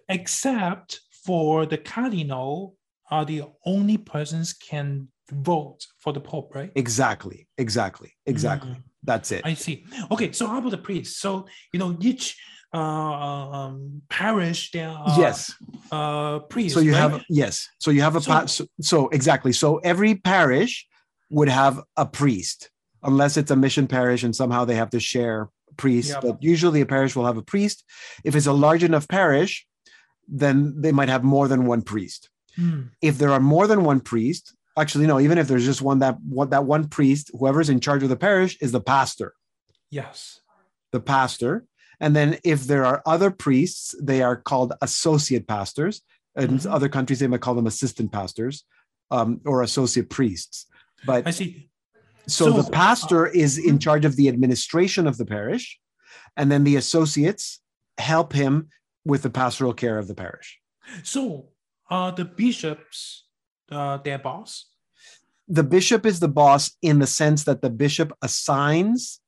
except 0.09 1.01
for 1.25 1.67
the 1.67 1.77
cardinal 1.79 2.75
are 3.11 3.25
the 3.25 3.43
only 3.67 3.97
persons 3.99 4.53
can 4.53 5.09
vote 5.31 5.87
for 5.99 6.13
the 6.13 6.21
pope, 6.21 6.55
right? 6.55 6.73
exactly 6.75 7.47
exactly 7.59 8.13
exactly 8.27 8.71
Mm, 8.73 8.83
that's 9.03 9.31
it 9.33 9.43
I 9.45 9.55
see. 9.55 9.85
Okay, 10.11 10.33
so 10.33 10.47
how 10.47 10.59
about 10.59 10.71
the 10.71 10.79
priests? 10.79 11.19
So 11.21 11.47
you 11.73 11.79
know 11.79 11.97
each 12.01 12.37
uh, 12.75 12.79
um, 12.79 14.03
parish 14.09 14.71
there 14.73 14.89
are 14.91 15.19
yes 15.21 15.53
uh, 15.91 16.39
priests. 16.41 16.75
so 16.75 16.81
you 16.81 16.93
right? 16.93 16.99
have 17.11 17.23
yes 17.29 17.69
so 17.81 17.91
you 17.91 18.03
have 18.03 18.17
a 18.17 18.21
So- 18.21 18.31
pa- 18.33 18.47
so, 18.47 18.67
so 18.81 19.09
exactly 19.09 19.53
so 19.53 19.79
every 19.79 20.15
parish 20.17 20.87
would 21.31 21.49
have 21.49 21.81
a 21.97 22.07
priest 22.07 22.71
unless 23.03 23.37
it's 23.37 23.51
a 23.51 23.57
mission 23.57 23.87
parish 23.87 24.23
and 24.23 24.35
somehow 24.35 24.65
they 24.65 24.75
have 24.77 24.91
to 24.91 25.01
share 25.01 25.49
priests 25.77 26.11
Yeah. 26.13 26.21
but 26.21 26.43
usually 26.43 26.81
a 26.81 26.87
parish 26.87 27.15
will 27.17 27.27
have 27.27 27.37
a 27.37 27.43
priest 27.43 27.85
if 28.25 28.35
it's 28.35 28.47
a 28.47 28.53
large 28.53 28.83
enough 28.85 29.07
parish 29.09 29.67
then 30.27 30.75
they 30.81 30.93
might 30.93 31.09
have 31.09 31.25
more 31.25 31.49
than 31.49 31.67
one 31.67 31.83
priest 31.83 32.31
Hmm, 32.57 32.83
if 33.01 33.19
there 33.19 33.31
are 33.31 33.41
more 33.41 33.67
than 33.69 33.85
one 33.85 34.01
priest 34.01 34.55
actually 34.77 35.07
no 35.07 35.21
even 35.21 35.39
if 35.39 35.47
there's 35.49 35.65
just 35.65 35.83
one 35.83 36.01
that 36.01 36.17
what 36.29 36.51
that 36.51 36.65
one 36.65 36.89
priest 36.89 37.31
whoever's 37.39 37.69
in 37.71 37.79
charge 37.81 38.03
of 38.03 38.09
the 38.09 38.17
parish 38.17 38.57
is 38.61 38.73
the 38.73 38.81
pastor 38.81 39.33
yes. 39.91 40.41
the 40.93 41.01
pastor. 41.01 41.65
And 42.01 42.15
then 42.15 42.39
if 42.45 42.65
there 42.65 42.85
are 42.87 43.03
other 43.05 43.31
priests, 43.31 43.95
they 44.01 44.23
are 44.23 44.37
called 44.37 44.73
associate 44.81 45.47
pastors. 45.49 46.01
In 46.37 46.59
Mhm. 46.59 46.71
other 46.71 46.89
countries, 46.89 47.19
they 47.19 47.27
might 47.27 47.41
call 47.41 47.55
them 47.57 47.67
assistant 47.67 48.13
pastors 48.13 48.65
um, 49.11 49.41
or 49.45 49.63
associate 49.63 50.09
priests. 50.09 50.67
But 51.05 51.27
I 51.27 51.31
see. 51.33 51.68
So, 52.29 52.47
so, 52.47 52.63
the 52.63 52.71
pastor 52.71 53.27
is 53.27 53.59
in 53.59 53.77
mhm. 53.77 53.81
charge 53.81 54.05
of 54.05 54.17
the 54.17 54.29
administration 54.29 55.07
of 55.07 55.17
the 55.17 55.27
parish, 55.27 55.79
and 56.37 56.51
then 56.51 56.65
the 56.65 56.77
associates 56.77 57.61
help 57.99 58.33
him 58.33 58.69
with 59.05 59.23
the 59.23 59.31
pastoral 59.31 59.73
care 59.73 59.99
of 59.99 60.07
the 60.07 60.15
parish. 60.15 60.59
So 61.03 61.49
are 61.91 62.13
the 62.13 62.25
bishops 62.25 63.25
uh, 63.71 63.99
their 63.99 64.19
boss? 64.19 64.67
The 65.49 65.65
bishop 65.65 66.05
is 66.05 66.21
the 66.21 66.29
boss 66.29 66.77
in 66.83 66.99
the 66.99 67.07
sense 67.07 67.45
that 67.45 67.63
the 67.63 67.71
bishop 67.71 68.13
assigns 68.23 69.21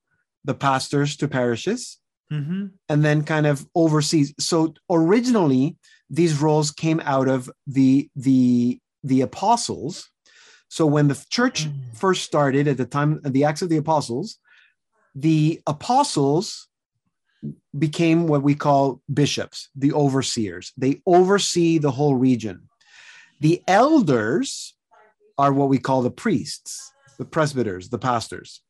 the 0.44 0.54
pastors 0.54 1.16
to 1.16 1.28
parishes 1.28 1.98
hmm 2.30 2.66
and 2.88 3.04
then 3.04 3.24
kind 3.24 3.46
of 3.46 3.66
oversees. 3.74 4.32
So 4.38 4.74
originally, 4.88 5.76
these 6.08 6.40
roles 6.40 6.70
came 6.70 7.00
out 7.04 7.28
of 7.28 7.50
the 7.66 8.08
the 8.14 8.78
the 9.02 9.22
apostles. 9.22 10.08
So 10.70 10.86
when 10.86 11.08
the 11.08 11.26
church 11.28 11.66
Mm. 11.66 11.94
first 11.94 12.22
started 12.22 12.66
at 12.68 12.78
the 12.78 12.86
time 12.86 13.20
of 13.24 13.32
the 13.32 13.44
Acts 13.44 13.60
of 13.60 13.68
the 13.68 13.76
Apostles, 13.76 14.38
the 15.14 15.60
apostles 15.66 16.68
became 17.76 18.28
what 18.28 18.42
we 18.42 18.54
call 18.54 19.02
bishops, 19.12 19.68
the 19.74 19.92
overseers. 19.92 20.72
They 20.76 21.02
oversee 21.06 21.78
the 21.78 21.90
whole 21.90 22.14
region. 22.14 22.68
The 23.40 23.62
elders 23.66 24.76
are 25.36 25.52
what 25.52 25.68
we 25.68 25.78
call 25.78 26.02
the 26.02 26.10
priests, 26.10 26.92
the 27.18 27.24
presbyters, 27.24 27.88
the 27.88 27.98
pastors. 27.98 28.62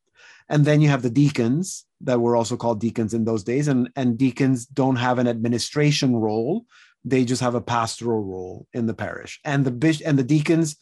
And 0.49 0.65
then 0.65 0.81
you 0.81 0.89
have 0.89 1.03
the 1.03 1.11
deacons 1.11 1.85
that 2.01 2.21
were 2.21 2.35
also 2.35 2.57
called 2.57 2.81
deacons 2.81 3.13
in 3.13 3.25
those 3.25 3.45
days. 3.45 3.69
And, 3.69 3.91
and 3.95 4.17
deacons 4.17 4.65
don't 4.67 4.97
have 4.97 5.19
an 5.19 5.29
administration 5.29 6.17
role. 6.17 6.65
They 7.05 7.25
just 7.25 7.43
have 7.43 7.55
a 7.55 7.61
pastoral 7.61 8.23
role 8.25 8.67
in 8.73 8.87
the 8.87 8.95
parish. 8.95 9.39
And 9.45 9.65
the 9.65 9.71
bishop 9.71 10.07
and 10.07 10.19
the 10.19 10.25
deacons 10.25 10.77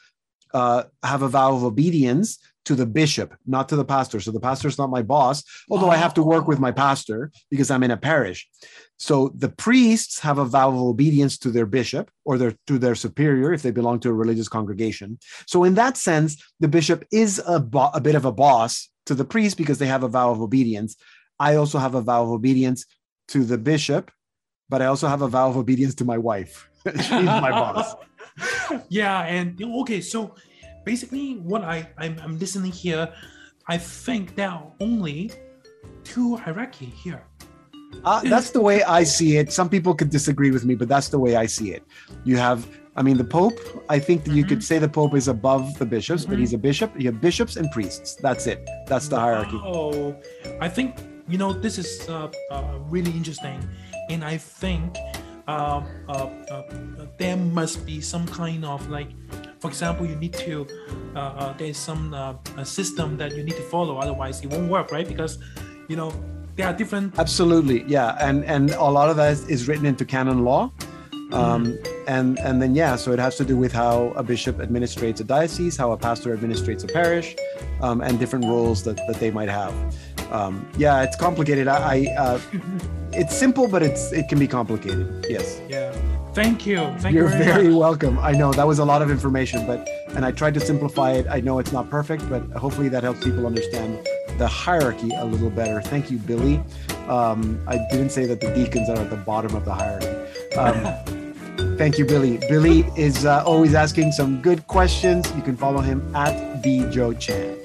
uh, 0.55 0.85
have 1.03 1.23
a 1.23 1.29
vow 1.29 1.55
of 1.55 1.65
obedience 1.65 2.39
to 2.69 2.75
the 2.75 2.87
bishop, 2.87 3.35
not 3.47 3.69
to 3.71 3.77
the 3.77 3.85
pastor. 3.85 4.21
So 4.21 4.31
the 4.31 4.41
pastor 4.41 4.69
is 4.69 4.77
not 4.77 4.91
my 4.91 5.01
boss, 5.01 5.43
although 5.71 5.89
I 5.89 5.97
have 5.97 6.13
to 6.15 6.23
work 6.23 6.47
with 6.47 6.59
my 6.59 6.71
pastor 6.71 7.33
because 7.51 7.71
I'm 7.71 7.83
in 7.83 7.91
a 7.91 7.97
parish. 7.97 8.47
So 8.99 9.33
the 9.35 9.49
priests 9.49 10.19
have 10.21 10.37
a 10.37 10.45
vow 10.45 10.69
of 10.69 10.77
obedience 10.77 11.39
to 11.39 11.51
their 11.51 11.65
bishop 11.65 12.11
or 12.27 12.37
their 12.37 12.55
to 12.67 12.79
their 12.79 12.95
superior 12.95 13.55
if 13.55 13.63
they 13.63 13.71
belong 13.71 14.01
to 14.01 14.11
a 14.11 14.13
religious 14.13 14.49
congregation. 14.49 15.19
So 15.47 15.65
in 15.65 15.75
that 15.77 15.97
sense, 15.97 16.37
the 16.61 16.69
bishop 16.69 17.07
is 17.11 17.41
a, 17.47 17.59
bo- 17.59 17.91
a 17.95 18.03
bit 18.03 18.17
of 18.17 18.27
a 18.27 18.33
boss 18.33 18.91
to 19.07 19.15
the 19.15 19.25
priest 19.25 19.57
because 19.57 19.79
they 19.79 19.87
have 19.87 20.03
a 20.03 20.09
vow 20.09 20.31
of 20.31 20.43
obedience. 20.43 20.97
I 21.39 21.55
also 21.55 21.79
have 21.79 21.95
a 21.95 22.03
vow 22.03 22.25
of 22.25 22.31
obedience 22.31 22.85
to 23.29 23.45
the 23.45 23.57
bishop, 23.57 24.11
but 24.69 24.83
I 24.83 24.87
also 24.87 25.09
have 25.09 25.23
a 25.23 25.29
vow 25.29 25.49
of 25.49 25.57
obedience 25.57 25.95
to 25.97 26.05
my 26.05 26.19
wife. 26.19 26.69
She's 26.97 27.11
my 27.11 27.51
boss. 27.51 27.95
yeah, 28.89 29.23
and 29.23 29.61
okay, 29.83 30.01
so 30.01 30.35
basically 30.85 31.37
what 31.37 31.63
I 31.65 31.89
I'm, 31.99 32.19
I'm 32.23 32.39
listening 32.39 32.73
here, 32.73 33.13
I 33.67 33.79
think 33.79 34.35
there 34.37 34.51
are 34.51 34.67
only 34.81 35.31
two 36.05 36.37
hierarchy 36.37 36.87
here. 36.87 37.23
Uh, 38.05 38.21
that's 38.23 38.51
the 38.51 38.61
way 38.61 38.83
I 38.85 39.03
see 39.03 39.39
it. 39.39 39.53
Some 39.53 39.69
people 39.69 39.95
could 39.95 40.11
disagree 40.11 40.51
with 40.51 40.65
me, 40.65 40.75
but 40.75 40.89
that's 40.89 41.09
the 41.09 41.19
way 41.19 41.37
I 41.37 41.47
see 41.47 41.73
it. 41.73 41.83
You 42.25 42.37
have, 42.37 42.69
I 42.97 43.03
mean, 43.03 43.17
the 43.17 43.25
Pope, 43.25 43.59
I 43.89 43.99
think 43.99 44.25
that 44.25 44.35
you 44.35 44.45
could 44.45 44.63
say 44.63 44.79
the 44.79 44.89
Pope 44.89 45.15
is 45.17 45.27
above 45.27 45.79
the 45.79 45.87
bishops, 45.87 46.25
but 46.27 46.37
Mhm. 46.37 46.41
he's 46.41 46.53
a 46.53 46.59
bishop. 46.59 46.93
You 47.01 47.11
have 47.11 47.21
bishops 47.21 47.57
and 47.57 47.71
priests. 47.71 48.17
That's 48.21 48.47
it. 48.47 48.61
That's 48.87 49.09
the 49.09 49.19
hierarchy. 49.19 49.59
Oh, 49.65 50.15
I 50.61 50.69
think 50.69 50.97
you 51.29 51.39
know 51.39 51.53
this 51.53 51.79
is 51.79 52.09
uh, 52.09 52.29
uh, 52.51 52.79
really 52.89 53.11
interesting, 53.13 53.59
and 54.11 54.23
I 54.25 54.37
think 54.37 54.97
uh, 55.49 55.83
uh, 56.09 56.13
uh, 56.51 56.63
there 57.17 57.37
must 57.37 57.85
be 57.87 58.01
some 58.01 58.27
kind 58.27 58.65
of 58.65 58.89
like, 58.91 59.09
for 59.59 59.69
example, 59.69 60.07
you 60.07 60.15
need 60.15 60.35
to 60.35 60.67
uh, 61.17 61.19
uh, 61.19 61.53
there's 61.57 61.79
some 61.79 62.13
uh, 62.15 62.35
a 62.59 62.65
system 62.65 63.17
that 63.17 63.35
you 63.35 63.43
need 63.43 63.57
to 63.57 63.63
follow, 63.63 63.97
otherwise 63.97 64.43
it 64.45 64.51
won't 64.51 64.71
work, 64.71 64.93
right? 64.93 65.09
Because 65.09 65.39
you 65.89 65.97
know 65.97 66.13
there 66.57 66.67
are 66.67 66.75
different. 66.75 67.19
Absolutely, 67.19 67.83
yeah, 67.85 68.17
and 68.21 68.45
and 68.45 68.71
a 68.73 68.85
lot 68.85 69.09
of 69.09 69.17
that 69.17 69.33
is, 69.33 69.49
is 69.49 69.67
written 69.67 69.87
into 69.87 70.05
canon 70.05 70.45
law, 70.45 70.71
um, 71.33 71.79
and 72.07 72.39
and 72.41 72.61
then 72.61 72.75
yeah, 72.75 72.95
so 72.95 73.13
it 73.13 73.19
has 73.19 73.37
to 73.37 73.45
do 73.45 73.57
with 73.57 73.73
how 73.73 74.13
a 74.17 74.23
bishop 74.23 74.59
administrates 74.59 75.21
a 75.21 75.25
diocese, 75.25 75.77
how 75.77 75.93
a 75.93 75.97
pastor 75.97 76.37
administrates 76.37 76.85
a 76.85 76.89
parish, 76.89 77.35
um, 77.81 78.03
and 78.03 78.19
different 78.19 78.45
roles 78.45 78.85
that 78.85 78.97
that 79.07 79.19
they 79.19 79.31
might 79.31 79.49
have. 79.49 79.73
Um, 80.31 80.69
yeah, 80.77 81.03
it's 81.03 81.17
complicated. 81.17 81.69
I, 81.69 82.05
I 82.07 82.15
uh, 82.19 82.41
it's 83.19 83.37
simple, 83.37 83.67
but 83.67 83.83
it's 83.83 84.13
it 84.13 84.29
can 84.29 84.39
be 84.39 84.47
complicated. 84.47 85.27
Yes. 85.29 85.61
Yeah. 85.69 85.93
Thank 86.35 86.67
you. 86.67 86.77
Thank 86.99 87.15
You're 87.15 87.25
you 87.25 87.39
very, 87.39 87.45
very 87.45 87.75
welcome. 87.75 88.19
I 88.21 88.33
know 88.33 88.53
that 88.53 88.67
was 88.67 88.79
a 88.79 88.85
lot 88.85 89.03
of 89.03 89.11
information, 89.11 89.67
but 89.67 89.89
and 90.11 90.25
I 90.25 90.31
tried 90.31 90.55
to 90.55 90.61
simplify 90.61 91.13
it. 91.13 91.27
I 91.29 91.41
know 91.41 91.59
it's 91.59 91.73
not 91.73 91.91
perfect, 91.91 92.29
but 92.29 92.43
hopefully 92.53 92.89
that 92.91 93.03
helps 93.03 93.25
people 93.25 93.45
understand 93.45 94.07
the 94.39 94.47
hierarchy 94.47 95.11
a 95.17 95.25
little 95.25 95.51
better. 95.51 95.83
Thank 95.83 96.13
you, 96.13 96.19
Billy. 96.19 96.63
Um, 97.09 97.61
I 97.67 97.79
didn't 97.91 98.11
say 98.11 98.27
that 98.27 98.41
the 98.41 98.55
deacons 98.55 98.89
are 98.89 98.97
at 98.99 99.11
the 99.11 99.17
bottom 99.17 99.57
of 99.57 99.65
the 99.65 99.75
hierarchy. 99.75 100.57
Um, 100.57 101.77
thank 101.77 101.99
you, 101.99 102.05
Billy. 102.05 102.39
Billy 102.49 102.87
is 102.97 103.27
uh, 103.27 103.43
always 103.45 103.75
asking 103.75 104.13
some 104.13 104.41
good 104.41 104.65
questions. 104.69 105.33
You 105.35 105.43
can 105.43 105.57
follow 105.57 105.81
him 105.81 106.15
at 106.15 106.63
the 106.63 106.89
Joe 106.91 107.15
Chan. 107.15 107.58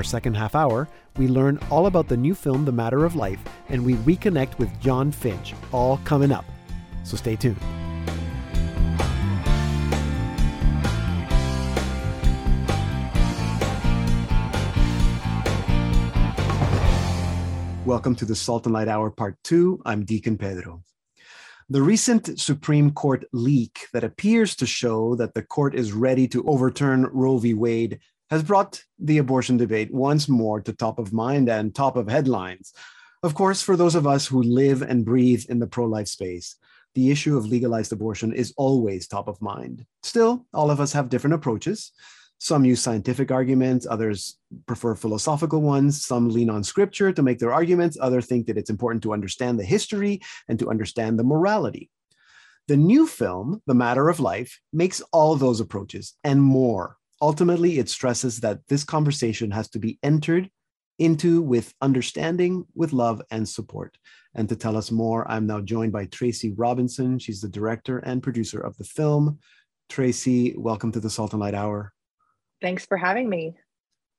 Our 0.00 0.04
second 0.04 0.32
half 0.32 0.54
hour, 0.54 0.88
we 1.18 1.28
learn 1.28 1.58
all 1.70 1.84
about 1.84 2.08
the 2.08 2.16
new 2.16 2.34
film 2.34 2.64
The 2.64 2.72
Matter 2.72 3.04
of 3.04 3.16
Life 3.16 3.38
and 3.68 3.84
we 3.84 3.96
reconnect 3.96 4.58
with 4.58 4.70
John 4.80 5.12
Finch, 5.12 5.52
all 5.72 5.98
coming 6.06 6.32
up. 6.32 6.46
So 7.04 7.18
stay 7.18 7.36
tuned. 7.36 7.58
Welcome 17.84 18.14
to 18.14 18.24
the 18.24 18.34
Salt 18.34 18.64
and 18.64 18.72
Light 18.72 18.88
Hour 18.88 19.10
Part 19.10 19.36
2. 19.44 19.82
I'm 19.84 20.06
Deacon 20.06 20.38
Pedro. 20.38 20.82
The 21.68 21.82
recent 21.82 22.40
Supreme 22.40 22.92
Court 22.92 23.26
leak 23.34 23.86
that 23.92 24.02
appears 24.02 24.56
to 24.56 24.64
show 24.64 25.14
that 25.16 25.34
the 25.34 25.42
court 25.42 25.74
is 25.74 25.92
ready 25.92 26.26
to 26.28 26.42
overturn 26.48 27.06
Roe 27.12 27.36
v. 27.36 27.52
Wade 27.52 28.00
has 28.30 28.42
brought 28.42 28.82
the 28.98 29.18
abortion 29.18 29.56
debate 29.56 29.92
once 29.92 30.28
more 30.28 30.60
to 30.60 30.72
top 30.72 30.98
of 30.98 31.12
mind 31.12 31.48
and 31.48 31.74
top 31.74 31.96
of 31.96 32.08
headlines. 32.08 32.72
Of 33.22 33.34
course, 33.34 33.60
for 33.60 33.76
those 33.76 33.94
of 33.94 34.06
us 34.06 34.26
who 34.26 34.42
live 34.42 34.82
and 34.82 35.04
breathe 35.04 35.44
in 35.48 35.58
the 35.58 35.66
pro 35.66 35.86
life 35.86 36.08
space, 36.08 36.56
the 36.94 37.10
issue 37.10 37.36
of 37.36 37.46
legalized 37.46 37.92
abortion 37.92 38.32
is 38.32 38.54
always 38.56 39.06
top 39.06 39.28
of 39.28 39.40
mind. 39.42 39.84
Still, 40.02 40.46
all 40.54 40.70
of 40.70 40.80
us 40.80 40.92
have 40.92 41.08
different 41.08 41.34
approaches. 41.34 41.92
Some 42.38 42.64
use 42.64 42.80
scientific 42.80 43.30
arguments, 43.30 43.86
others 43.88 44.38
prefer 44.66 44.94
philosophical 44.94 45.60
ones, 45.60 46.04
some 46.04 46.30
lean 46.30 46.48
on 46.48 46.64
scripture 46.64 47.12
to 47.12 47.22
make 47.22 47.38
their 47.38 47.52
arguments, 47.52 47.98
others 48.00 48.26
think 48.26 48.46
that 48.46 48.56
it's 48.56 48.70
important 48.70 49.02
to 49.02 49.12
understand 49.12 49.58
the 49.58 49.64
history 49.64 50.20
and 50.48 50.58
to 50.58 50.70
understand 50.70 51.18
the 51.18 51.24
morality. 51.24 51.90
The 52.66 52.78
new 52.78 53.06
film, 53.06 53.60
The 53.66 53.74
Matter 53.74 54.08
of 54.08 54.20
Life, 54.20 54.60
makes 54.72 55.02
all 55.12 55.36
those 55.36 55.60
approaches 55.60 56.14
and 56.24 56.40
more 56.40 56.96
Ultimately, 57.22 57.78
it 57.78 57.88
stresses 57.88 58.40
that 58.40 58.66
this 58.68 58.84
conversation 58.84 59.50
has 59.50 59.68
to 59.70 59.78
be 59.78 59.98
entered 60.02 60.50
into 60.98 61.42
with 61.42 61.74
understanding, 61.80 62.66
with 62.74 62.92
love, 62.92 63.20
and 63.30 63.48
support. 63.48 63.96
And 64.34 64.48
to 64.48 64.56
tell 64.56 64.76
us 64.76 64.90
more, 64.90 65.28
I'm 65.30 65.46
now 65.46 65.60
joined 65.60 65.92
by 65.92 66.06
Tracy 66.06 66.52
Robinson. 66.52 67.18
She's 67.18 67.40
the 67.40 67.48
director 67.48 67.98
and 67.98 68.22
producer 68.22 68.60
of 68.60 68.76
the 68.76 68.84
film. 68.84 69.38
Tracy, 69.88 70.54
welcome 70.56 70.92
to 70.92 71.00
the 71.00 71.10
Salt 71.10 71.32
and 71.32 71.40
Light 71.40 71.54
Hour. 71.54 71.92
Thanks 72.62 72.86
for 72.86 72.96
having 72.96 73.28
me. 73.28 73.54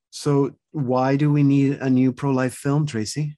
So, 0.10 0.52
why 0.72 1.16
do 1.16 1.32
we 1.32 1.44
need 1.44 1.74
a 1.80 1.90
new 1.90 2.12
pro 2.12 2.32
life 2.32 2.54
film, 2.54 2.86
Tracy? 2.86 3.38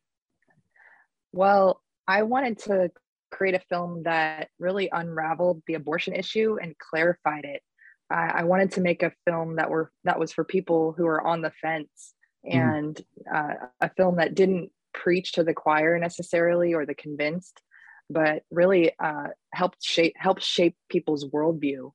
Well, 1.31 1.81
I 2.07 2.23
wanted 2.23 2.59
to 2.59 2.91
create 3.31 3.55
a 3.55 3.59
film 3.59 4.03
that 4.03 4.49
really 4.59 4.89
unraveled 4.91 5.61
the 5.67 5.75
abortion 5.75 6.13
issue 6.15 6.57
and 6.61 6.77
clarified 6.77 7.45
it. 7.45 7.61
I, 8.09 8.27
I 8.39 8.43
wanted 8.43 8.71
to 8.73 8.81
make 8.81 9.03
a 9.03 9.13
film 9.25 9.55
that 9.57 9.69
were 9.69 9.91
that 10.03 10.19
was 10.19 10.31
for 10.33 10.43
people 10.43 10.93
who 10.93 11.07
are 11.07 11.25
on 11.25 11.41
the 11.41 11.51
fence, 11.51 12.13
Mhm. 12.45 12.51
and 12.51 13.01
uh, 13.33 13.53
a 13.81 13.89
film 13.89 14.17
that 14.17 14.35
didn't 14.35 14.71
preach 14.93 15.33
to 15.33 15.43
the 15.43 15.53
choir 15.53 15.97
necessarily 15.97 16.73
or 16.73 16.85
the 16.85 16.93
convinced, 16.93 17.61
but 18.09 18.43
really 18.51 18.91
uh, 18.99 19.27
helped 19.53 19.83
shape 19.83 20.13
helped 20.17 20.43
shape 20.43 20.75
people's 20.89 21.25
worldview. 21.25 21.91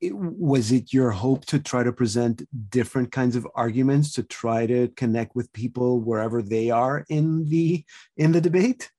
It- 0.00 0.16
was 0.16 0.72
it 0.72 0.92
your 0.92 1.10
hope 1.10 1.44
to 1.46 1.58
try 1.60 1.82
to 1.82 1.92
present 1.92 2.48
different 2.70 3.12
kinds 3.12 3.36
of 3.36 3.46
arguments 3.54 4.12
to 4.14 4.22
try 4.22 4.66
to 4.66 4.88
connect 4.96 5.36
with 5.36 5.52
people 5.52 6.00
wherever 6.00 6.42
they 6.42 6.70
are 6.70 7.04
in 7.08 7.44
the 7.48 7.84
in 8.16 8.32
the 8.32 8.40
debate? 8.40 8.90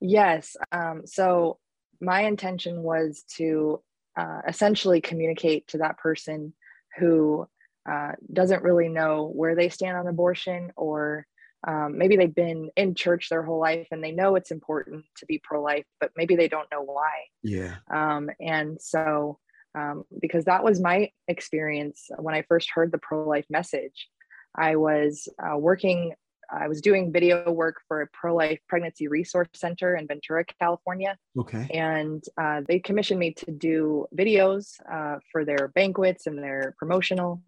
Yes. 0.00 0.56
Um, 0.72 1.06
so 1.06 1.58
my 2.00 2.22
intention 2.22 2.82
was 2.82 3.24
to 3.36 3.82
uh, 4.16 4.40
essentially 4.48 5.00
communicate 5.00 5.68
to 5.68 5.78
that 5.78 5.98
person 5.98 6.52
who 6.98 7.46
uh, 7.90 8.12
doesn't 8.32 8.62
really 8.62 8.88
know 8.88 9.30
where 9.34 9.54
they 9.54 9.68
stand 9.68 9.96
on 9.96 10.06
abortion, 10.06 10.72
or 10.76 11.26
um, 11.66 11.98
maybe 11.98 12.16
they've 12.16 12.34
been 12.34 12.70
in 12.76 12.94
church 12.94 13.28
their 13.28 13.42
whole 13.42 13.60
life 13.60 13.88
and 13.90 14.02
they 14.02 14.12
know 14.12 14.36
it's 14.36 14.50
important 14.50 15.04
to 15.16 15.26
be 15.26 15.40
pro 15.42 15.62
life, 15.62 15.84
but 16.00 16.10
maybe 16.16 16.36
they 16.36 16.48
don't 16.48 16.70
know 16.70 16.82
why. 16.82 17.10
Yeah. 17.42 17.76
Um, 17.90 18.30
and 18.40 18.80
so, 18.80 19.38
um, 19.74 20.04
because 20.20 20.44
that 20.46 20.64
was 20.64 20.80
my 20.80 21.10
experience 21.28 22.08
when 22.18 22.34
I 22.34 22.42
first 22.42 22.70
heard 22.72 22.92
the 22.92 22.98
pro 22.98 23.28
life 23.28 23.46
message, 23.50 24.08
I 24.54 24.76
was 24.76 25.28
uh, 25.42 25.56
working, 25.58 26.14
I 26.50 26.68
was 26.68 26.80
doing 26.80 27.12
video 27.12 27.50
work 27.50 27.76
for 27.88 28.02
a 28.02 28.06
pro 28.12 28.34
life 28.34 28.60
pregnancy 28.68 29.08
resource 29.08 29.48
center 29.54 29.96
in 29.96 30.06
Ventura, 30.06 30.44
California. 30.60 31.16
Okay. 31.38 31.68
And 31.72 32.22
uh, 32.40 32.62
they 32.66 32.78
commissioned 32.78 33.20
me 33.20 33.32
to 33.34 33.50
do 33.50 34.06
videos 34.16 34.74
uh, 34.90 35.18
for 35.30 35.44
their 35.44 35.68
banquets 35.74 36.26
and 36.26 36.38
their 36.38 36.74
promotional. 36.78 37.42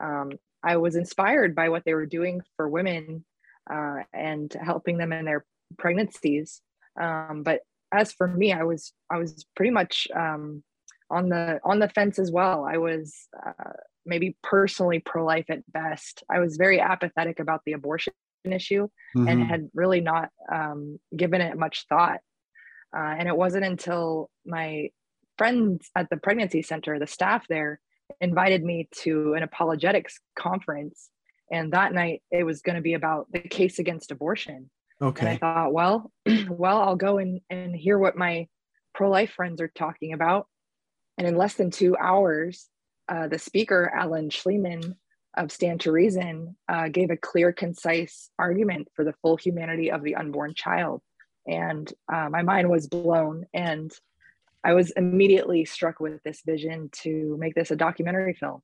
Um, 0.00 0.32
I 0.62 0.76
was 0.76 0.96
inspired 0.96 1.54
by 1.54 1.68
what 1.68 1.84
they 1.84 1.94
were 1.94 2.06
doing 2.06 2.40
for 2.56 2.68
women 2.68 3.24
uh, 3.70 3.98
and 4.12 4.52
helping 4.60 4.98
them 4.98 5.12
in 5.12 5.24
their 5.24 5.44
pregnancies. 5.78 6.60
Um, 7.00 7.42
but 7.44 7.60
as 7.92 8.12
for 8.12 8.28
me, 8.28 8.52
I 8.52 8.64
was 8.64 8.92
I 9.10 9.18
was 9.18 9.44
pretty 9.56 9.70
much 9.70 10.06
um, 10.14 10.62
on 11.10 11.28
the 11.28 11.60
on 11.64 11.78
the 11.78 11.88
fence 11.88 12.18
as 12.18 12.30
well. 12.30 12.64
I 12.64 12.78
was 12.78 13.28
uh, 13.44 13.72
maybe 14.06 14.36
personally 14.42 14.98
pro 15.00 15.24
life 15.24 15.46
at 15.48 15.70
best. 15.72 16.22
I 16.30 16.40
was 16.40 16.56
very 16.56 16.80
apathetic 16.80 17.40
about 17.40 17.62
the 17.64 17.72
abortion 17.72 18.12
issue 18.44 18.88
and 19.14 19.26
Mhm. 19.28 19.46
had 19.46 19.70
really 19.74 20.00
not 20.00 20.30
um, 20.50 20.98
given 21.16 21.40
it 21.40 21.56
much 21.58 21.86
thought. 21.88 22.20
Uh, 22.96 23.14
and 23.18 23.28
it 23.28 23.36
wasn't 23.36 23.64
until 23.64 24.30
my 24.44 24.90
friends 25.38 25.90
at 25.94 26.10
the 26.10 26.16
pregnancy 26.16 26.62
center, 26.62 26.98
the 26.98 27.06
staff 27.06 27.46
there, 27.48 27.80
invited 28.20 28.64
me 28.64 28.88
to 28.92 29.34
an 29.34 29.42
apologetics 29.42 30.20
conference. 30.36 31.10
And 31.52 31.72
that 31.72 31.92
night, 31.92 32.22
it 32.30 32.44
was 32.44 32.62
going 32.62 32.76
to 32.76 32.82
be 32.82 32.94
about 32.94 33.26
the 33.32 33.40
case 33.40 33.78
against 33.78 34.10
abortion. 34.10 34.70
Okay. 35.00 35.26
And 35.26 35.34
I 35.34 35.38
thought, 35.38 35.72
well, 35.72 36.10
well, 36.48 36.80
I'll 36.80 36.96
go 36.96 37.18
and, 37.18 37.40
and 37.48 37.74
hear 37.74 37.98
what 37.98 38.16
my 38.16 38.48
pro-life 38.94 39.32
friends 39.32 39.60
are 39.60 39.72
talking 39.74 40.12
about. 40.12 40.46
And 41.16 41.26
in 41.26 41.36
less 41.36 41.54
than 41.54 41.70
two 41.70 41.96
hours, 41.96 42.68
uh, 43.08 43.28
the 43.28 43.38
speaker, 43.38 43.90
Alan 43.94 44.30
Shlemon 44.30 44.94
of 45.36 45.52
Stand 45.52 45.80
to 45.82 45.92
Reason, 45.92 46.56
uh, 46.68 46.88
gave 46.88 47.10
a 47.10 47.16
clear, 47.16 47.52
concise 47.52 48.30
argument 48.38 48.88
for 48.94 49.04
the 49.04 49.14
full 49.22 49.36
humanity 49.36 49.90
of 49.90 50.02
the 50.02 50.16
unborn 50.16 50.54
child. 50.54 51.02
And 51.46 51.90
uh, 52.12 52.28
my 52.30 52.42
mind 52.42 52.68
was 52.68 52.86
blown. 52.86 53.46
And 53.54 53.90
I 54.64 54.74
was 54.74 54.90
immediately 54.90 55.64
struck 55.64 56.00
with 56.00 56.22
this 56.24 56.42
vision 56.44 56.90
to 57.02 57.36
make 57.38 57.54
this 57.54 57.70
a 57.70 57.76
documentary 57.76 58.34
film. 58.34 58.60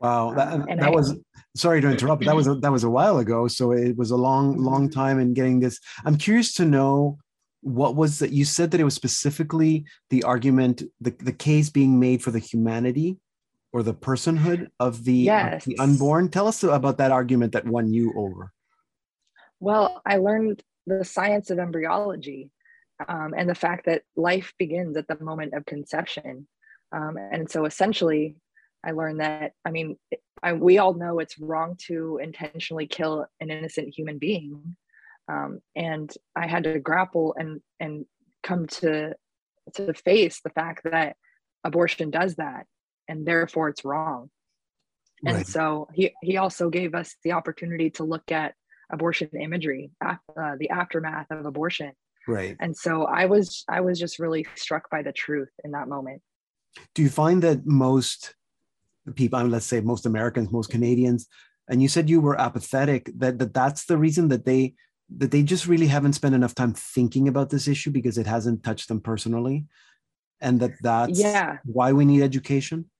Wow. 0.00 0.34
That, 0.34 0.52
Um, 0.52 0.66
and 0.68 0.80
that 0.80 0.88
I- 0.88 0.90
was 0.90 1.16
sorry 1.56 1.80
to 1.80 1.90
interrupt, 1.90 2.20
but 2.20 2.26
that 2.26 2.36
was 2.36 2.48
a, 2.48 2.56
that 2.56 2.72
was 2.72 2.84
a 2.84 2.90
while 2.90 3.18
ago. 3.18 3.46
So 3.46 3.72
it 3.72 3.96
was 3.96 4.10
a 4.10 4.16
long, 4.16 4.58
long 4.58 4.88
Mhm. 4.88 4.92
time 4.92 5.20
in 5.20 5.32
getting 5.32 5.60
this. 5.60 5.78
I'm 6.04 6.16
curious 6.18 6.52
to 6.54 6.64
know 6.64 7.18
what 7.60 7.94
was 7.94 8.18
that 8.18 8.32
you 8.32 8.44
said 8.44 8.72
that 8.72 8.80
it 8.80 8.84
was 8.84 8.94
specifically 8.94 9.84
the 10.10 10.24
argument, 10.24 10.82
the, 11.00 11.12
the 11.12 11.32
case 11.32 11.70
being 11.70 12.00
made 12.00 12.20
for 12.20 12.32
the 12.32 12.40
humanity 12.40 13.18
or 13.72 13.82
the 13.82 13.94
personhood 13.94 14.68
of 14.78 15.04
the, 15.04 15.30
of 15.30 15.64
the 15.64 15.78
unborn. 15.78 16.28
Tell 16.28 16.46
us 16.46 16.62
about 16.62 16.98
that 16.98 17.10
argument 17.10 17.52
that 17.52 17.66
won 17.66 17.92
you 17.92 18.12
over. 18.16 18.52
Well, 19.60 20.02
I 20.04 20.16
learned 20.16 20.62
the 20.86 21.04
science 21.04 21.50
of 21.50 21.58
embryology 21.58 22.50
um, 23.08 23.32
and 23.36 23.48
the 23.48 23.54
fact 23.54 23.86
that 23.86 24.02
life 24.16 24.52
begins 24.58 24.96
at 24.96 25.08
the 25.08 25.22
moment 25.22 25.54
of 25.54 25.64
conception. 25.64 26.46
Um, 26.92 27.16
and 27.16 27.50
so 27.50 27.64
essentially, 27.64 28.36
I 28.84 28.90
learned 28.90 29.20
that, 29.20 29.52
I 29.64 29.70
mean, 29.70 29.96
I, 30.42 30.52
we 30.52 30.78
all 30.78 30.94
know 30.94 31.20
it's 31.20 31.38
wrong 31.38 31.76
to 31.86 32.18
intentionally 32.22 32.86
kill 32.86 33.26
an 33.40 33.50
innocent 33.50 33.94
human 33.94 34.18
being. 34.18 34.76
Um, 35.28 35.60
and 35.76 36.12
I 36.36 36.48
had 36.48 36.64
to 36.64 36.80
grapple 36.80 37.34
and, 37.38 37.60
and 37.78 38.04
come 38.42 38.66
to, 38.66 39.14
to 39.74 39.94
face 39.94 40.40
the 40.40 40.50
fact 40.50 40.82
that 40.84 41.16
abortion 41.64 42.10
does 42.10 42.34
that 42.34 42.66
and 43.12 43.26
therefore 43.26 43.68
it's 43.68 43.84
wrong. 43.84 44.30
And 45.24 45.46
so 45.46 45.86
he, 45.94 46.12
he 46.20 46.36
also 46.38 46.68
gave 46.68 46.94
us 46.94 47.14
the 47.22 47.32
opportunity 47.32 47.90
to 47.90 48.02
look 48.02 48.32
at 48.32 48.54
abortion 48.90 49.28
imagery, 49.40 49.92
uh, 50.04 50.16
the 50.58 50.70
aftermath 50.70 51.30
of 51.30 51.46
abortion. 51.46 51.92
Right. 52.26 52.56
And 52.58 52.76
so 52.76 53.04
I 53.04 53.26
was 53.26 53.64
I 53.68 53.80
was 53.82 54.00
just 54.00 54.18
really 54.18 54.46
struck 54.56 54.90
by 54.90 55.02
the 55.02 55.12
truth 55.12 55.50
in 55.64 55.72
that 55.72 55.86
moment. 55.88 56.22
Do 56.94 57.02
you 57.02 57.10
find 57.10 57.42
that 57.42 57.66
most 57.66 58.34
people, 59.14 59.38
I 59.38 59.42
mean, 59.42 59.52
let's 59.52 59.66
say 59.66 59.80
most 59.80 60.06
Americans, 60.06 60.50
most 60.50 60.70
Canadians, 60.70 61.28
and 61.68 61.80
you 61.82 61.88
said 61.88 62.10
you 62.10 62.20
were 62.20 62.40
apathetic, 62.40 63.10
that, 63.18 63.38
that 63.38 63.54
that's 63.54 63.84
the 63.84 63.98
reason 63.98 64.28
that 64.28 64.44
they 64.44 64.74
that 65.18 65.30
they 65.30 65.42
just 65.42 65.66
really 65.66 65.88
haven't 65.88 66.14
spent 66.14 66.34
enough 66.34 66.54
time 66.54 66.74
thinking 66.74 67.28
about 67.28 67.50
this 67.50 67.68
issue 67.68 67.90
because 67.90 68.18
it 68.18 68.26
hasn't 68.26 68.64
touched 68.64 68.88
them 68.88 69.00
personally 69.00 69.66
and 70.42 70.60
that 70.60 70.72
that's 70.82 71.18
Yeah. 71.18 71.58
why 71.64 71.92
we 71.92 72.04
need 72.04 72.22
education 72.22 72.90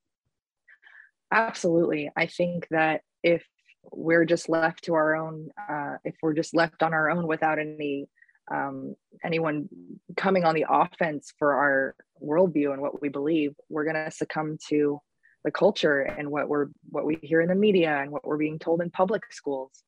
Absolutely. 1.33 2.11
I 2.15 2.27
think 2.27 2.69
that 2.71 3.01
if 3.23 3.45
we're 3.91 4.25
just 4.27 4.49
left 4.49 4.85
to 4.85 4.95
our 4.95 5.17
own, 5.17 5.49
uh, 5.69 5.97
if 6.05 6.15
we're 6.23 6.35
just 6.35 6.55
left 6.55 6.83
on 6.83 6.93
our 6.95 7.11
own 7.11 7.27
without 7.27 7.59
any 7.59 8.07
um, 8.53 8.97
anyone 9.25 9.69
coming 10.17 10.45
on 10.45 10.55
the 10.55 10.67
offense 10.69 11.33
for 11.39 11.55
our 11.55 11.95
worldview 12.23 12.73
and 12.73 12.83
what 12.83 13.01
we 13.01 13.09
believe, 13.09 13.55
we're 13.71 13.85
going 13.85 13.97
to 14.05 14.11
succumb 14.11 14.59
to 14.69 15.01
the 15.45 15.51
culture 15.51 16.01
and 16.03 16.31
what 16.31 16.49
we're 16.49 16.69
what 16.91 17.07
we 17.07 17.19
hear 17.23 17.41
in 17.41 17.49
the 17.49 17.55
media 17.55 17.99
and 18.01 18.11
what 18.13 18.25
we're 18.27 18.37
being 18.37 18.59
told 18.59 18.83
in 18.83 18.91
public 18.91 19.23
schools. 19.33 19.83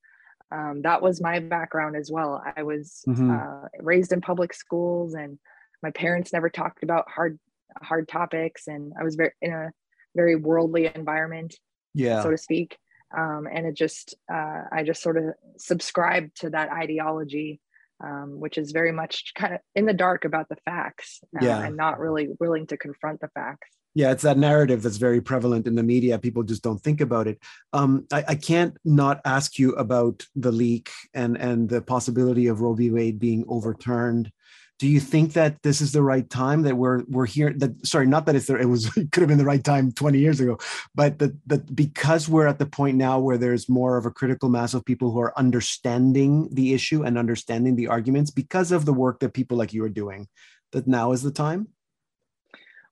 Um, 0.51 0.83
that 0.83 1.03
was 1.03 1.21
my 1.21 1.41
background 1.41 1.97
as 1.97 2.11
well. 2.11 2.43
I 2.57 2.63
was 2.63 3.03
Mhm. 3.07 3.31
uh, 3.31 3.69
raised 3.81 4.13
in 4.13 4.21
public 4.21 4.55
schools, 4.55 5.15
and 5.15 5.39
my 5.83 5.91
parents 5.91 6.33
never 6.33 6.49
talked 6.49 6.83
about 6.83 7.11
hard 7.11 7.39
hard 7.83 8.09
topics, 8.09 8.67
and 8.67 8.93
I 8.99 9.05
was 9.05 9.17
very 9.17 9.33
in 9.43 9.53
a 9.53 9.73
very 10.15 10.37
worldly 10.37 10.91
environment 10.95 11.55
yeah. 11.95 12.23
so 12.23 12.31
to 12.31 12.39
speak. 12.39 12.77
Um, 13.17 13.47
and 13.53 13.65
it 13.65 13.77
just 13.77 14.17
uh, 14.33 14.63
i 14.73 14.83
just 14.83 15.01
sort 15.01 15.17
of 15.17 15.25
subscribed 15.57 16.41
to 16.41 16.51
that 16.51 16.71
ideology 16.73 17.61
um, 18.03 18.41
which 18.41 18.59
is 18.59 18.73
very 18.73 18.91
much 18.91 19.33
kind 19.37 19.55
of 19.55 19.61
in 19.75 19.87
the 19.87 19.93
dark 19.93 20.25
about 20.25 20.49
the 20.49 20.57
facts 20.65 21.21
uh, 21.41 21.45
Yeah. 21.45 21.63
and 21.63 21.77
not 21.77 22.01
really 22.01 22.29
willing 22.41 22.67
to 22.69 22.77
confront 22.77 23.21
the 23.21 23.29
facts. 23.29 23.69
Yeah 23.95 24.11
it's 24.11 24.25
that 24.25 24.37
narrative 24.37 24.83
that's 24.83 24.97
very 24.97 25.21
prevalent 25.21 25.69
in 25.69 25.77
the 25.77 25.85
media. 25.85 26.19
People 26.19 26.43
just 26.43 26.65
don't 26.65 26.83
think 26.83 27.01
about 27.01 27.29
it. 27.29 27.39
Um, 27.73 28.07
I, 28.13 28.25
I 28.29 28.35
can't 28.35 28.77
not 28.85 29.21
ask 29.25 29.59
you 29.61 29.75
about 29.75 30.27
the 30.35 30.51
leak 30.51 30.91
and 31.15 31.37
and 31.37 31.69
the 31.69 31.83
possibility 31.83 32.49
of 32.49 32.61
roe 32.61 32.75
v. 32.75 32.91
Wade 32.91 33.21
being 33.21 33.45
overturned 33.47 34.33
do 34.79 34.89
you 34.89 34.99
think 34.99 35.35
that 35.35 35.63
this 35.63 35.81
is 35.81 35.93
the 35.93 36.03
right 36.03 36.29
time 36.29 36.63
that 36.63 36.77
we're 36.77 37.03
we're 37.09 37.27
here 37.27 37.53
that 37.57 37.87
sorry 37.87 38.07
not 38.07 38.27
that 38.27 38.35
it's 38.35 38.47
the, 38.47 38.57
it 38.57 38.67
was 38.67 38.85
it 38.97 39.11
could 39.13 39.21
have 39.21 39.29
been 39.29 39.39
the 39.39 39.45
right 39.45 39.65
time 39.65 39.93
20 39.93 40.19
years 40.19 40.41
ago 40.41 40.59
but 40.95 41.19
that 41.19 41.33
that 41.47 41.75
because 41.75 42.29
we're 42.29 42.47
at 42.47 42.59
the 42.59 42.67
point 42.67 42.97
now 42.97 43.19
where 43.19 43.39
there's 43.39 43.69
more 43.69 43.97
of 43.97 44.07
a 44.07 44.11
critical 44.11 44.49
mass 44.49 44.75
of 44.75 44.85
people 44.85 45.11
who 45.11 45.21
are 45.21 45.39
understanding 45.39 46.49
the 46.53 46.75
issue 46.75 47.03
and 47.05 47.19
understanding 47.19 47.77
the 47.77 47.89
arguments 47.89 48.31
because 48.31 48.73
of 48.73 48.85
the 48.85 48.93
work 48.93 49.21
that 49.21 49.33
people 49.35 49.57
like 49.57 49.73
you 49.73 49.85
are 49.85 49.89
doing 49.89 50.29
that 50.73 50.87
now 50.87 51.13
is 51.13 51.23
the 51.23 51.31
time 51.31 51.69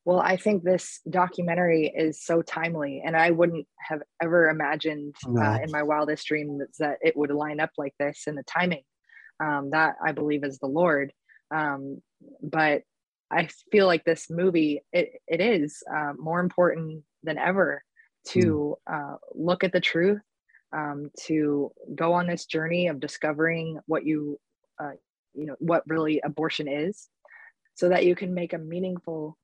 Well, 0.04 0.20
I 0.20 0.36
think 0.36 0.64
this 0.64 1.00
documentary 1.08 1.86
is 1.86 2.24
so 2.24 2.42
timely, 2.42 3.02
and 3.06 3.16
I 3.16 3.30
wouldn't 3.30 3.66
have 3.88 4.02
ever 4.20 4.48
imagined 4.48 5.14
No. 5.26 5.40
uh, 5.42 5.58
in 5.62 5.70
my 5.70 5.84
wildest 5.84 6.26
dreams 6.26 6.60
that 6.78 6.98
it 7.02 7.16
would 7.16 7.30
line 7.30 7.60
up 7.60 7.70
like 7.78 7.94
this 8.00 8.24
in 8.26 8.34
the 8.34 8.42
timing. 8.42 8.82
Um, 9.38 9.70
that 9.70 9.94
I 10.04 10.10
believe 10.12 10.44
is 10.44 10.58
the 10.58 10.66
Lord. 10.66 11.12
Um, 11.52 12.02
but 12.42 12.82
I 13.30 13.48
feel 13.70 13.86
like 13.86 14.04
this 14.04 14.28
movie 14.30 14.82
it 14.92 15.12
it 15.26 15.40
is 15.40 15.82
uh, 15.92 16.12
more 16.18 16.40
important 16.40 17.02
than 17.22 17.38
ever 17.38 17.82
to 18.28 18.76
uh, 18.90 19.16
look 19.34 19.64
at 19.64 19.72
the 19.72 19.80
truth, 19.80 20.20
um, 20.72 21.10
to 21.26 21.72
go 21.94 22.12
on 22.12 22.26
this 22.26 22.46
journey 22.46 22.88
of 22.88 23.00
discovering 23.00 23.78
what 23.86 24.04
you 24.04 24.38
uh, 24.80 24.92
you 25.34 25.46
know 25.46 25.56
what 25.58 25.82
really 25.86 26.20
abortion 26.24 26.68
is, 26.68 27.08
so 27.74 27.88
that 27.88 28.04
you 28.04 28.14
can 28.14 28.34
make 28.34 28.52
a 28.52 28.58
meaningful 28.58 29.38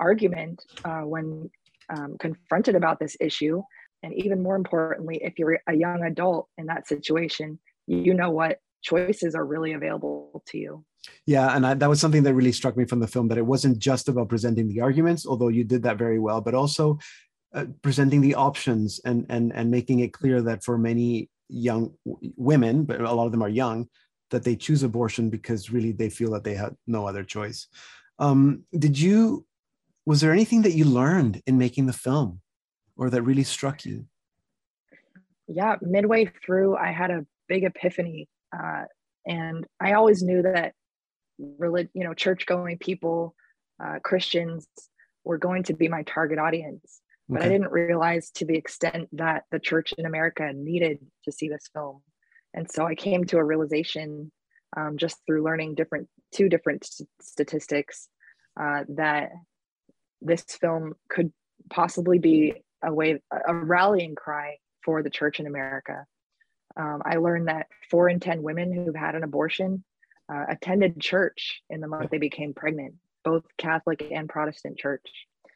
argument 0.00 0.64
uh, 0.84 1.02
when 1.02 1.50
um, 1.90 2.16
confronted 2.18 2.74
about 2.74 2.98
this 2.98 3.16
issue. 3.20 3.62
And 4.02 4.12
even 4.14 4.42
more 4.42 4.56
importantly, 4.56 5.18
if 5.22 5.38
you're 5.38 5.60
a 5.66 5.74
young 5.74 6.02
adult 6.04 6.48
in 6.58 6.66
that 6.66 6.86
situation, 6.86 7.58
you 7.86 8.14
know 8.14 8.30
what 8.30 8.58
choices 8.82 9.34
are 9.34 9.44
really 9.44 9.72
available 9.72 10.42
to 10.48 10.58
you. 10.58 10.84
Yeah, 11.26 11.54
and 11.54 11.66
I, 11.66 11.74
that 11.74 11.88
was 11.88 12.00
something 12.00 12.22
that 12.22 12.34
really 12.34 12.52
struck 12.52 12.76
me 12.76 12.84
from 12.84 13.00
the 13.00 13.06
film 13.06 13.28
that 13.28 13.38
it 13.38 13.46
wasn't 13.46 13.78
just 13.78 14.08
about 14.08 14.28
presenting 14.28 14.68
the 14.68 14.80
arguments, 14.80 15.26
although 15.26 15.48
you 15.48 15.64
did 15.64 15.82
that 15.82 15.98
very 15.98 16.18
well, 16.18 16.40
but 16.40 16.54
also 16.54 16.98
uh, 17.54 17.66
presenting 17.82 18.20
the 18.20 18.34
options 18.34 19.00
and 19.04 19.26
and 19.28 19.52
and 19.54 19.70
making 19.70 20.00
it 20.00 20.12
clear 20.12 20.42
that 20.42 20.64
for 20.64 20.78
many 20.78 21.30
young 21.48 21.92
women, 22.36 22.84
but 22.84 23.00
a 23.00 23.12
lot 23.12 23.26
of 23.26 23.32
them 23.32 23.42
are 23.42 23.48
young, 23.48 23.88
that 24.30 24.44
they 24.44 24.56
choose 24.56 24.82
abortion 24.82 25.30
because 25.30 25.70
really 25.70 25.92
they 25.92 26.10
feel 26.10 26.30
that 26.32 26.44
they 26.44 26.54
have 26.54 26.74
no 26.86 27.06
other 27.06 27.24
choice. 27.24 27.68
Um, 28.18 28.64
did 28.76 28.98
you? 28.98 29.46
Was 30.06 30.20
there 30.20 30.32
anything 30.32 30.62
that 30.62 30.72
you 30.72 30.84
learned 30.84 31.42
in 31.46 31.56
making 31.56 31.86
the 31.86 31.92
film, 31.92 32.40
or 32.96 33.08
that 33.10 33.22
really 33.22 33.44
struck 33.44 33.84
you? 33.84 34.06
yeah, 35.48 35.76
midway 35.80 36.30
through, 36.44 36.76
I 36.76 36.90
had 36.90 37.10
a 37.10 37.26
big 37.48 37.64
epiphany, 37.64 38.28
uh, 38.56 38.84
and 39.26 39.66
I 39.80 39.92
always 39.92 40.22
knew 40.22 40.42
that, 40.42 40.74
relig- 41.38 41.90
you 41.94 42.04
know, 42.04 42.14
church-going 42.14 42.78
people, 42.78 43.34
uh, 43.82 43.98
Christians, 44.02 44.66
were 45.24 45.38
going 45.38 45.62
to 45.64 45.74
be 45.74 45.88
my 45.88 46.02
target 46.02 46.38
audience. 46.38 47.00
But 47.28 47.42
I 47.42 47.48
didn't 47.48 47.70
realize 47.70 48.30
to 48.32 48.44
the 48.44 48.56
extent 48.56 49.08
that 49.12 49.44
the 49.50 49.58
church 49.58 49.94
in 49.96 50.04
America 50.04 50.52
needed 50.52 50.98
to 51.24 51.32
see 51.32 51.48
this 51.48 51.70
film, 51.72 52.02
and 52.52 52.70
so 52.70 52.86
I 52.86 52.94
came 52.94 53.24
to 53.24 53.38
a 53.38 53.44
realization 53.44 54.30
um, 54.76 54.98
just 54.98 55.16
through 55.26 55.42
learning 55.42 55.74
different 55.74 56.08
two 56.32 56.50
different 56.50 56.84
st- 56.84 57.08
statistics 57.22 58.08
uh, 58.60 58.84
that 58.90 59.30
this 60.20 60.42
film 60.42 60.94
could 61.08 61.32
possibly 61.70 62.18
be 62.18 62.62
a 62.82 62.92
way 62.92 63.20
a 63.46 63.54
rallying 63.54 64.14
cry 64.14 64.56
for 64.84 65.02
the 65.02 65.10
church 65.10 65.40
in 65.40 65.46
America. 65.46 66.04
Um, 66.76 67.02
I 67.04 67.16
learned 67.16 67.48
that 67.48 67.68
four 67.90 68.08
in 68.08 68.20
10 68.20 68.42
women 68.42 68.72
who've 68.72 68.94
had 68.94 69.14
an 69.14 69.22
abortion 69.22 69.84
uh, 70.32 70.44
attended 70.48 71.00
church 71.00 71.62
in 71.70 71.80
the 71.80 71.88
month 71.88 72.10
they 72.10 72.18
became 72.18 72.54
pregnant, 72.54 72.94
both 73.24 73.44
Catholic 73.58 74.06
and 74.10 74.28
Protestant 74.28 74.78
church. 74.78 75.06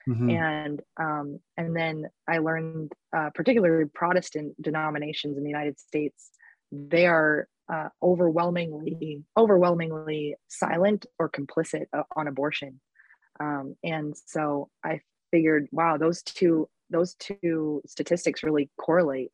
Mhm. 0.09 0.33
And 0.33 0.83
um, 0.97 1.41
and 1.57 1.77
then 1.77 2.07
I 2.27 2.39
learned, 2.39 2.93
uh, 3.15 3.31
particularly 3.35 3.85
Protestant 3.87 4.61
denominations 4.63 5.37
in 5.37 5.43
the 5.43 5.51
United 5.51 5.79
States, 5.79 6.31
they 6.73 7.07
are 7.07 7.49
uh, 7.69 7.89
overwhelmingly 8.03 9.23
overwhelmingly 9.37 10.35
silent 10.49 11.05
or 11.19 11.29
complicit 11.29 11.87
uh, 11.93 12.05
on 12.17 12.27
abortion. 12.27 12.81
Um, 13.41 13.77
and 13.85 14.17
so 14.17 14.71
I 14.83 15.01
figured, 15.31 15.69
wow, 15.73 15.99
those 15.99 16.23
two 16.23 16.69
those 16.91 17.15
two 17.15 17.83
statistics 17.87 18.43
really 18.43 18.71
correlate. 18.81 19.31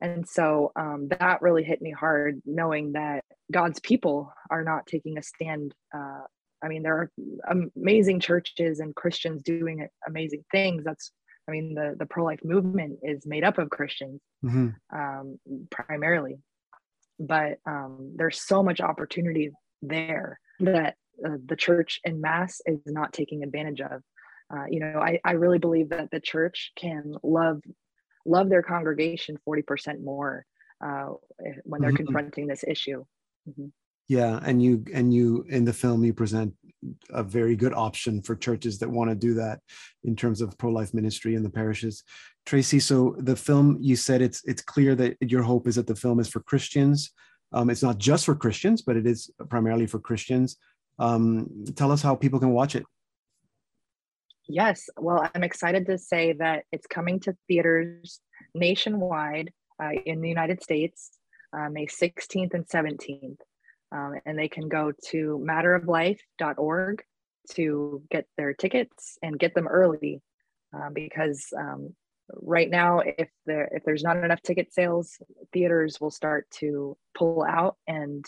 And 0.00 0.28
so 0.28 0.72
um, 0.76 1.08
that 1.18 1.42
really 1.42 1.64
hit 1.64 1.82
me 1.82 1.90
hard, 1.90 2.40
knowing 2.44 2.92
that 2.92 3.24
God's 3.52 3.80
people 3.80 4.32
are 4.50 4.62
not 4.62 4.86
taking 4.86 5.18
a 5.18 5.22
stand. 5.22 5.74
Uh, 5.94 6.20
I 6.62 6.68
mean, 6.68 6.82
there 6.82 6.96
are 6.96 7.10
amazing 7.76 8.20
churches 8.20 8.80
and 8.80 8.94
Christians 8.94 9.42
doing 9.42 9.86
amazing 10.06 10.44
things. 10.52 10.84
That's, 10.84 11.10
I 11.48 11.52
mean, 11.52 11.74
the 11.74 11.96
the 11.98 12.06
pro 12.06 12.24
life 12.24 12.40
movement 12.44 12.98
is 13.02 13.26
made 13.26 13.44
up 13.44 13.58
of 13.58 13.70
Christians 13.70 14.20
Mhm. 14.44 14.74
um, 14.92 15.38
primarily, 15.70 16.38
but 17.18 17.58
um, 17.66 18.12
there's 18.16 18.40
so 18.40 18.62
much 18.62 18.80
opportunity 18.80 19.50
there 19.82 20.38
that 20.60 20.96
uh, 21.24 21.36
the 21.46 21.56
church 21.56 22.00
in 22.04 22.20
mass 22.20 22.60
is 22.66 22.78
not 22.86 23.12
taking 23.12 23.42
advantage 23.42 23.80
of. 23.80 24.02
Uh, 24.52 24.64
you 24.68 24.80
know, 24.80 24.98
I, 25.00 25.20
I 25.24 25.32
really 25.32 25.58
believe 25.58 25.90
that 25.90 26.10
the 26.10 26.20
church 26.20 26.72
can 26.76 27.14
love 27.22 27.60
love 28.28 28.48
their 28.48 28.62
congregation 28.62 29.38
40% 29.48 30.02
more 30.02 30.44
uh, 30.84 31.08
when 31.64 31.80
they're 31.80 31.92
Mhm. 31.92 32.04
confronting 32.04 32.46
this 32.46 32.64
issue. 32.64 33.04
Mhm. 33.48 33.72
Yeah, 34.08 34.38
and 34.42 34.62
you 34.62 34.84
and 34.94 35.12
you 35.12 35.44
in 35.48 35.64
the 35.64 35.72
film 35.72 36.02
you 36.04 36.14
present 36.14 36.54
a 37.10 37.22
very 37.22 37.56
good 37.56 37.74
option 37.74 38.22
for 38.22 38.34
churches 38.36 38.78
that 38.78 38.88
want 38.88 39.10
to 39.10 39.16
do 39.16 39.34
that 39.34 39.60
in 40.04 40.14
terms 40.16 40.40
of 40.40 40.56
pro-life 40.56 40.94
ministry 40.94 41.34
in 41.34 41.42
the 41.42 41.50
parishes. 41.50 42.04
Tracy, 42.46 42.78
so 42.80 43.14
the 43.18 43.36
film 43.36 43.76
you 43.80 43.96
said 43.96 44.22
it's 44.22 44.40
it's 44.50 44.62
clear 44.62 44.94
that 44.94 45.16
your 45.20 45.42
hope 45.42 45.66
is 45.68 45.74
that 45.74 45.86
the 45.88 45.96
film 46.04 46.20
is 46.20 46.28
for 46.28 46.40
Christians. 46.40 47.10
Um, 47.52 47.68
it's 47.70 47.82
not 47.82 47.98
just 47.98 48.24
for 48.26 48.34
Christians, 48.44 48.82
but 48.82 48.96
it 48.96 49.06
is 49.06 49.30
primarily 49.50 49.86
for 49.86 49.98
Christians. 49.98 50.56
Um, 50.98 51.64
tell 51.74 51.90
us 51.92 52.02
how 52.02 52.14
people 52.14 52.40
can 52.40 52.50
watch 52.60 52.74
it. 52.76 52.84
Yes, 54.48 54.88
well, 54.96 55.28
I'm 55.34 55.44
excited 55.44 55.86
to 55.86 55.98
say 55.98 56.32
that 56.34 56.64
it's 56.72 56.86
coming 56.86 57.20
to 57.20 57.36
theaters 57.46 58.20
nationwide 58.54 59.52
uh, 59.82 59.90
in 60.06 60.20
the 60.20 60.28
United 60.28 60.62
States, 60.62 61.10
uh, 61.56 61.68
May 61.68 61.86
16th 61.86 62.54
and 62.54 62.66
17th. 62.66 63.36
Um, 63.90 64.14
and 64.26 64.38
they 64.38 64.48
can 64.48 64.68
go 64.68 64.92
to 65.10 65.44
matteroflife.org 65.46 67.02
to 67.52 68.02
get 68.10 68.26
their 68.36 68.52
tickets 68.52 69.18
and 69.22 69.38
get 69.38 69.54
them 69.54 69.66
early 69.66 70.20
uh, 70.76 70.90
because 70.92 71.46
um, 71.58 71.94
right 72.34 72.68
now, 72.68 73.00
if 73.00 73.28
there 73.46 73.68
if 73.72 73.84
there's 73.84 74.02
not 74.02 74.22
enough 74.22 74.42
ticket 74.42 74.72
sales, 74.72 75.18
theaters 75.52 76.00
will 76.00 76.10
start 76.10 76.46
to 76.50 76.96
pull 77.16 77.44
out 77.48 77.76
and 77.86 78.24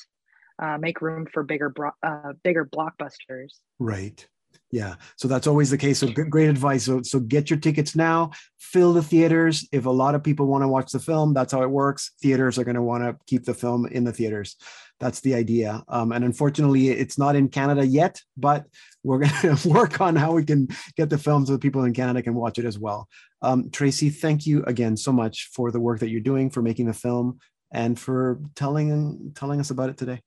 uh, 0.63 0.79
make 0.79 1.03
room 1.03 1.27
for 1.31 1.43
bigger 1.43 1.69
bro- 1.69 1.91
uh, 2.03 2.33
bigger 2.43 2.65
blockbusters. 2.65 3.59
Right. 3.79 4.27
Yeah. 4.73 4.95
So 5.17 5.27
that's 5.27 5.47
always 5.47 5.71
the 5.71 5.79
case. 5.79 5.99
So 5.99 6.09
great 6.09 6.49
advice. 6.49 6.85
So, 6.85 7.03
so 7.03 7.19
get 7.19 7.51
your 7.51 7.59
tickets 7.59 7.97
now, 7.97 8.31
fill 8.59 8.93
the 8.93 9.03
theaters. 9.03 9.69
If 9.73 9.87
a 9.87 9.91
lot 9.91 10.15
of 10.15 10.23
people 10.23 10.47
want 10.47 10.63
to 10.63 10.69
watch 10.69 10.93
the 10.93 11.01
film, 11.01 11.35
that's 11.35 11.53
how 11.53 11.63
it 11.63 11.71
works. 11.71 12.13
Theaters 12.23 12.57
are 12.59 12.65
going 12.65 12.77
to 12.77 12.83
want 12.83 13.03
to 13.03 13.17
keep 13.27 13.45
the 13.45 13.55
film 13.55 13.87
in 13.87 14.05
the 14.05 14.13
theaters. 14.13 14.57
That's 15.01 15.21
the 15.21 15.35
idea. 15.35 15.83
Um, 15.89 16.13
and 16.13 16.25
unfortunately, 16.25 16.91
it's 16.91 17.19
not 17.19 17.35
in 17.35 17.49
Canada 17.49 17.85
yet, 17.85 18.21
but 18.37 18.67
we're 19.03 19.19
going 19.19 19.57
to 19.57 19.69
work 19.69 20.01
on 20.01 20.15
how 20.15 20.33
we 20.33 20.45
can 20.45 20.69
get 20.97 21.11
the 21.11 21.19
film 21.19 21.47
so 21.47 21.53
that 21.53 21.63
people 21.63 21.85
in 21.85 21.95
Canada 21.95 22.23
can 22.23 22.35
watch 22.35 22.59
it 22.59 22.65
as 22.65 22.79
well. 22.79 23.09
Um, 23.43 23.71
Tracy, 23.71 24.11
thank 24.11 24.47
you 24.47 24.63
again 24.65 24.97
so 24.97 25.11
much 25.11 25.49
for 25.53 25.71
the 25.71 25.81
work 25.81 26.01
that 26.01 26.11
you're 26.11 26.21
doing, 26.21 26.51
for 26.51 26.63
making 26.63 26.87
the 26.87 26.93
film, 26.93 27.41
and 27.73 27.99
for 27.99 28.41
telling 28.55 29.33
telling 29.35 29.59
us 29.59 29.71
about 29.71 29.89
it 29.89 29.97
today. 29.97 30.21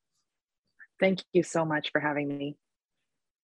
Thank 0.99 1.23
you 1.33 1.43
so 1.43 1.63
much 1.63 1.89
for 1.91 2.01
having 2.01 2.35
me. 2.35 2.57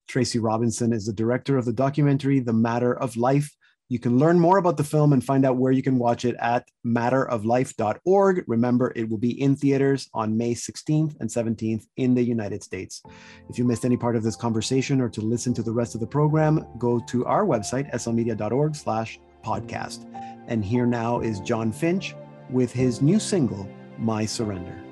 Tracy 0.10 0.40
Robinson 0.40 0.92
is 0.92 1.06
the 1.06 1.14
director 1.14 1.56
of 1.56 1.66
the 1.66 1.72
documentary 1.72 2.40
The 2.40 2.52
Matter 2.52 2.98
of 2.98 3.16
Life. 3.16 3.56
You 3.90 4.00
can 4.00 4.18
learn 4.18 4.40
more 4.40 4.58
about 4.58 4.76
the 4.76 4.84
film 4.84 5.14
and 5.14 5.24
find 5.24 5.46
out 5.46 5.58
where 5.58 5.72
you 5.72 5.84
can 5.84 6.00
watch 6.00 6.26
it 6.26 6.36
at 6.40 6.68
matteroflife.org. 6.86 8.44
Remember, 8.48 8.92
it 8.96 9.08
will 9.08 9.20
be 9.20 9.40
in 9.40 9.56
theaters 9.56 10.10
on 10.14 10.36
May 10.36 10.56
16th 10.56 11.16
and 11.20 11.30
17th 11.30 11.86
in 11.98 12.16
the 12.16 12.24
United 12.24 12.64
States. 12.64 13.04
If 13.50 13.60
you 13.60 13.66
missed 13.66 13.86
any 13.86 13.98
part 13.98 14.16
of 14.16 14.24
this 14.24 14.36
conversation 14.36 15.00
or 15.00 15.10
to 15.10 15.22
listen 15.22 15.54
to 15.54 15.64
the 15.64 15.72
rest 15.72 15.94
of 15.94 16.02
the 16.02 16.08
program, 16.08 16.66
go 16.80 17.00
to 17.00 17.26
our 17.26 17.46
website, 17.46 17.92
slmedia.org 17.94 18.76
slash 18.76 19.20
podcast. 19.44 20.06
And 20.48 20.66
here 20.66 20.88
now 20.88 21.20
is 21.20 21.40
John 21.40 21.72
Finch 21.72 22.16
with 22.50 22.72
his 22.72 23.02
new 23.02 23.20
single, 23.20 23.70
My 24.00 24.26
Surrender. 24.26 24.84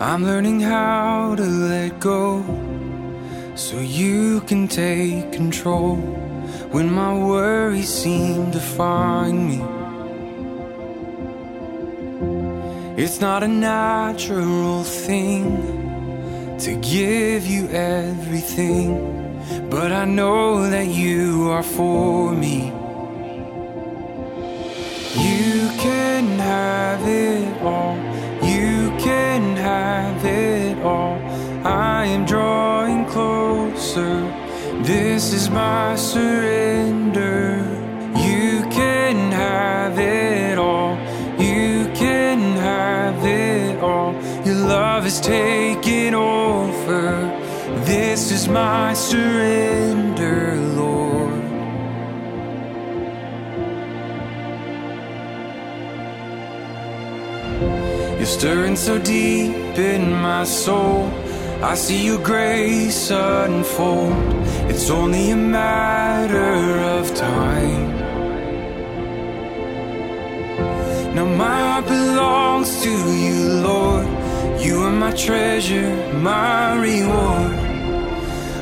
I'm 0.00 0.24
learning 0.24 0.60
how 0.60 1.36
to 1.36 1.42
let 1.42 2.00
go 2.00 2.79
so 3.60 3.78
you 3.78 4.40
can 4.48 4.66
take 4.66 5.32
control 5.32 5.96
when 6.72 6.90
my 6.90 7.12
worries 7.12 7.92
seem 7.92 8.50
to 8.50 8.58
find 8.58 9.36
me. 9.50 9.60
It's 13.02 13.20
not 13.20 13.42
a 13.42 13.48
natural 13.48 14.82
thing 14.82 15.44
to 16.58 16.74
give 16.76 17.46
you 17.46 17.68
everything, 17.68 18.88
but 19.68 19.92
I 19.92 20.06
know 20.06 20.70
that 20.70 20.86
you 20.86 21.50
are 21.50 21.62
for 21.62 22.32
me. 22.32 22.72
You 25.26 25.68
can 25.84 26.24
have 26.38 27.06
it 27.06 27.62
all. 27.62 27.96
You 28.42 28.90
can 29.04 29.54
have 29.56 30.24
it 30.24 30.78
all. 30.82 31.18
I 31.62 32.06
am 32.06 32.24
drawing 32.24 33.04
closer. 33.90 34.82
This 34.82 35.32
is 35.32 35.50
my 35.50 35.96
surrender. 35.96 37.58
You 38.16 38.62
can 38.70 39.32
have 39.32 39.98
it 39.98 40.58
all. 40.58 40.96
You 41.38 41.90
can 41.94 42.56
have 42.56 43.24
it 43.24 43.80
all. 43.82 44.12
Your 44.44 44.54
love 44.54 45.06
is 45.06 45.20
taking 45.20 46.14
over. 46.14 47.28
This 47.84 48.30
is 48.30 48.48
my 48.48 48.94
surrender, 48.94 50.56
Lord. 50.76 51.42
You're 58.18 58.26
stirring 58.26 58.76
so 58.76 58.98
deep 58.98 59.78
in 59.78 60.12
my 60.12 60.44
soul. 60.44 61.19
I 61.62 61.74
see 61.74 62.06
your 62.06 62.22
grace 62.22 63.10
unfold. 63.10 64.14
It's 64.70 64.88
only 64.88 65.30
a 65.30 65.36
matter 65.36 66.78
of 66.96 67.14
time. 67.14 67.90
Now 71.14 71.26
my 71.26 71.60
heart 71.60 71.86
belongs 71.86 72.82
to 72.82 72.90
you, 72.90 73.60
Lord. 73.60 74.06
You 74.64 74.80
are 74.84 74.92
my 74.92 75.12
treasure, 75.12 75.90
my 76.14 76.80
reward. 76.80 77.52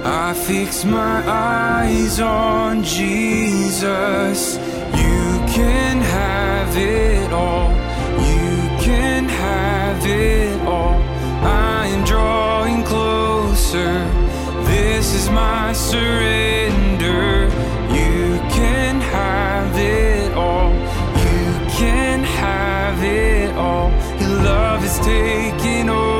I 0.05 0.34
fix 0.34 0.84
my 0.84 1.22
eyes 1.28 2.18
on 2.18 2.82
Jesus. 2.82 4.57
You 5.03 5.22
can 5.57 6.01
have 6.01 6.76
it 6.76 7.32
all. 7.32 7.70
You 8.28 8.82
can 8.82 9.28
have 9.28 10.05
it 10.05 10.61
all. 10.66 11.01
I 11.44 11.86
am 11.86 12.05
drawing 12.05 12.68
closer. 12.89 13.95
This 14.64 15.14
is 15.14 15.28
my 15.30 15.72
surrender. 15.72 17.45
You 18.01 18.39
can 18.57 19.01
have 19.01 19.76
it 19.76 20.32
all. 20.32 20.72
You 21.26 21.47
can 21.80 22.24
have 22.24 23.03
it 23.05 23.55
all. 23.57 23.91
Your 24.20 24.43
love 24.43 24.84
is 24.84 24.99
taking 25.01 25.89
over. 25.91 26.18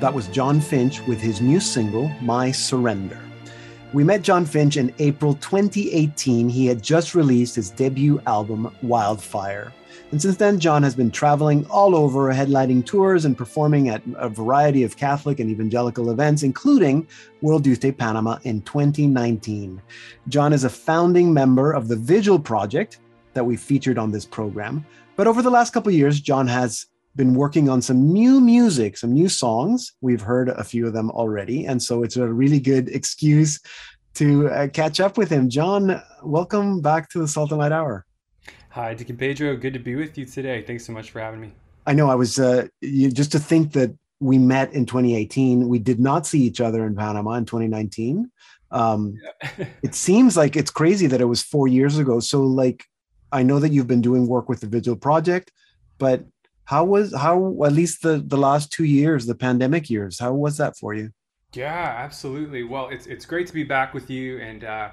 That 0.00 0.14
was 0.14 0.28
John 0.28 0.60
Finch 0.60 1.04
with 1.06 1.20
his 1.20 1.40
new 1.40 1.58
single, 1.58 2.08
My 2.22 2.52
Surrender. 2.52 3.27
We 3.94 4.04
met 4.04 4.20
John 4.20 4.44
Finch 4.44 4.76
in 4.76 4.94
April 4.98 5.32
2018. 5.32 6.50
He 6.50 6.66
had 6.66 6.82
just 6.82 7.14
released 7.14 7.56
his 7.56 7.70
debut 7.70 8.20
album, 8.26 8.70
Wildfire. 8.82 9.72
And 10.10 10.20
since 10.20 10.36
then, 10.36 10.60
John 10.60 10.82
has 10.82 10.94
been 10.94 11.10
traveling 11.10 11.64
all 11.70 11.96
over, 11.96 12.30
headlining 12.30 12.84
tours 12.84 13.24
and 13.24 13.36
performing 13.36 13.88
at 13.88 14.02
a 14.16 14.28
variety 14.28 14.82
of 14.82 14.98
Catholic 14.98 15.40
and 15.40 15.50
evangelical 15.50 16.10
events, 16.10 16.42
including 16.42 17.08
World 17.40 17.66
Youth 17.66 17.80
Day 17.80 17.92
Panama 17.92 18.38
in 18.42 18.60
2019. 18.60 19.80
John 20.28 20.52
is 20.52 20.64
a 20.64 20.70
founding 20.70 21.32
member 21.32 21.72
of 21.72 21.88
the 21.88 21.96
Vigil 21.96 22.38
Project 22.38 22.98
that 23.32 23.44
we 23.44 23.56
featured 23.56 23.96
on 23.96 24.10
this 24.10 24.26
program. 24.26 24.84
But 25.16 25.26
over 25.26 25.40
the 25.40 25.50
last 25.50 25.72
couple 25.72 25.92
years, 25.92 26.20
John 26.20 26.46
has 26.46 26.86
been 27.18 27.34
working 27.34 27.68
on 27.68 27.82
some 27.82 28.12
new 28.12 28.40
music, 28.40 28.96
some 28.96 29.12
new 29.12 29.28
songs. 29.28 29.92
We've 30.00 30.20
heard 30.20 30.48
a 30.50 30.62
few 30.62 30.86
of 30.86 30.92
them 30.92 31.10
already. 31.10 31.66
And 31.66 31.82
so 31.82 32.04
it's 32.04 32.16
a 32.16 32.26
really 32.26 32.60
good 32.60 32.88
excuse 32.88 33.60
to 34.14 34.48
uh, 34.48 34.68
catch 34.68 35.00
up 35.00 35.18
with 35.18 35.28
him. 35.28 35.50
John, 35.50 36.00
welcome 36.22 36.80
back 36.80 37.10
to 37.10 37.18
the 37.18 37.26
Salt 37.26 37.50
and 37.50 37.58
Light 37.58 37.72
Hour. 37.72 38.06
Hi, 38.70 38.94
Deacon 38.94 39.16
Pedro. 39.16 39.56
Good 39.56 39.72
to 39.72 39.80
be 39.80 39.96
with 39.96 40.16
you 40.16 40.26
today. 40.26 40.62
Thanks 40.62 40.86
so 40.86 40.92
much 40.92 41.10
for 41.10 41.18
having 41.18 41.40
me. 41.40 41.52
I 41.88 41.92
know 41.92 42.08
I 42.08 42.14
was 42.14 42.38
uh, 42.38 42.68
you, 42.80 43.10
just 43.10 43.32
to 43.32 43.40
think 43.40 43.72
that 43.72 43.92
we 44.20 44.38
met 44.38 44.72
in 44.72 44.86
2018. 44.86 45.68
We 45.68 45.80
did 45.80 45.98
not 45.98 46.24
see 46.24 46.40
each 46.42 46.60
other 46.60 46.86
in 46.86 46.94
Panama 46.94 47.32
in 47.32 47.46
2019. 47.46 48.30
Um, 48.70 49.16
it 49.82 49.96
seems 49.96 50.36
like 50.36 50.54
it's 50.54 50.70
crazy 50.70 51.08
that 51.08 51.20
it 51.20 51.24
was 51.24 51.42
four 51.42 51.66
years 51.66 51.98
ago. 51.98 52.20
So, 52.20 52.44
like, 52.44 52.84
I 53.32 53.42
know 53.42 53.58
that 53.58 53.72
you've 53.72 53.88
been 53.88 54.02
doing 54.02 54.28
work 54.28 54.48
with 54.48 54.60
the 54.60 54.68
Vigil 54.68 54.94
Project, 54.94 55.50
but 55.98 56.24
how 56.68 56.84
was 56.84 57.14
how 57.14 57.56
at 57.64 57.72
least 57.72 58.02
the 58.02 58.22
the 58.26 58.36
last 58.36 58.70
two 58.70 58.84
years, 58.84 59.24
the 59.24 59.34
pandemic 59.34 59.88
years? 59.88 60.18
How 60.18 60.34
was 60.34 60.58
that 60.58 60.76
for 60.76 60.92
you? 60.92 61.10
Yeah, 61.54 61.94
absolutely. 62.04 62.62
Well, 62.62 62.90
it's 62.90 63.06
it's 63.06 63.24
great 63.24 63.46
to 63.46 63.54
be 63.54 63.64
back 63.64 63.94
with 63.94 64.10
you, 64.10 64.38
and 64.38 64.64
uh, 64.64 64.90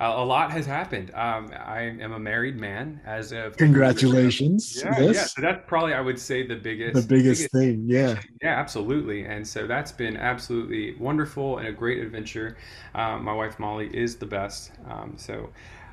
a 0.00 0.22
lot 0.22 0.50
has 0.50 0.66
happened. 0.66 1.10
Um, 1.14 1.50
I 1.56 1.96
am 1.98 2.12
a 2.12 2.18
married 2.18 2.56
man 2.60 3.00
as 3.06 3.32
of 3.32 3.56
Congratulations. 3.56 4.82
Yeah, 4.84 5.00
yeah. 5.00 5.12
So 5.24 5.40
that's 5.40 5.62
probably 5.66 5.94
I 5.94 6.02
would 6.02 6.18
say 6.18 6.46
the 6.46 6.56
biggest 6.56 6.94
The 6.94 7.14
biggest 7.14 7.50
thing. 7.52 7.84
Yeah. 7.86 8.20
Yeah, 8.42 8.60
absolutely. 8.60 9.24
And 9.24 9.48
so 9.48 9.66
that's 9.66 9.92
been 9.92 10.18
absolutely 10.18 10.94
wonderful 10.96 11.56
and 11.56 11.68
a 11.68 11.72
great 11.72 12.00
adventure. 12.00 12.58
Um, 12.94 13.24
my 13.24 13.32
wife 13.32 13.58
Molly 13.58 13.88
is 13.96 14.16
the 14.16 14.26
best. 14.26 14.72
Um, 14.90 15.14
so 15.16 15.48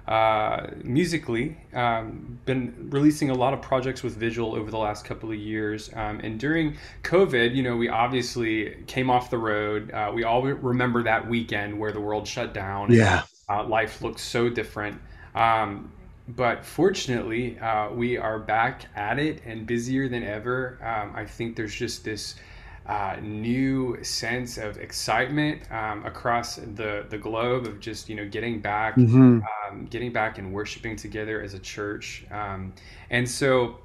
uh, 0.07 0.67
musically, 0.83 1.57
um, 1.73 2.39
been 2.45 2.87
releasing 2.91 3.29
a 3.29 3.33
lot 3.33 3.53
of 3.53 3.61
projects 3.61 4.03
with 4.03 4.15
Vigil 4.15 4.55
over 4.55 4.71
the 4.71 4.77
last 4.77 5.05
couple 5.05 5.29
of 5.29 5.37
years. 5.37 5.89
Um, 5.93 6.19
and 6.21 6.39
during 6.39 6.75
COVID, 7.03 7.55
you 7.55 7.63
know, 7.63 7.77
we 7.77 7.87
obviously 7.89 8.75
came 8.87 9.09
off 9.09 9.29
the 9.29 9.37
road. 9.37 9.91
Uh, 9.91 10.11
we 10.13 10.23
all 10.23 10.41
remember 10.43 11.03
that 11.03 11.27
weekend 11.29 11.79
where 11.79 11.91
the 11.91 12.01
world 12.01 12.27
shut 12.27 12.53
down. 12.53 12.87
and, 12.87 12.95
Yeah. 12.95 13.23
uh, 13.49 13.63
life 13.63 14.01
looks 14.01 14.21
so 14.21 14.49
different. 14.49 14.99
Um, 15.35 15.91
but 16.27 16.65
fortunately, 16.65 17.59
uh, 17.59 17.89
we 17.91 18.17
are 18.17 18.39
back 18.39 18.85
at 18.95 19.19
it 19.19 19.41
and 19.45 19.65
busier 19.65 20.07
than 20.07 20.23
ever. 20.23 20.77
Um, 20.81 21.13
I 21.15 21.25
think 21.25 21.55
there's 21.55 21.75
just 21.75 22.03
this 22.05 22.35
uh, 22.91 23.15
new 23.21 23.97
sense 24.03 24.57
of 24.57 24.77
excitement 24.77 25.61
um, 25.71 26.05
across 26.05 26.57
the 26.57 27.05
the 27.09 27.17
globe 27.17 27.65
of 27.65 27.79
just 27.79 28.09
you 28.09 28.15
know 28.15 28.27
getting 28.27 28.59
back, 28.61 28.95
Mhm. 28.97 29.41
um, 29.69 29.85
getting 29.93 30.11
back 30.11 30.37
and 30.39 30.51
worshiping 30.53 30.95
together 30.97 31.41
as 31.41 31.53
a 31.53 31.59
church, 31.59 32.25
um, 32.31 32.73
and 33.09 33.29
so 33.29 33.77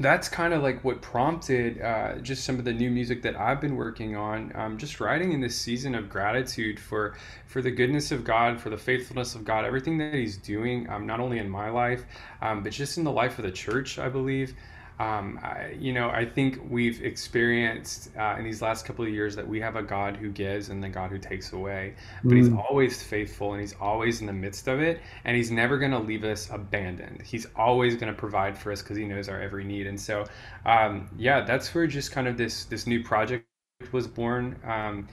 that's 0.00 0.28
kind 0.28 0.52
of 0.54 0.62
like 0.62 0.82
what 0.84 1.00
prompted 1.02 1.80
uh, 1.80 2.16
just 2.18 2.44
some 2.44 2.58
of 2.58 2.64
the 2.64 2.72
new 2.72 2.90
music 2.90 3.22
that 3.22 3.36
I've 3.38 3.60
been 3.60 3.76
working 3.76 4.16
on. 4.16 4.50
Um, 4.56 4.78
just 4.78 5.00
writing 5.00 5.32
in 5.32 5.40
this 5.40 5.56
season 5.56 5.94
of 5.94 6.08
gratitude 6.08 6.80
for 6.80 7.14
for 7.46 7.62
the 7.62 7.70
goodness 7.70 8.10
of 8.10 8.24
God, 8.24 8.60
for 8.60 8.70
the 8.70 8.78
faithfulness 8.78 9.34
of 9.36 9.44
God, 9.44 9.64
everything 9.64 9.98
that 9.98 10.14
He's 10.14 10.36
doing, 10.38 10.88
um, 10.90 11.06
not 11.06 11.20
only 11.20 11.38
in 11.38 11.48
my 11.48 11.70
life, 11.70 12.04
um, 12.42 12.62
but 12.64 12.72
just 12.72 12.98
in 12.98 13.04
the 13.04 13.12
life 13.12 13.38
of 13.38 13.44
the 13.44 13.52
church. 13.52 13.98
I 13.98 14.08
believe. 14.08 14.54
Um, 15.00 15.40
I, 15.42 15.76
you 15.78 15.92
know, 15.92 16.08
I 16.10 16.24
think 16.24 16.60
we've 16.70 17.02
experienced 17.02 18.10
uh, 18.16 18.36
in 18.38 18.44
these 18.44 18.62
last 18.62 18.84
couple 18.86 19.04
of 19.04 19.10
years 19.10 19.34
that 19.36 19.46
we 19.46 19.60
have 19.60 19.74
a 19.76 19.82
God 19.82 20.16
who 20.16 20.30
gives 20.30 20.68
and 20.68 20.82
the 20.82 20.88
God 20.88 21.10
who 21.10 21.18
takes 21.18 21.52
away. 21.52 21.94
But 22.28 22.36
He's 22.36 22.48
Mm. 22.48 22.58
always 22.68 23.02
faithful 23.02 23.52
and 23.52 23.60
He's 23.60 23.74
always 23.80 24.20
in 24.20 24.26
the 24.26 24.32
midst 24.32 24.68
of 24.68 24.80
it. 24.80 25.00
And 25.24 25.36
He's 25.36 25.50
never 25.50 25.78
going 25.78 25.90
to 25.90 25.98
leave 25.98 26.24
us 26.24 26.48
abandoned. 26.50 27.22
He's 27.22 27.46
always 27.56 27.96
going 27.96 28.12
to 28.12 28.18
provide 28.18 28.56
for 28.56 28.70
us 28.72 28.82
because 28.82 28.96
He 28.96 29.04
knows 29.04 29.28
our 29.28 29.40
every 29.40 29.64
need. 29.64 29.86
And 29.88 30.00
so, 30.00 30.26
um, 30.64 31.10
yeah, 31.18 31.40
that's 31.42 31.74
where 31.74 31.86
just 31.86 32.12
kind 32.12 32.28
of 32.28 32.36
this 32.36 32.64
this 32.66 32.86
new 32.86 33.02
project 33.02 33.46
was 33.92 34.06
born. 34.06 34.56
Um, 34.64 35.08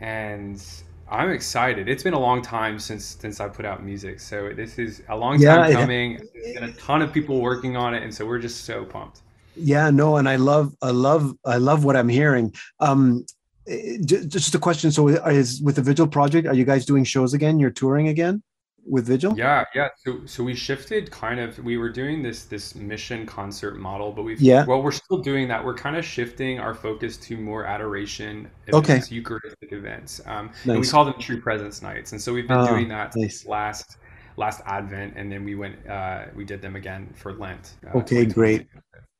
and 0.00 0.62
I'm 1.10 1.30
excited. 1.30 1.88
It's 1.88 2.02
been 2.02 2.14
a 2.14 2.18
long 2.18 2.42
time 2.42 2.78
since 2.78 3.04
since 3.20 3.40
I 3.40 3.48
put 3.48 3.64
out 3.64 3.84
music, 3.84 4.20
so 4.20 4.52
this 4.54 4.78
is 4.78 5.02
a 5.08 5.16
long 5.16 5.38
Yeah, 5.38 5.56
time 5.56 5.72
coming. 5.72 6.18
There's 6.32 6.54
been 6.54 6.64
a 6.64 6.72
ton 6.72 7.02
of 7.02 7.12
people 7.12 7.40
working 7.40 7.76
on 7.76 7.94
it, 7.94 8.02
and 8.02 8.14
so 8.14 8.26
we're 8.26 8.38
just 8.38 8.64
so 8.64 8.84
pumped. 8.84 9.20
Yeah, 9.54 9.90
no, 9.90 10.16
and 10.16 10.28
I 10.28 10.36
love, 10.36 10.74
I 10.82 10.90
love, 10.90 11.32
I 11.44 11.58
love 11.58 11.84
what 11.84 11.96
I'm 11.96 12.08
hearing. 12.08 12.54
Um, 12.80 13.24
eh, 13.68 13.98
just 14.02 14.54
a 14.54 14.58
question. 14.58 14.90
So, 14.90 15.08
is 15.08 15.62
with 15.62 15.76
the 15.76 15.82
Vigil 15.82 16.08
project, 16.08 16.48
are 16.48 16.54
you 16.54 16.64
guys 16.64 16.84
doing 16.84 17.04
shows 17.04 17.34
again? 17.34 17.60
You're 17.60 17.70
touring 17.70 18.08
again 18.08 18.42
with 18.86 19.06
Vigil? 19.06 19.34
Yeah, 19.36 19.64
yeah. 19.74 19.88
So 19.96 20.20
so 20.26 20.44
we 20.44 20.54
shifted 20.54 21.10
kind 21.10 21.40
of 21.40 21.58
we 21.58 21.76
were 21.78 21.88
doing 21.90 22.22
this 22.22 22.44
this 22.44 22.74
mission 22.74 23.26
concert 23.26 23.78
model, 23.78 24.12
but 24.12 24.22
we've 24.22 24.40
Yeah. 24.40 24.64
well, 24.66 24.82
we're 24.82 24.92
still 24.92 25.18
doing 25.18 25.48
that. 25.48 25.64
We're 25.64 25.74
kind 25.74 25.96
of 25.96 26.04
shifting 26.04 26.58
our 26.60 26.74
focus 26.74 27.16
to 27.18 27.36
more 27.36 27.64
adoration 27.64 28.50
Okay. 28.72 29.00
Eucharistic 29.10 29.72
events. 29.72 30.20
Um, 30.26 30.50
and 30.64 30.78
we 30.80 30.86
call 30.86 31.04
them 31.04 31.14
true 31.18 31.40
presence 31.40 31.82
nights. 31.82 32.12
And 32.12 32.20
so 32.20 32.32
we've 32.34 32.48
been 32.48 32.56
Ah, 32.58 32.66
doing 32.66 32.88
that 32.88 33.14
nice. 33.16 33.40
since 33.40 33.46
last 33.46 33.96
last 34.36 34.60
Advent, 34.66 35.14
and 35.16 35.30
then 35.30 35.44
we 35.44 35.54
went 35.54 35.76
uh, 35.88 36.24
we 36.34 36.44
did 36.44 36.60
them 36.60 36.76
again 36.76 37.08
for 37.14 37.32
Lent. 37.32 37.74
uh, 37.86 37.98
Okay, 37.98 38.24
great. 38.26 38.66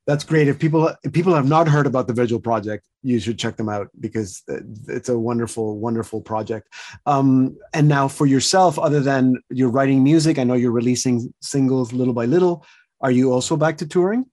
That's 0.06 0.24
great. 0.24 0.48
If 0.48 0.58
people 0.58 0.94
if 1.02 1.12
people 1.12 1.34
have 1.34 1.48
not 1.48 1.66
heard 1.66 1.86
about 1.86 2.06
the 2.08 2.12
Vigil 2.12 2.38
project, 2.38 2.86
you 3.02 3.18
should 3.18 3.38
check 3.38 3.56
them 3.56 3.70
out 3.70 3.88
because 4.00 4.42
it's 4.86 5.08
a 5.08 5.18
wonderful, 5.18 5.78
wonderful 5.78 6.20
project. 6.20 6.68
Um, 7.06 7.56
and 7.72 7.88
now 7.88 8.08
for 8.08 8.26
yourself, 8.26 8.78
other 8.78 9.00
than 9.00 9.38
you're 9.48 9.70
writing 9.70 10.04
music, 10.04 10.38
I 10.38 10.44
know 10.44 10.54
you're 10.54 10.72
releasing 10.72 11.32
singles 11.40 11.92
little 11.92 12.12
by 12.12 12.26
little. 12.26 12.66
Are 13.00 13.10
you 13.10 13.32
also 13.32 13.56
back 13.56 13.78
to 13.78 13.86
touring? 13.86 14.26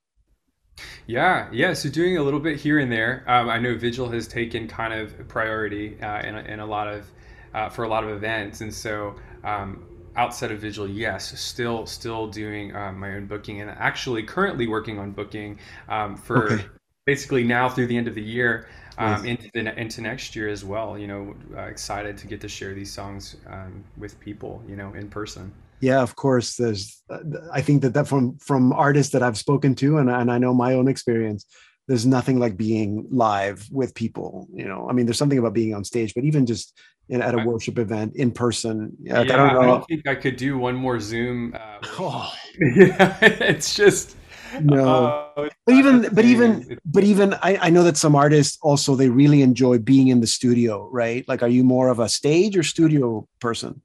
Yeah, 1.07 1.47
yeah. 1.51 1.74
So 1.74 1.89
doing 1.89 2.17
a 2.17 2.24
little 2.24 2.39
bit 2.39 2.59
here 2.59 2.80
and 2.80 2.91
there. 2.91 3.24
Um, 3.28 3.49
I 3.49 3.57
know 3.57 3.78
Vigil 3.78 4.09
has 4.09 4.28
taken 4.28 4.67
kind 4.67 4.93
of 4.93 5.28
priority 5.28 6.01
uh, 6.01 6.22
in, 6.22 6.36
in 6.36 6.59
a 6.59 6.65
lot 6.65 6.88
of 6.88 7.09
uh, 7.53 7.69
for 7.69 7.84
a 7.84 7.88
lot 7.88 8.03
of 8.03 8.09
events, 8.11 8.61
and 8.61 8.74
so 8.74 9.15
um, 9.43 9.86
outside 10.16 10.51
of 10.51 10.59
Vigil, 10.59 10.88
yes, 10.89 11.39
still 11.39 11.86
still 11.86 12.28
doing 12.28 12.76
um, 12.76 12.99
my 12.99 13.16
own 13.16 13.26
booking, 13.28 13.62
and 13.62 13.70
actually 13.72 14.24
currently 14.24 14.68
working 14.68 14.99
on 14.99 15.12
booking 15.12 15.59
um, 15.89 16.16
for 16.18 16.49
Okay. 16.53 16.66
basically 17.05 17.43
now 17.43 17.70
through 17.70 17.88
the 17.88 17.97
end 17.97 18.07
of 18.07 18.16
the 18.16 18.22
year. 18.24 18.68
Um, 18.97 19.24
Nice. 19.24 19.24
into 19.26 19.49
the 19.53 19.80
into 19.80 20.01
next 20.01 20.36
year 20.36 20.49
as 20.49 20.64
well, 20.66 20.97
you 20.97 21.07
know, 21.07 21.36
uh, 21.55 21.62
excited 21.62 22.18
to 22.18 22.28
get 22.28 22.41
to 22.41 22.47
share 22.49 22.74
these 22.76 22.91
songs 22.93 23.38
um, 23.47 23.84
with 23.97 24.20
people, 24.20 24.62
you 24.68 24.76
know, 24.76 24.93
in 24.93 25.09
person. 25.09 25.51
Yeah, 25.80 26.01
of 26.01 26.16
course. 26.16 26.55
There's, 26.57 27.01
uh, 27.09 27.20
I 27.51 27.62
think 27.62 27.82
that 27.82 27.93
that 27.95 28.07
from 28.07 28.38
from 28.38 28.72
artists 28.74 29.14
that 29.14 29.24
I've 29.24 29.38
spoken 29.38 29.76
to, 29.76 29.97
and 29.97 30.09
and 30.09 30.32
I 30.32 30.38
know 30.38 30.53
my 30.53 30.74
own 30.76 30.88
experience. 30.88 31.45
There's 31.88 32.05
nothing 32.05 32.39
like 32.39 32.55
being 32.55 33.07
live 33.09 33.68
with 33.72 33.95
people. 33.95 34.47
You 34.53 34.66
know, 34.66 34.88
I 34.89 34.93
mean, 34.93 35.05
there's 35.05 35.18
something 35.18 35.39
about 35.39 35.53
being 35.53 35.74
on 35.74 35.84
stage, 35.84 36.14
but 36.14 36.24
even 36.24 36.45
just 36.45 36.78
in, 37.12 37.22
at 37.22 37.36
a 37.36 37.41
I- 37.41 37.45
worship 37.45 37.78
event 37.78 38.16
in 38.16 38.32
person. 38.32 38.95
Like, 39.03 39.30
I 39.30 39.36
don't 39.36 39.53
know. 39.53 39.76
I 39.76 39.82
think 39.82 40.07
I 40.07 40.16
could 40.16 40.38
do 40.38 40.57
one 40.57 40.76
more 40.76 40.99
Zoom. 40.99 41.53
Uh, 41.53 41.78
Oh, 41.99 42.34
yeah, 42.76 43.18
it's 43.22 43.76
just 43.76 44.16
no. 44.59 45.05
uh, 45.38 45.49
but 45.66 45.76
even 45.76 46.09
but 46.14 46.26
even 46.26 46.78
but 46.84 47.03
even 47.03 47.34
I, 47.36 47.57
I 47.68 47.70
know 47.70 47.84
that 47.84 47.95
some 47.95 48.16
artists 48.16 48.57
also 48.62 48.95
they 48.95 49.09
really 49.09 49.41
enjoy 49.41 49.78
being 49.78 50.09
in 50.09 50.20
the 50.20 50.28
studio 50.28 50.89
right 50.91 51.26
like 51.30 51.41
are 51.41 51.47
you 51.47 51.64
more 51.64 51.88
of 51.88 51.99
a 51.99 52.09
stage 52.09 52.57
or 52.57 52.64
studio 52.64 53.26
person 53.39 53.82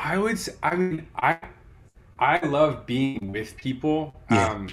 I 0.00 0.16
would. 0.16 0.38
I 0.62 0.76
mean, 0.76 1.06
I 1.16 1.38
I 2.18 2.44
love 2.46 2.86
being 2.86 3.32
with 3.32 3.56
people. 3.56 4.14
Yeah. 4.30 4.48
Um, 4.48 4.68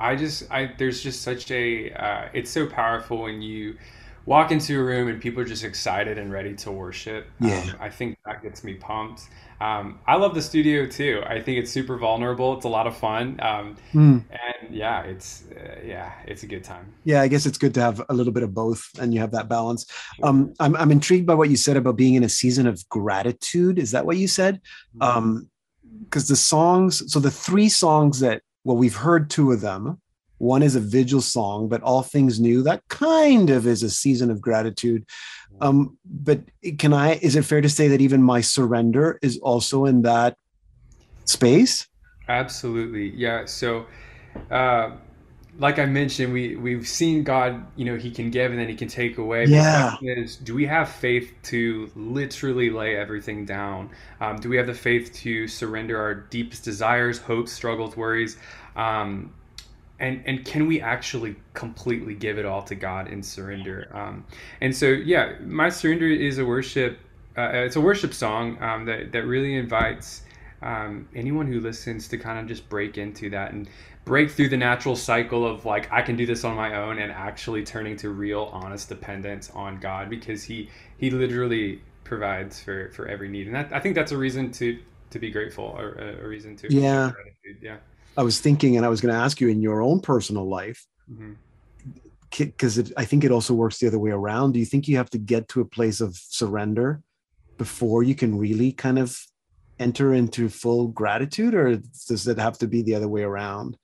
I 0.00 0.16
just 0.16 0.50
I 0.50 0.72
there's 0.76 1.02
just 1.02 1.22
such 1.22 1.50
a 1.50 1.92
uh, 1.92 2.28
it's 2.32 2.50
so 2.50 2.66
powerful 2.66 3.22
when 3.22 3.40
you 3.42 3.76
walk 4.30 4.48
into 4.52 4.72
a 4.80 4.84
room 4.92 5.06
and 5.08 5.20
people 5.20 5.40
are 5.42 5.50
just 5.56 5.64
excited 5.64 6.16
and 6.16 6.30
ready 6.38 6.54
to 6.54 6.70
worship. 6.70 7.22
Yeah. 7.40 7.60
Um, 7.60 7.76
I 7.80 7.90
think 7.98 8.10
that 8.26 8.42
gets 8.44 8.62
me 8.62 8.74
pumped. 8.74 9.22
Um, 9.60 9.98
I 10.06 10.14
love 10.22 10.32
the 10.38 10.40
studio 10.50 10.86
too. 10.86 11.14
I 11.26 11.40
think 11.44 11.58
it's 11.60 11.70
super 11.78 11.96
vulnerable. 11.98 12.48
It's 12.56 12.64
a 12.64 12.68
lot 12.78 12.86
of 12.86 12.94
fun. 12.96 13.24
Um, 13.50 13.66
Hmm. 13.92 14.18
and 14.46 14.60
yeah, 14.82 15.02
it's 15.12 15.30
uh, 15.60 15.80
yeah, 15.92 16.12
it's 16.30 16.42
a 16.44 16.46
good 16.54 16.64
time. 16.72 16.86
yeah 17.10 17.20
i 17.24 17.28
guess 17.32 17.44
it's 17.48 17.58
good 17.64 17.74
to 17.74 17.80
have 17.86 17.96
a 18.08 18.14
little 18.18 18.32
bit 18.32 18.44
of 18.48 18.52
both 18.64 18.82
and 19.00 19.12
you 19.14 19.20
have 19.24 19.32
that 19.32 19.48
balance 19.56 19.82
um 20.26 20.38
i'm, 20.60 20.74
I'm 20.80 20.92
intrigued 20.98 21.26
by 21.30 21.34
what 21.40 21.50
you 21.52 21.56
said 21.66 21.76
about 21.80 21.96
being 22.04 22.14
in 22.18 22.24
a 22.24 22.28
season 22.42 22.66
of 22.72 22.76
gratitude 22.88 23.76
is 23.84 23.90
that 23.94 24.04
what 24.08 24.16
you 24.22 24.28
said 24.28 24.54
um 25.00 25.26
because 26.04 26.28
the 26.28 26.36
songs 26.36 26.92
so 27.12 27.18
the 27.28 27.30
three 27.46 27.68
songs 27.84 28.14
that 28.20 28.38
well 28.66 28.76
we've 28.82 29.00
heard 29.06 29.22
two 29.36 29.50
of 29.54 29.60
them 29.68 29.82
one 30.40 30.62
is 30.62 30.74
a 30.74 30.80
vigil 30.80 31.20
song 31.20 31.68
but 31.68 31.82
all 31.82 32.02
things 32.02 32.40
new 32.40 32.62
that 32.62 32.82
kind 32.88 33.50
of 33.50 33.66
is 33.66 33.82
a 33.82 33.90
season 33.90 34.30
of 34.30 34.40
gratitude 34.40 35.04
um 35.60 35.96
but 36.04 36.40
can 36.78 36.92
i 36.92 37.14
is 37.22 37.36
it 37.36 37.44
fair 37.44 37.60
to 37.60 37.68
say 37.68 37.88
that 37.88 38.00
even 38.00 38.22
my 38.22 38.40
surrender 38.40 39.18
is 39.22 39.38
also 39.38 39.84
in 39.84 40.02
that 40.02 40.36
space 41.24 41.86
Absolutely. 42.30 43.10
Yeah. 43.10 43.44
So, 43.44 43.86
uh, 44.50 44.92
like 45.58 45.80
I 45.80 45.84
mentioned, 45.84 46.32
we 46.32 46.54
we've 46.54 46.86
seen 46.86 47.24
God. 47.24 47.66
You 47.76 47.84
know, 47.84 47.96
He 47.96 48.10
can 48.10 48.30
give 48.30 48.52
and 48.52 48.60
then 48.60 48.68
He 48.68 48.76
can 48.76 48.88
take 48.88 49.18
away. 49.18 49.46
Yeah. 49.46 49.96
question 49.98 50.22
is, 50.22 50.36
do 50.36 50.54
we 50.54 50.64
have 50.66 50.88
faith 50.88 51.32
to 51.44 51.90
literally 51.96 52.70
lay 52.70 52.96
everything 52.96 53.44
down? 53.44 53.90
Um, 54.20 54.36
do 54.36 54.48
we 54.48 54.56
have 54.56 54.68
the 54.68 54.74
faith 54.74 55.12
to 55.14 55.48
surrender 55.48 56.00
our 56.00 56.14
deepest 56.14 56.64
desires, 56.64 57.18
hopes, 57.18 57.52
struggles, 57.52 57.96
worries? 57.96 58.36
Um, 58.76 59.34
and 60.00 60.22
and 60.26 60.44
can 60.44 60.66
we 60.66 60.80
actually 60.80 61.36
completely 61.54 62.14
give 62.14 62.38
it 62.38 62.44
all 62.46 62.62
to 62.64 62.74
God 62.74 63.08
in 63.08 63.22
surrender? 63.22 63.90
Um, 63.94 64.26
and 64.60 64.74
so, 64.74 64.86
yeah, 64.86 65.34
my 65.44 65.68
surrender 65.68 66.06
is 66.08 66.38
a 66.38 66.44
worship. 66.44 66.98
Uh, 67.38 67.50
it's 67.54 67.76
a 67.76 67.80
worship 67.80 68.14
song 68.14 68.60
um, 68.62 68.84
that 68.86 69.12
that 69.12 69.24
really 69.26 69.54
invites 69.56 70.22
um, 70.62 71.08
anyone 71.14 71.46
who 71.46 71.60
listens 71.60 72.08
to 72.08 72.18
kind 72.18 72.38
of 72.38 72.46
just 72.46 72.68
break 72.68 72.98
into 72.98 73.30
that 73.30 73.52
and 73.52 73.68
break 74.04 74.30
through 74.30 74.48
the 74.48 74.56
natural 74.56 74.96
cycle 74.96 75.46
of 75.46 75.64
like 75.64 75.90
I 75.92 76.02
can 76.02 76.16
do 76.16 76.26
this 76.26 76.44
on 76.44 76.56
my 76.56 76.74
own 76.76 76.98
and 76.98 77.12
actually 77.12 77.62
turning 77.64 77.96
to 77.98 78.10
real 78.10 78.50
honest 78.52 78.88
dependence 78.88 79.50
on 79.50 79.78
God 79.78 80.10
because 80.10 80.42
he 80.44 80.70
he 80.96 81.10
literally 81.10 81.82
provides 82.04 82.60
for 82.62 82.90
for 82.92 83.06
every 83.08 83.28
need 83.28 83.46
and 83.46 83.54
that, 83.56 83.72
I 83.72 83.80
think 83.80 83.94
that's 83.94 84.12
a 84.12 84.18
reason 84.18 84.50
to 84.52 84.78
to 85.10 85.18
be 85.18 85.30
grateful 85.30 85.64
or 85.64 85.92
a, 85.92 86.24
a 86.24 86.28
reason 86.28 86.56
to 86.56 86.68
Yeah. 86.68 87.12
gratitude. 87.12 87.62
yeah 87.62 87.78
i 88.20 88.22
was 88.22 88.40
thinking 88.40 88.76
and 88.76 88.84
i 88.84 88.88
was 88.88 89.00
going 89.00 89.12
to 89.12 89.20
ask 89.20 89.40
you 89.40 89.48
in 89.48 89.60
your 89.62 89.80
own 89.82 89.98
personal 90.00 90.46
life 90.48 90.86
mm-hmm. 91.10 91.32
because 92.38 92.92
I 92.96 93.04
think 93.04 93.24
it 93.24 93.30
also 93.30 93.54
works 93.54 93.78
the 93.78 93.86
other 93.86 93.98
way 93.98 94.10
around. 94.10 94.52
Do 94.52 94.60
you 94.60 94.66
think 94.66 94.88
you 94.88 94.96
have 94.96 95.10
to 95.10 95.18
get 95.18 95.48
to 95.48 95.60
a 95.60 95.64
place 95.64 96.00
of 96.00 96.16
surrender 96.16 97.02
before 97.58 98.02
you 98.02 98.14
can 98.14 98.38
really 98.38 98.72
kind 98.72 98.98
of 98.98 99.18
enter 99.78 100.14
into 100.14 100.48
full 100.48 100.88
gratitude, 100.88 101.54
or 101.54 101.76
does 102.08 102.28
it 102.28 102.38
have 102.38 102.58
to 102.58 102.66
be 102.66 102.82
the 102.82 102.94
other 102.94 103.08
way 103.08 103.22
around? 103.22 103.76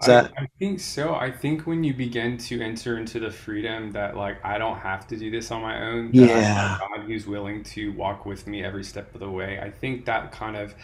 Is 0.00 0.08
I, 0.08 0.20
I 0.36 0.48
think 0.58 0.80
so. 0.80 1.14
I 1.14 1.30
think 1.30 1.66
when 1.66 1.84
you 1.84 1.94
begin 1.94 2.36
to 2.38 2.60
enter 2.60 2.98
into 2.98 3.20
the 3.20 3.30
freedom 3.30 3.92
that 3.92 4.16
like 4.16 4.44
I 4.44 4.58
don't 4.58 4.78
have 4.78 5.06
to 5.08 5.16
do 5.16 5.30
this 5.30 5.50
on 5.50 5.62
my 5.62 5.82
own, 5.82 6.10
that 6.12 6.28
Yeah. 6.28 6.78
God 6.80 7.04
who's 7.06 7.26
willing 7.26 7.62
to 7.64 7.92
walk 7.92 8.26
with 8.26 8.46
me 8.46 8.64
every 8.64 8.84
step 8.84 9.14
of 9.14 9.20
the 9.20 9.30
way. 9.30 9.60
I 9.60 9.70
think 9.70 10.04
that 10.06 10.32
kind 10.32 10.56
of 10.56 10.74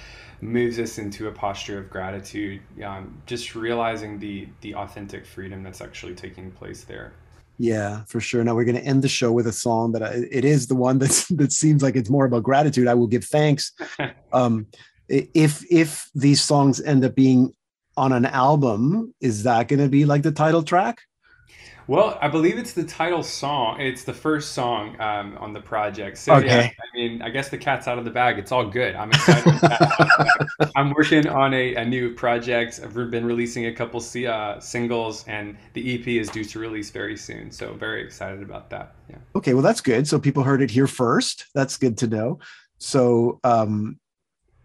moves 0.41 0.78
us 0.78 0.99
into 0.99 1.28
a 1.28 1.32
posture 1.32 1.78
of 1.78 1.91
gratitude. 1.91 2.61
Um, 2.84 3.20
just 3.26 3.55
realizing 3.55 4.18
the 4.18 4.49
the 4.61 4.74
authentic 4.74 5.26
freedom 5.26 5.62
that's 5.62 5.80
actually 5.80 6.14
taking 6.14 6.51
place 6.51 6.84
there. 6.84 7.12
yeah, 7.59 8.05
for 8.07 8.20
sure. 8.20 8.45
Now 8.45 8.55
we're 8.55 8.64
going 8.64 8.76
to 8.76 8.84
end 8.84 9.03
the 9.03 9.09
show 9.09 9.32
with 9.32 9.47
a 9.47 9.53
song 9.53 9.93
that 9.93 10.03
I, 10.03 10.24
it 10.30 10.45
is 10.45 10.68
the 10.68 10.76
one 10.76 10.99
that's 10.99 11.26
that 11.41 11.53
seems 11.53 11.82
like 11.82 11.97
it's 11.97 12.11
more 12.11 12.26
about 12.26 12.45
gratitude. 12.45 12.89
I 12.89 12.95
will 12.95 13.09
give 13.09 13.24
thanks. 13.24 13.72
Um, 14.30 14.66
if 15.09 15.64
if 15.70 16.11
these 16.14 16.43
songs 16.43 16.82
end 16.82 17.03
up 17.03 17.14
being 17.14 17.55
on 17.97 18.12
an 18.12 18.26
album, 18.26 19.14
is 19.22 19.43
that 19.45 19.68
going 19.68 19.80
to 19.80 19.89
be 19.89 20.05
like 20.05 20.22
the 20.22 20.32
title 20.32 20.62
track? 20.62 21.01
Well, 21.89 22.18
I 22.20 22.28
believe 22.28 22.59
it's 22.59 22.74
the 22.74 22.84
title 22.84 23.22
song. 23.22 23.80
It's 23.80 24.05
the 24.05 24.12
first 24.12 24.53
song 24.53 24.95
um, 25.01 25.39
on 25.39 25.55
the 25.55 25.61
project. 25.61 26.18
So 26.18 26.32
yeah, 26.36 26.39
Okay. 26.39 26.76
I 26.78 26.97
mean, 26.97 27.22
I 27.22 27.30
guess 27.30 27.49
the 27.49 27.57
cat's 27.57 27.89
out 27.89 27.97
of 27.99 28.05
the 28.05 28.11
bag. 28.11 28.39
It's 28.39 28.53
all 28.53 28.66
good. 28.68 28.95
I'm 28.95 29.09
excited. 29.11 29.55
I'm 30.76 30.91
working 30.93 31.26
on 31.28 31.55
a, 31.55 31.76
a 31.76 31.84
new 31.86 32.12
project. 32.14 32.80
I've 32.84 32.93
been 33.11 33.24
releasing 33.24 33.66
a 33.66 33.72
couple 33.72 34.01
C, 34.01 34.26
uh, 34.26 34.61
singles, 34.61 35.24
and 35.28 35.57
the 35.72 35.95
EP 35.95 36.07
is 36.09 36.28
due 36.28 36.45
to 36.45 36.59
release 36.59 36.91
very 36.91 37.16
soon. 37.16 37.51
So 37.51 37.72
very 37.72 38.05
excited 38.05 38.43
about 38.43 38.68
that. 38.68 38.95
Yeah. 39.09 39.16
Okay, 39.34 39.55
well 39.55 39.62
that's 39.62 39.80
good. 39.80 40.07
So 40.07 40.18
people 40.18 40.43
heard 40.43 40.61
it 40.61 40.70
here 40.70 40.86
first. 40.86 41.47
That's 41.55 41.78
good 41.78 41.97
to 41.99 42.07
know. 42.07 42.39
So 42.76 43.41
um 43.45 43.99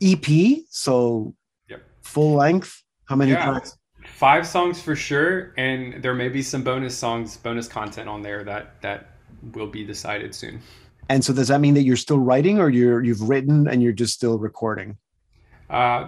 EP, 0.01 0.25
so 0.69 1.33
Yep. 1.69 1.81
full 2.01 2.33
length. 2.35 2.83
How 3.05 3.15
many 3.15 3.31
Yeah. 3.31 3.45
tracks? 3.45 3.77
Five 4.23 4.47
songs 4.47 4.81
for 4.81 4.95
sure, 4.95 5.51
and 5.57 6.01
there 6.01 6.13
may 6.13 6.29
be 6.29 6.41
some 6.41 6.63
bonus 6.63 6.97
songs, 6.97 7.35
bonus 7.35 7.67
content 7.67 8.07
on 8.07 8.21
there 8.21 8.41
that 8.45 8.81
that 8.81 9.17
will 9.51 9.67
be 9.67 9.83
decided 9.83 10.33
soon. 10.33 10.61
And 11.09 11.25
so 11.25 11.33
does 11.33 11.49
that 11.49 11.59
mean 11.59 11.73
that 11.73 11.83
you're 11.83 11.97
still 11.97 12.19
writing 12.19 12.57
or 12.57 12.69
you're 12.69 13.03
you've 13.03 13.27
written 13.27 13.67
and 13.67 13.83
you're 13.83 13.91
just 13.91 14.13
still 14.13 14.39
recording? 14.39 14.95
Uh, 15.69 16.07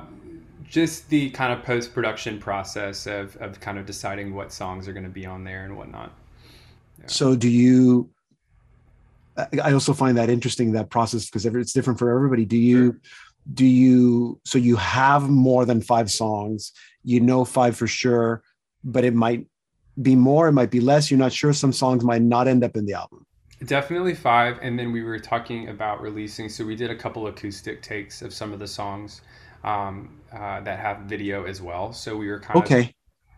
just 0.63 1.09
the 1.09 1.30
kind 1.32 1.51
of 1.51 1.66
post 1.66 1.93
production 1.93 2.39
process 2.39 3.05
of, 3.05 3.36
of 3.41 3.59
kind 3.59 3.78
of 3.78 3.86
deciding 3.86 4.34
what 4.34 4.53
songs 4.53 4.88
are 4.88 4.93
going 4.93 5.03
to 5.03 5.09
be 5.09 5.26
on 5.26 5.43
there 5.43 5.66
and 5.66 5.76
whatnot. 5.76 6.13
So 7.07 7.36
do 7.36 7.49
you 7.49 8.09
I 9.61 9.74
also 9.74 9.93
find 9.93 10.18
that 10.18 10.30
interesting 10.30 10.72
that 10.72 10.89
process 10.89 11.26
because 11.26 11.45
it's 11.45 11.74
different 11.74 11.99
for 11.99 12.16
everybody. 12.16 12.45
Do 12.45 12.55
you 12.55 12.97
do 13.53 13.66
you 13.66 14.39
so 14.45 14.57
you 14.57 14.78
have 14.78 15.30
more 15.30 15.66
than 15.66 15.82
5 15.82 16.09
songs, 16.09 16.72
you 17.06 17.20
know 17.20 17.45
5 17.45 17.78
for 17.78 17.88
sure, 17.88 18.43
but 18.84 19.06
it 19.06 19.14
might 19.14 19.45
be 20.01 20.16
more, 20.16 20.47
it 20.47 20.53
might 20.53 20.72
be 20.72 20.82
less, 20.82 21.10
you're 21.10 21.20
not 21.20 21.32
sure 21.32 21.53
some 21.53 21.72
songs 21.72 22.03
might 22.03 22.22
not 22.22 22.47
end 22.47 22.64
up 22.64 22.76
in 22.76 22.86
the 22.86 22.93
album. 22.93 23.26
Definitely 23.64 24.16
five. 24.16 24.60
And 24.62 24.78
then 24.78 24.91
we 24.91 25.01
were 25.01 25.20
talking 25.20 25.70
about 25.70 26.01
releasing. 26.01 26.49
So 26.49 26.66
we 26.66 26.76
did 26.76 26.91
a 26.91 26.95
couple 26.95 27.28
acoustic 27.28 27.82
takes 27.82 28.22
of 28.22 28.34
some 28.34 28.51
of 28.51 28.60
the 28.60 28.68
songs 28.68 29.22
um, 29.64 30.20
uh, 30.34 30.60
that 30.62 30.80
have 30.80 30.99
video 31.01 31.45
as 31.45 31.62
well. 31.62 31.93
So 31.93 32.18
we 32.18 32.28
were 32.28 32.39
kind 32.39 32.58
of 32.58 32.66
Okay. 32.66 32.93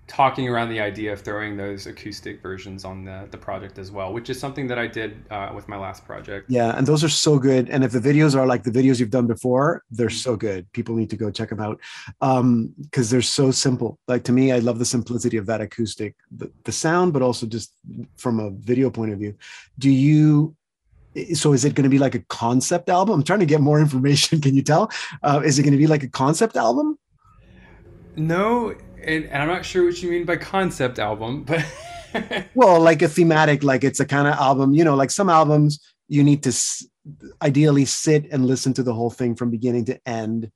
Talking 0.07 0.47
around 0.47 0.69
the 0.69 0.79
idea 0.79 1.11
of 1.11 1.21
throwing 1.21 1.57
those 1.57 1.85
acoustic 1.85 2.41
versions 2.41 2.85
on 2.85 3.03
the, 3.03 3.27
the 3.29 3.37
project 3.37 3.77
as 3.77 3.91
well, 3.91 4.13
which 4.13 4.29
is 4.29 4.39
something 4.39 4.65
that 4.67 4.79
I 4.79 4.87
did 4.87 5.25
uh, 5.29 5.51
with 5.53 5.67
my 5.67 5.77
last 5.77 6.05
project. 6.05 6.49
Yeah, 6.49 6.77
and 6.77 6.87
those 6.87 7.03
are 7.03 7.09
so 7.09 7.37
good. 7.37 7.69
And 7.69 7.83
if 7.83 7.91
the 7.91 7.99
videos 7.99 8.33
are 8.33 8.45
like 8.45 8.63
the 8.63 8.71
videos 8.71 8.99
you've 8.99 9.09
done 9.09 9.27
before, 9.27 9.83
they're 9.91 10.09
so 10.09 10.37
good. 10.37 10.71
People 10.71 10.95
need 10.95 11.09
to 11.09 11.17
go 11.17 11.29
check 11.29 11.49
them 11.49 11.59
out 11.59 11.79
um, 12.21 12.73
because 12.81 13.09
they're 13.09 13.21
so 13.21 13.51
simple. 13.51 13.99
Like 14.07 14.23
to 14.23 14.31
me, 14.31 14.53
I 14.53 14.59
love 14.59 14.79
the 14.79 14.85
simplicity 14.85 15.35
of 15.35 15.45
that 15.47 15.59
acoustic, 15.59 16.15
the, 16.31 16.49
the 16.63 16.71
sound, 16.71 17.11
but 17.11 17.21
also 17.21 17.45
just 17.45 17.73
from 18.15 18.39
a 18.39 18.49
video 18.51 18.89
point 18.89 19.11
of 19.11 19.19
view. 19.19 19.35
Do 19.77 19.89
you? 19.89 20.55
So 21.33 21.53
is 21.53 21.65
it 21.65 21.73
going 21.73 21.83
to 21.83 21.89
be 21.89 21.97
like 21.97 22.15
a 22.15 22.23
concept 22.29 22.89
album? 22.89 23.15
I'm 23.15 23.23
trying 23.23 23.39
to 23.39 23.45
get 23.45 23.59
more 23.59 23.79
information. 23.87 24.39
Can 24.39 24.55
you 24.55 24.61
tell? 24.61 24.89
Uh, 25.21 25.41
is 25.43 25.59
it 25.59 25.63
going 25.63 25.73
to 25.73 25.77
be 25.77 25.87
like 25.87 26.03
a 26.03 26.07
concept 26.07 26.55
album? 26.55 26.97
No, 28.15 28.73
and, 29.07 29.25
and 29.25 29.41
I'm 29.41 29.47
not 29.47 29.65
sure 29.65 29.85
what 29.85 30.01
you 30.01 30.09
mean 30.11 30.25
by 30.25 30.37
concept 30.37 30.99
album, 30.99 31.43
but 31.43 31.65
Well, 32.55 32.79
like 32.79 33.01
a 33.01 33.07
thematic, 33.07 33.63
like 33.63 33.83
it's 33.83 33.99
a 33.99 34.05
kind 34.05 34.27
of 34.27 34.35
album. 34.35 34.73
You 34.73 34.83
know, 34.83 34.95
like 34.95 35.11
some 35.11 35.29
albums 35.29 35.79
you 36.07 36.23
need 36.23 36.41
to 36.43 36.49
s- 36.49 36.85
ideally 37.41 37.85
sit 37.85 38.25
and 38.31 38.45
listen 38.45 38.73
to 38.73 38.83
the 38.83 38.93
whole 38.93 39.09
thing 39.09 39.35
from 39.35 39.49
beginning 39.51 39.85
to 39.85 39.99
end 40.07 40.51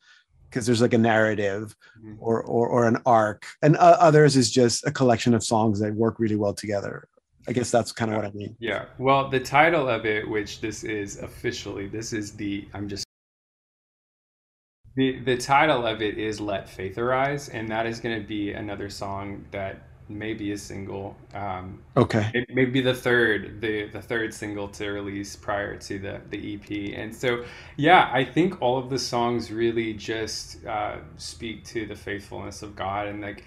because 0.49 0.66
there's 0.66 0.82
like 0.82 0.93
a 0.93 0.97
narrative 0.97 1.76
Mhm. 2.04 2.16
or 2.20 2.41
or, 2.43 2.68
or 2.68 2.88
an 2.88 2.97
arc, 3.06 3.45
and 3.62 3.76
uh, 3.78 3.97
others 3.99 4.36
is 4.36 4.49
just 4.52 4.86
a 4.88 4.91
collection 4.91 5.34
of 5.34 5.43
songs 5.43 5.80
that 5.80 5.93
work 5.93 6.20
really 6.20 6.36
well 6.36 6.54
together. 6.54 7.08
I 7.47 7.54
guess 7.54 7.72
that's 7.72 7.91
kind 7.91 8.12
of 8.12 8.18
what 8.18 8.26
I 8.26 8.32
mean. 8.32 8.56
Yeah. 8.60 8.86
Well, 8.99 9.28
the 9.30 9.39
title 9.39 9.88
of 9.89 10.06
it, 10.06 10.28
which 10.30 10.62
this 10.62 10.84
is 10.84 11.18
officially, 11.20 11.88
this 11.88 12.14
is 12.14 12.34
the 12.34 12.68
I'm 12.74 12.88
just 12.88 13.06
the 14.95 15.19
the 15.19 15.37
title 15.37 15.85
of 15.85 16.01
it 16.01 16.17
is 16.17 16.39
"Let 16.41 16.69
Faith 16.69 16.97
Arise," 16.97 17.49
and 17.49 17.69
that 17.69 17.85
is 17.85 17.99
going 17.99 18.19
to 18.21 18.27
be 18.27 18.51
another 18.53 18.89
song 18.89 19.45
that 19.51 19.87
may 20.09 20.33
be 20.33 20.51
a 20.51 20.57
single. 20.57 21.17
Um, 21.33 21.83
Okay. 21.97 22.31
it 22.33 22.45
may 22.53 22.65
be 22.65 22.81
the 22.81 22.93
third, 22.93 23.61
the 23.61 23.87
the 23.89 24.01
third 24.01 24.33
single 24.33 24.67
to 24.69 24.89
release 24.91 25.35
prior 25.35 25.77
to 25.77 25.99
the 25.99 26.21
the 26.29 26.55
EP. 26.55 26.93
And 26.97 27.15
so, 27.15 27.45
yeah, 27.77 28.09
I 28.13 28.25
think 28.25 28.61
all 28.61 28.77
of 28.77 28.89
the 28.89 28.99
songs 28.99 29.51
really 29.51 29.93
just 29.93 30.65
uh, 30.65 30.97
speak 31.17 31.63
to 31.65 31.85
the 31.85 31.95
faithfulness 31.95 32.61
of 32.61 32.75
God 32.75 33.07
and 33.07 33.21
like 33.21 33.45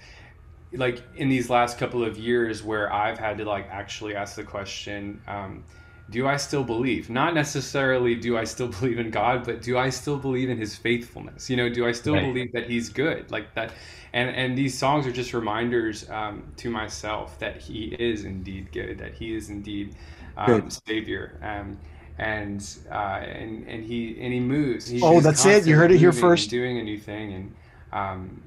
like 0.73 1.03
in 1.17 1.29
these 1.29 1.51
last 1.51 1.79
couple 1.79 2.05
of 2.05 2.19
years 2.19 2.63
where 2.63 2.93
I've 2.93 3.19
had 3.19 3.39
to 3.39 3.45
like 3.45 3.69
actually 3.71 4.17
ask 4.17 4.37
the 4.37 4.45
question, 4.45 5.21
um, 5.29 5.65
do 6.11 6.27
I 6.27 6.37
still 6.37 6.65
believe? 6.65 7.09
Not 7.11 7.35
necessarily 7.35 8.15
do 8.15 8.37
I 8.37 8.45
still 8.45 8.69
believe 8.81 8.99
in 8.99 9.11
God, 9.11 9.45
but 9.45 9.63
do 9.63 9.79
I 9.79 9.91
still 9.91 10.19
believe 10.19 10.51
in 10.51 10.59
his 10.59 10.77
faithfulness? 10.77 11.49
You 11.51 11.57
know, 11.57 11.69
do 11.69 11.87
I 11.87 11.93
still 11.93 12.17
Right. 12.17 12.31
believe 12.33 12.53
that 12.53 12.69
he's 12.69 12.89
good? 12.91 13.31
Like 13.31 13.55
that 13.55 13.73
and 14.13 14.31
and 14.31 14.57
these 14.57 14.79
songs 14.79 15.07
are 15.07 15.13
just 15.13 15.33
reminders 15.35 16.09
um, 16.11 16.53
to 16.59 16.71
myself 16.71 17.39
that 17.41 17.57
he 17.61 17.97
is 17.99 18.25
indeed 18.25 18.71
good, 18.73 18.99
that 18.99 19.15
he 19.15 19.35
is 19.35 19.51
indeed 19.51 19.97
um, 20.37 20.71
savior. 20.71 21.39
Um, 21.43 21.79
and 22.19 22.65
uh, 22.91 22.95
and 23.25 23.67
and 23.67 23.83
he 23.85 24.17
and 24.21 24.33
he 24.33 24.39
moves. 24.41 24.89
He's 24.89 25.03
Oh, 25.03 25.21
that's 25.21 25.45
it? 25.45 25.67
You 25.67 25.77
heard 25.77 25.93
it 25.93 25.99
here 25.99 26.13
first? 26.13 26.51
Doing 26.51 26.79
a 26.79 26.83
new 26.83 26.99
thing, 26.99 27.33
and 27.33 27.55
um, 27.93 28.43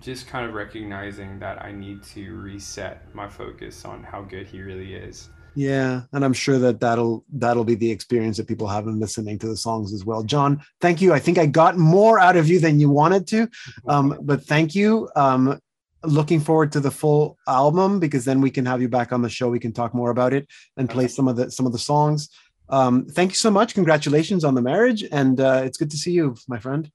just 0.00 0.26
kind 0.26 0.46
of 0.46 0.54
recognizing 0.54 1.38
that 1.40 1.62
I 1.62 1.72
need 1.72 2.02
to 2.14 2.34
reset 2.36 3.14
my 3.14 3.28
focus 3.28 3.84
on 3.84 4.02
how 4.02 4.22
good 4.22 4.46
he 4.46 4.62
really 4.62 4.94
is. 4.94 5.28
Yeah, 5.56 6.02
and 6.12 6.22
I'm 6.22 6.34
sure 6.34 6.58
that 6.58 6.80
that'll 6.80 7.24
that'll 7.32 7.64
be 7.64 7.74
the 7.74 7.90
experience 7.90 8.36
that 8.36 8.46
people 8.46 8.68
have 8.68 8.86
in 8.86 9.00
listening 9.00 9.38
to 9.38 9.48
the 9.48 9.56
songs 9.56 9.94
as 9.94 10.04
well. 10.04 10.22
John, 10.22 10.62
thank 10.82 11.00
you. 11.00 11.14
I 11.14 11.18
think 11.18 11.38
I 11.38 11.46
got 11.46 11.78
more 11.78 12.20
out 12.20 12.36
of 12.36 12.46
you 12.46 12.60
than 12.60 12.78
you 12.78 12.90
wanted 12.90 13.26
to, 13.28 13.48
um, 13.88 14.18
but 14.22 14.44
thank 14.44 14.74
you. 14.74 15.08
Um, 15.16 15.58
looking 16.04 16.40
forward 16.40 16.72
to 16.72 16.80
the 16.80 16.90
full 16.90 17.38
album 17.48 17.98
because 17.98 18.26
then 18.26 18.42
we 18.42 18.50
can 18.50 18.66
have 18.66 18.82
you 18.82 18.88
back 18.88 19.12
on 19.12 19.22
the 19.22 19.30
show. 19.30 19.48
We 19.48 19.58
can 19.58 19.72
talk 19.72 19.94
more 19.94 20.10
about 20.10 20.34
it 20.34 20.46
and 20.76 20.90
play 20.90 21.08
some 21.08 21.26
of 21.26 21.36
the 21.36 21.50
some 21.50 21.64
of 21.64 21.72
the 21.72 21.78
songs. 21.78 22.28
Um, 22.68 23.06
thank 23.06 23.30
you 23.30 23.36
so 23.36 23.50
much. 23.50 23.72
Congratulations 23.72 24.44
on 24.44 24.54
the 24.54 24.62
marriage, 24.62 25.04
and 25.10 25.40
uh, 25.40 25.62
it's 25.64 25.78
good 25.78 25.90
to 25.90 25.96
see 25.96 26.12
you, 26.12 26.36
my 26.48 26.58
friend. 26.58 26.90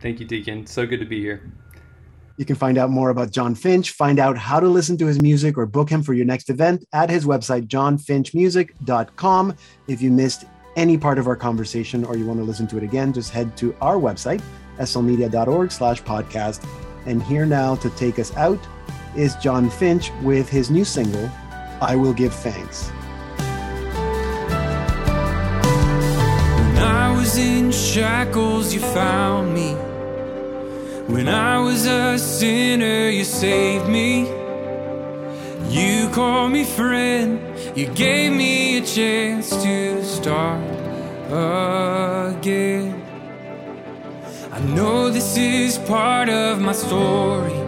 Thank 0.00 0.18
you, 0.18 0.26
Deacon. 0.26 0.66
So 0.66 0.84
good 0.84 0.98
to 0.98 1.06
be 1.06 1.20
here. 1.20 1.52
You 2.40 2.46
can 2.46 2.56
find 2.56 2.78
out 2.78 2.88
more 2.88 3.10
about 3.10 3.32
John 3.32 3.54
Finch, 3.54 3.90
find 3.90 4.18
out 4.18 4.38
how 4.38 4.60
to 4.60 4.66
listen 4.66 4.96
to 4.96 5.06
his 5.06 5.20
music, 5.20 5.58
or 5.58 5.66
book 5.66 5.90
him 5.90 6.02
for 6.02 6.14
your 6.14 6.24
next 6.24 6.48
event 6.48 6.86
at 6.94 7.10
his 7.10 7.26
website, 7.26 7.66
johnfinchmusic.com. 7.66 9.56
If 9.88 10.00
you 10.00 10.10
missed 10.10 10.46
any 10.74 10.96
part 10.96 11.18
of 11.18 11.26
our 11.26 11.36
conversation 11.36 12.02
or 12.02 12.16
you 12.16 12.24
want 12.24 12.40
to 12.40 12.44
listen 12.44 12.66
to 12.68 12.78
it 12.78 12.82
again, 12.82 13.12
just 13.12 13.30
head 13.30 13.58
to 13.58 13.76
our 13.82 13.96
website, 13.96 14.40
slmedia.org 14.78 15.70
slash 15.70 16.02
podcast. 16.02 16.66
And 17.04 17.22
here 17.22 17.44
now 17.44 17.74
to 17.74 17.90
take 17.90 18.18
us 18.18 18.34
out 18.38 18.58
is 19.14 19.36
John 19.36 19.68
Finch 19.68 20.10
with 20.22 20.48
his 20.48 20.70
new 20.70 20.86
single, 20.86 21.30
I 21.82 21.94
Will 21.94 22.14
Give 22.14 22.32
Thanks. 22.32 22.88
When 26.64 26.78
I 26.78 27.14
was 27.14 27.36
in 27.36 27.70
shackles, 27.70 28.72
you 28.72 28.80
found 28.80 29.52
me. 29.52 29.76
When 31.10 31.26
I 31.26 31.58
was 31.58 31.86
a 31.86 32.16
sinner, 32.20 33.08
you 33.08 33.24
saved 33.24 33.88
me. 33.88 34.28
You 35.68 36.08
called 36.10 36.52
me 36.52 36.62
friend, 36.62 37.40
you 37.76 37.86
gave 37.88 38.32
me 38.32 38.78
a 38.78 38.80
chance 38.86 39.50
to 39.64 40.04
start 40.04 40.62
again. 41.26 43.02
I 44.52 44.60
know 44.60 45.10
this 45.10 45.36
is 45.36 45.78
part 45.78 46.28
of 46.28 46.60
my 46.60 46.72
story. 46.72 47.58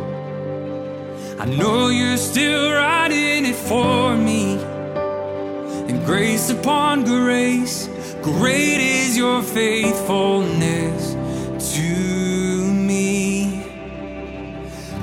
I 1.41 1.45
know 1.45 1.89
you're 1.89 2.19
still 2.19 2.71
writing 2.73 3.45
it 3.45 3.57
for 3.57 4.17
me. 4.17 4.55
And 5.89 6.07
grace 6.07 6.49
upon 6.49 7.03
grace, 7.03 7.89
great 8.23 8.79
is 8.79 9.17
your 9.17 9.43
faithfulness 9.43 11.12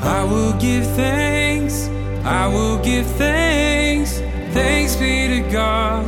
I 0.01 0.23
will 0.23 0.53
give 0.53 0.85
thanks, 0.95 1.89
I 2.23 2.47
will 2.47 2.77
give 2.83 3.05
thanks, 3.05 4.19
thanks 4.53 4.95
be 4.95 5.27
to 5.27 5.49
God 5.51 6.05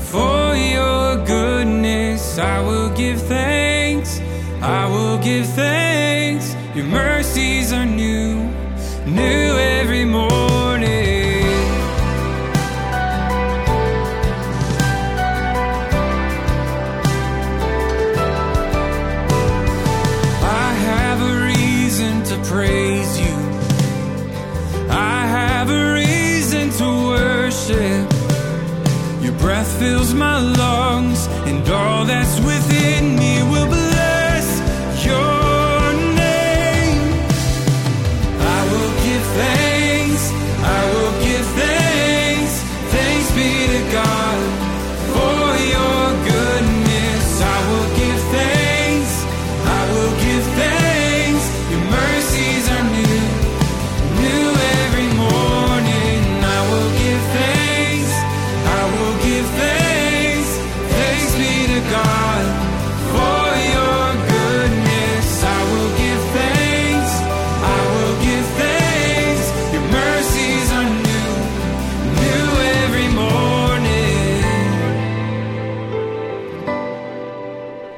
for 0.00 0.54
your 0.54 1.24
goodness. 1.24 2.38
I 2.38 2.60
will 2.60 2.90
give 2.90 3.20
thanks, 3.22 4.20
I 4.62 4.88
will 4.88 5.18
give 5.18 5.46
thanks, 5.46 6.54
your 6.74 6.86
mercies 6.86 7.72
are 7.72 7.86
new, 7.86 8.50
new 9.06 9.56
every 9.80 10.04
morning. 10.04 10.35
Fills 29.78 30.14
my 30.14 30.38
lungs, 30.38 31.26
and 31.48 31.68
all 31.68 32.04
that's 32.04 32.38
within 32.40 33.16
me 33.16 33.25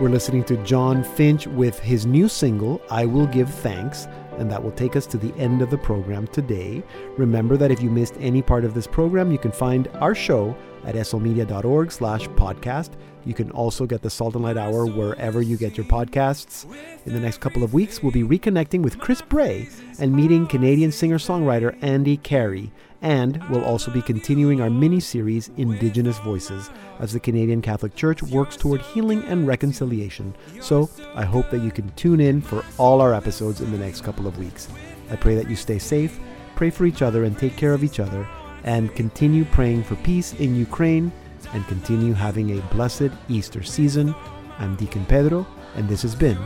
We're 0.00 0.10
listening 0.10 0.44
to 0.44 0.56
John 0.58 1.02
Finch 1.02 1.48
with 1.48 1.80
his 1.80 2.06
new 2.06 2.28
single, 2.28 2.80
I 2.88 3.04
Will 3.04 3.26
Give 3.26 3.52
Thanks, 3.52 4.06
and 4.38 4.48
that 4.48 4.62
will 4.62 4.70
take 4.70 4.94
us 4.94 5.06
to 5.06 5.18
the 5.18 5.34
end 5.36 5.60
of 5.60 5.70
the 5.70 5.78
program 5.78 6.28
today. 6.28 6.84
Remember 7.16 7.56
that 7.56 7.72
if 7.72 7.82
you 7.82 7.90
missed 7.90 8.14
any 8.20 8.40
part 8.40 8.64
of 8.64 8.74
this 8.74 8.86
program, 8.86 9.32
you 9.32 9.38
can 9.38 9.50
find 9.50 9.88
our 9.94 10.14
show 10.14 10.56
at 10.84 10.94
slmedia.org 10.94 11.90
slash 11.90 12.28
podcast. 12.28 12.90
You 13.24 13.34
can 13.34 13.50
also 13.50 13.86
get 13.86 14.02
the 14.02 14.08
Salt 14.08 14.36
and 14.36 14.44
Light 14.44 14.56
Hour 14.56 14.86
wherever 14.86 15.42
you 15.42 15.56
get 15.56 15.76
your 15.76 15.86
podcasts. 15.86 16.64
In 17.04 17.12
the 17.12 17.18
next 17.18 17.40
couple 17.40 17.64
of 17.64 17.74
weeks, 17.74 18.00
we'll 18.00 18.12
be 18.12 18.22
reconnecting 18.22 18.82
with 18.82 19.00
Chris 19.00 19.20
Bray 19.20 19.68
and 19.98 20.14
meeting 20.14 20.46
Canadian 20.46 20.92
singer-songwriter 20.92 21.76
Andy 21.82 22.18
Carey. 22.18 22.70
And 23.00 23.42
we'll 23.48 23.64
also 23.64 23.92
be 23.92 24.02
continuing 24.02 24.60
our 24.60 24.70
mini 24.70 24.98
series, 24.98 25.50
Indigenous 25.56 26.18
Voices, 26.18 26.70
as 26.98 27.12
the 27.12 27.20
Canadian 27.20 27.62
Catholic 27.62 27.94
Church 27.94 28.22
works 28.24 28.56
toward 28.56 28.80
healing 28.80 29.22
and 29.24 29.46
reconciliation. 29.46 30.34
So 30.60 30.90
I 31.14 31.24
hope 31.24 31.50
that 31.50 31.62
you 31.62 31.70
can 31.70 31.90
tune 31.90 32.20
in 32.20 32.40
for 32.40 32.64
all 32.76 33.00
our 33.00 33.14
episodes 33.14 33.60
in 33.60 33.70
the 33.70 33.78
next 33.78 34.02
couple 34.02 34.26
of 34.26 34.38
weeks. 34.38 34.68
I 35.10 35.16
pray 35.16 35.36
that 35.36 35.48
you 35.48 35.54
stay 35.54 35.78
safe, 35.78 36.18
pray 36.56 36.70
for 36.70 36.86
each 36.86 37.02
other, 37.02 37.22
and 37.22 37.38
take 37.38 37.56
care 37.56 37.72
of 37.72 37.84
each 37.84 38.00
other, 38.00 38.26
and 38.64 38.94
continue 38.96 39.44
praying 39.44 39.84
for 39.84 39.94
peace 39.96 40.34
in 40.34 40.56
Ukraine, 40.56 41.12
and 41.52 41.66
continue 41.68 42.14
having 42.14 42.58
a 42.58 42.62
blessed 42.74 43.10
Easter 43.28 43.62
season. 43.62 44.14
I'm 44.58 44.74
Deacon 44.74 45.06
Pedro, 45.06 45.46
and 45.76 45.88
this 45.88 46.02
has 46.02 46.16
been 46.16 46.38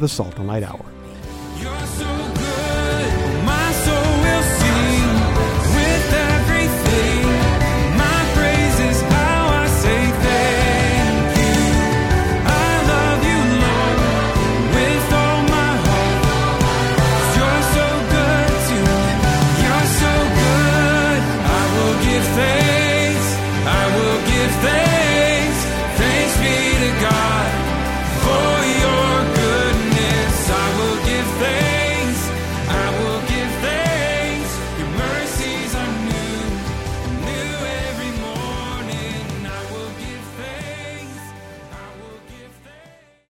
the 0.00 0.08
Salt 0.08 0.36
and 0.38 0.48
Light 0.48 0.64
Hour. 0.64 0.84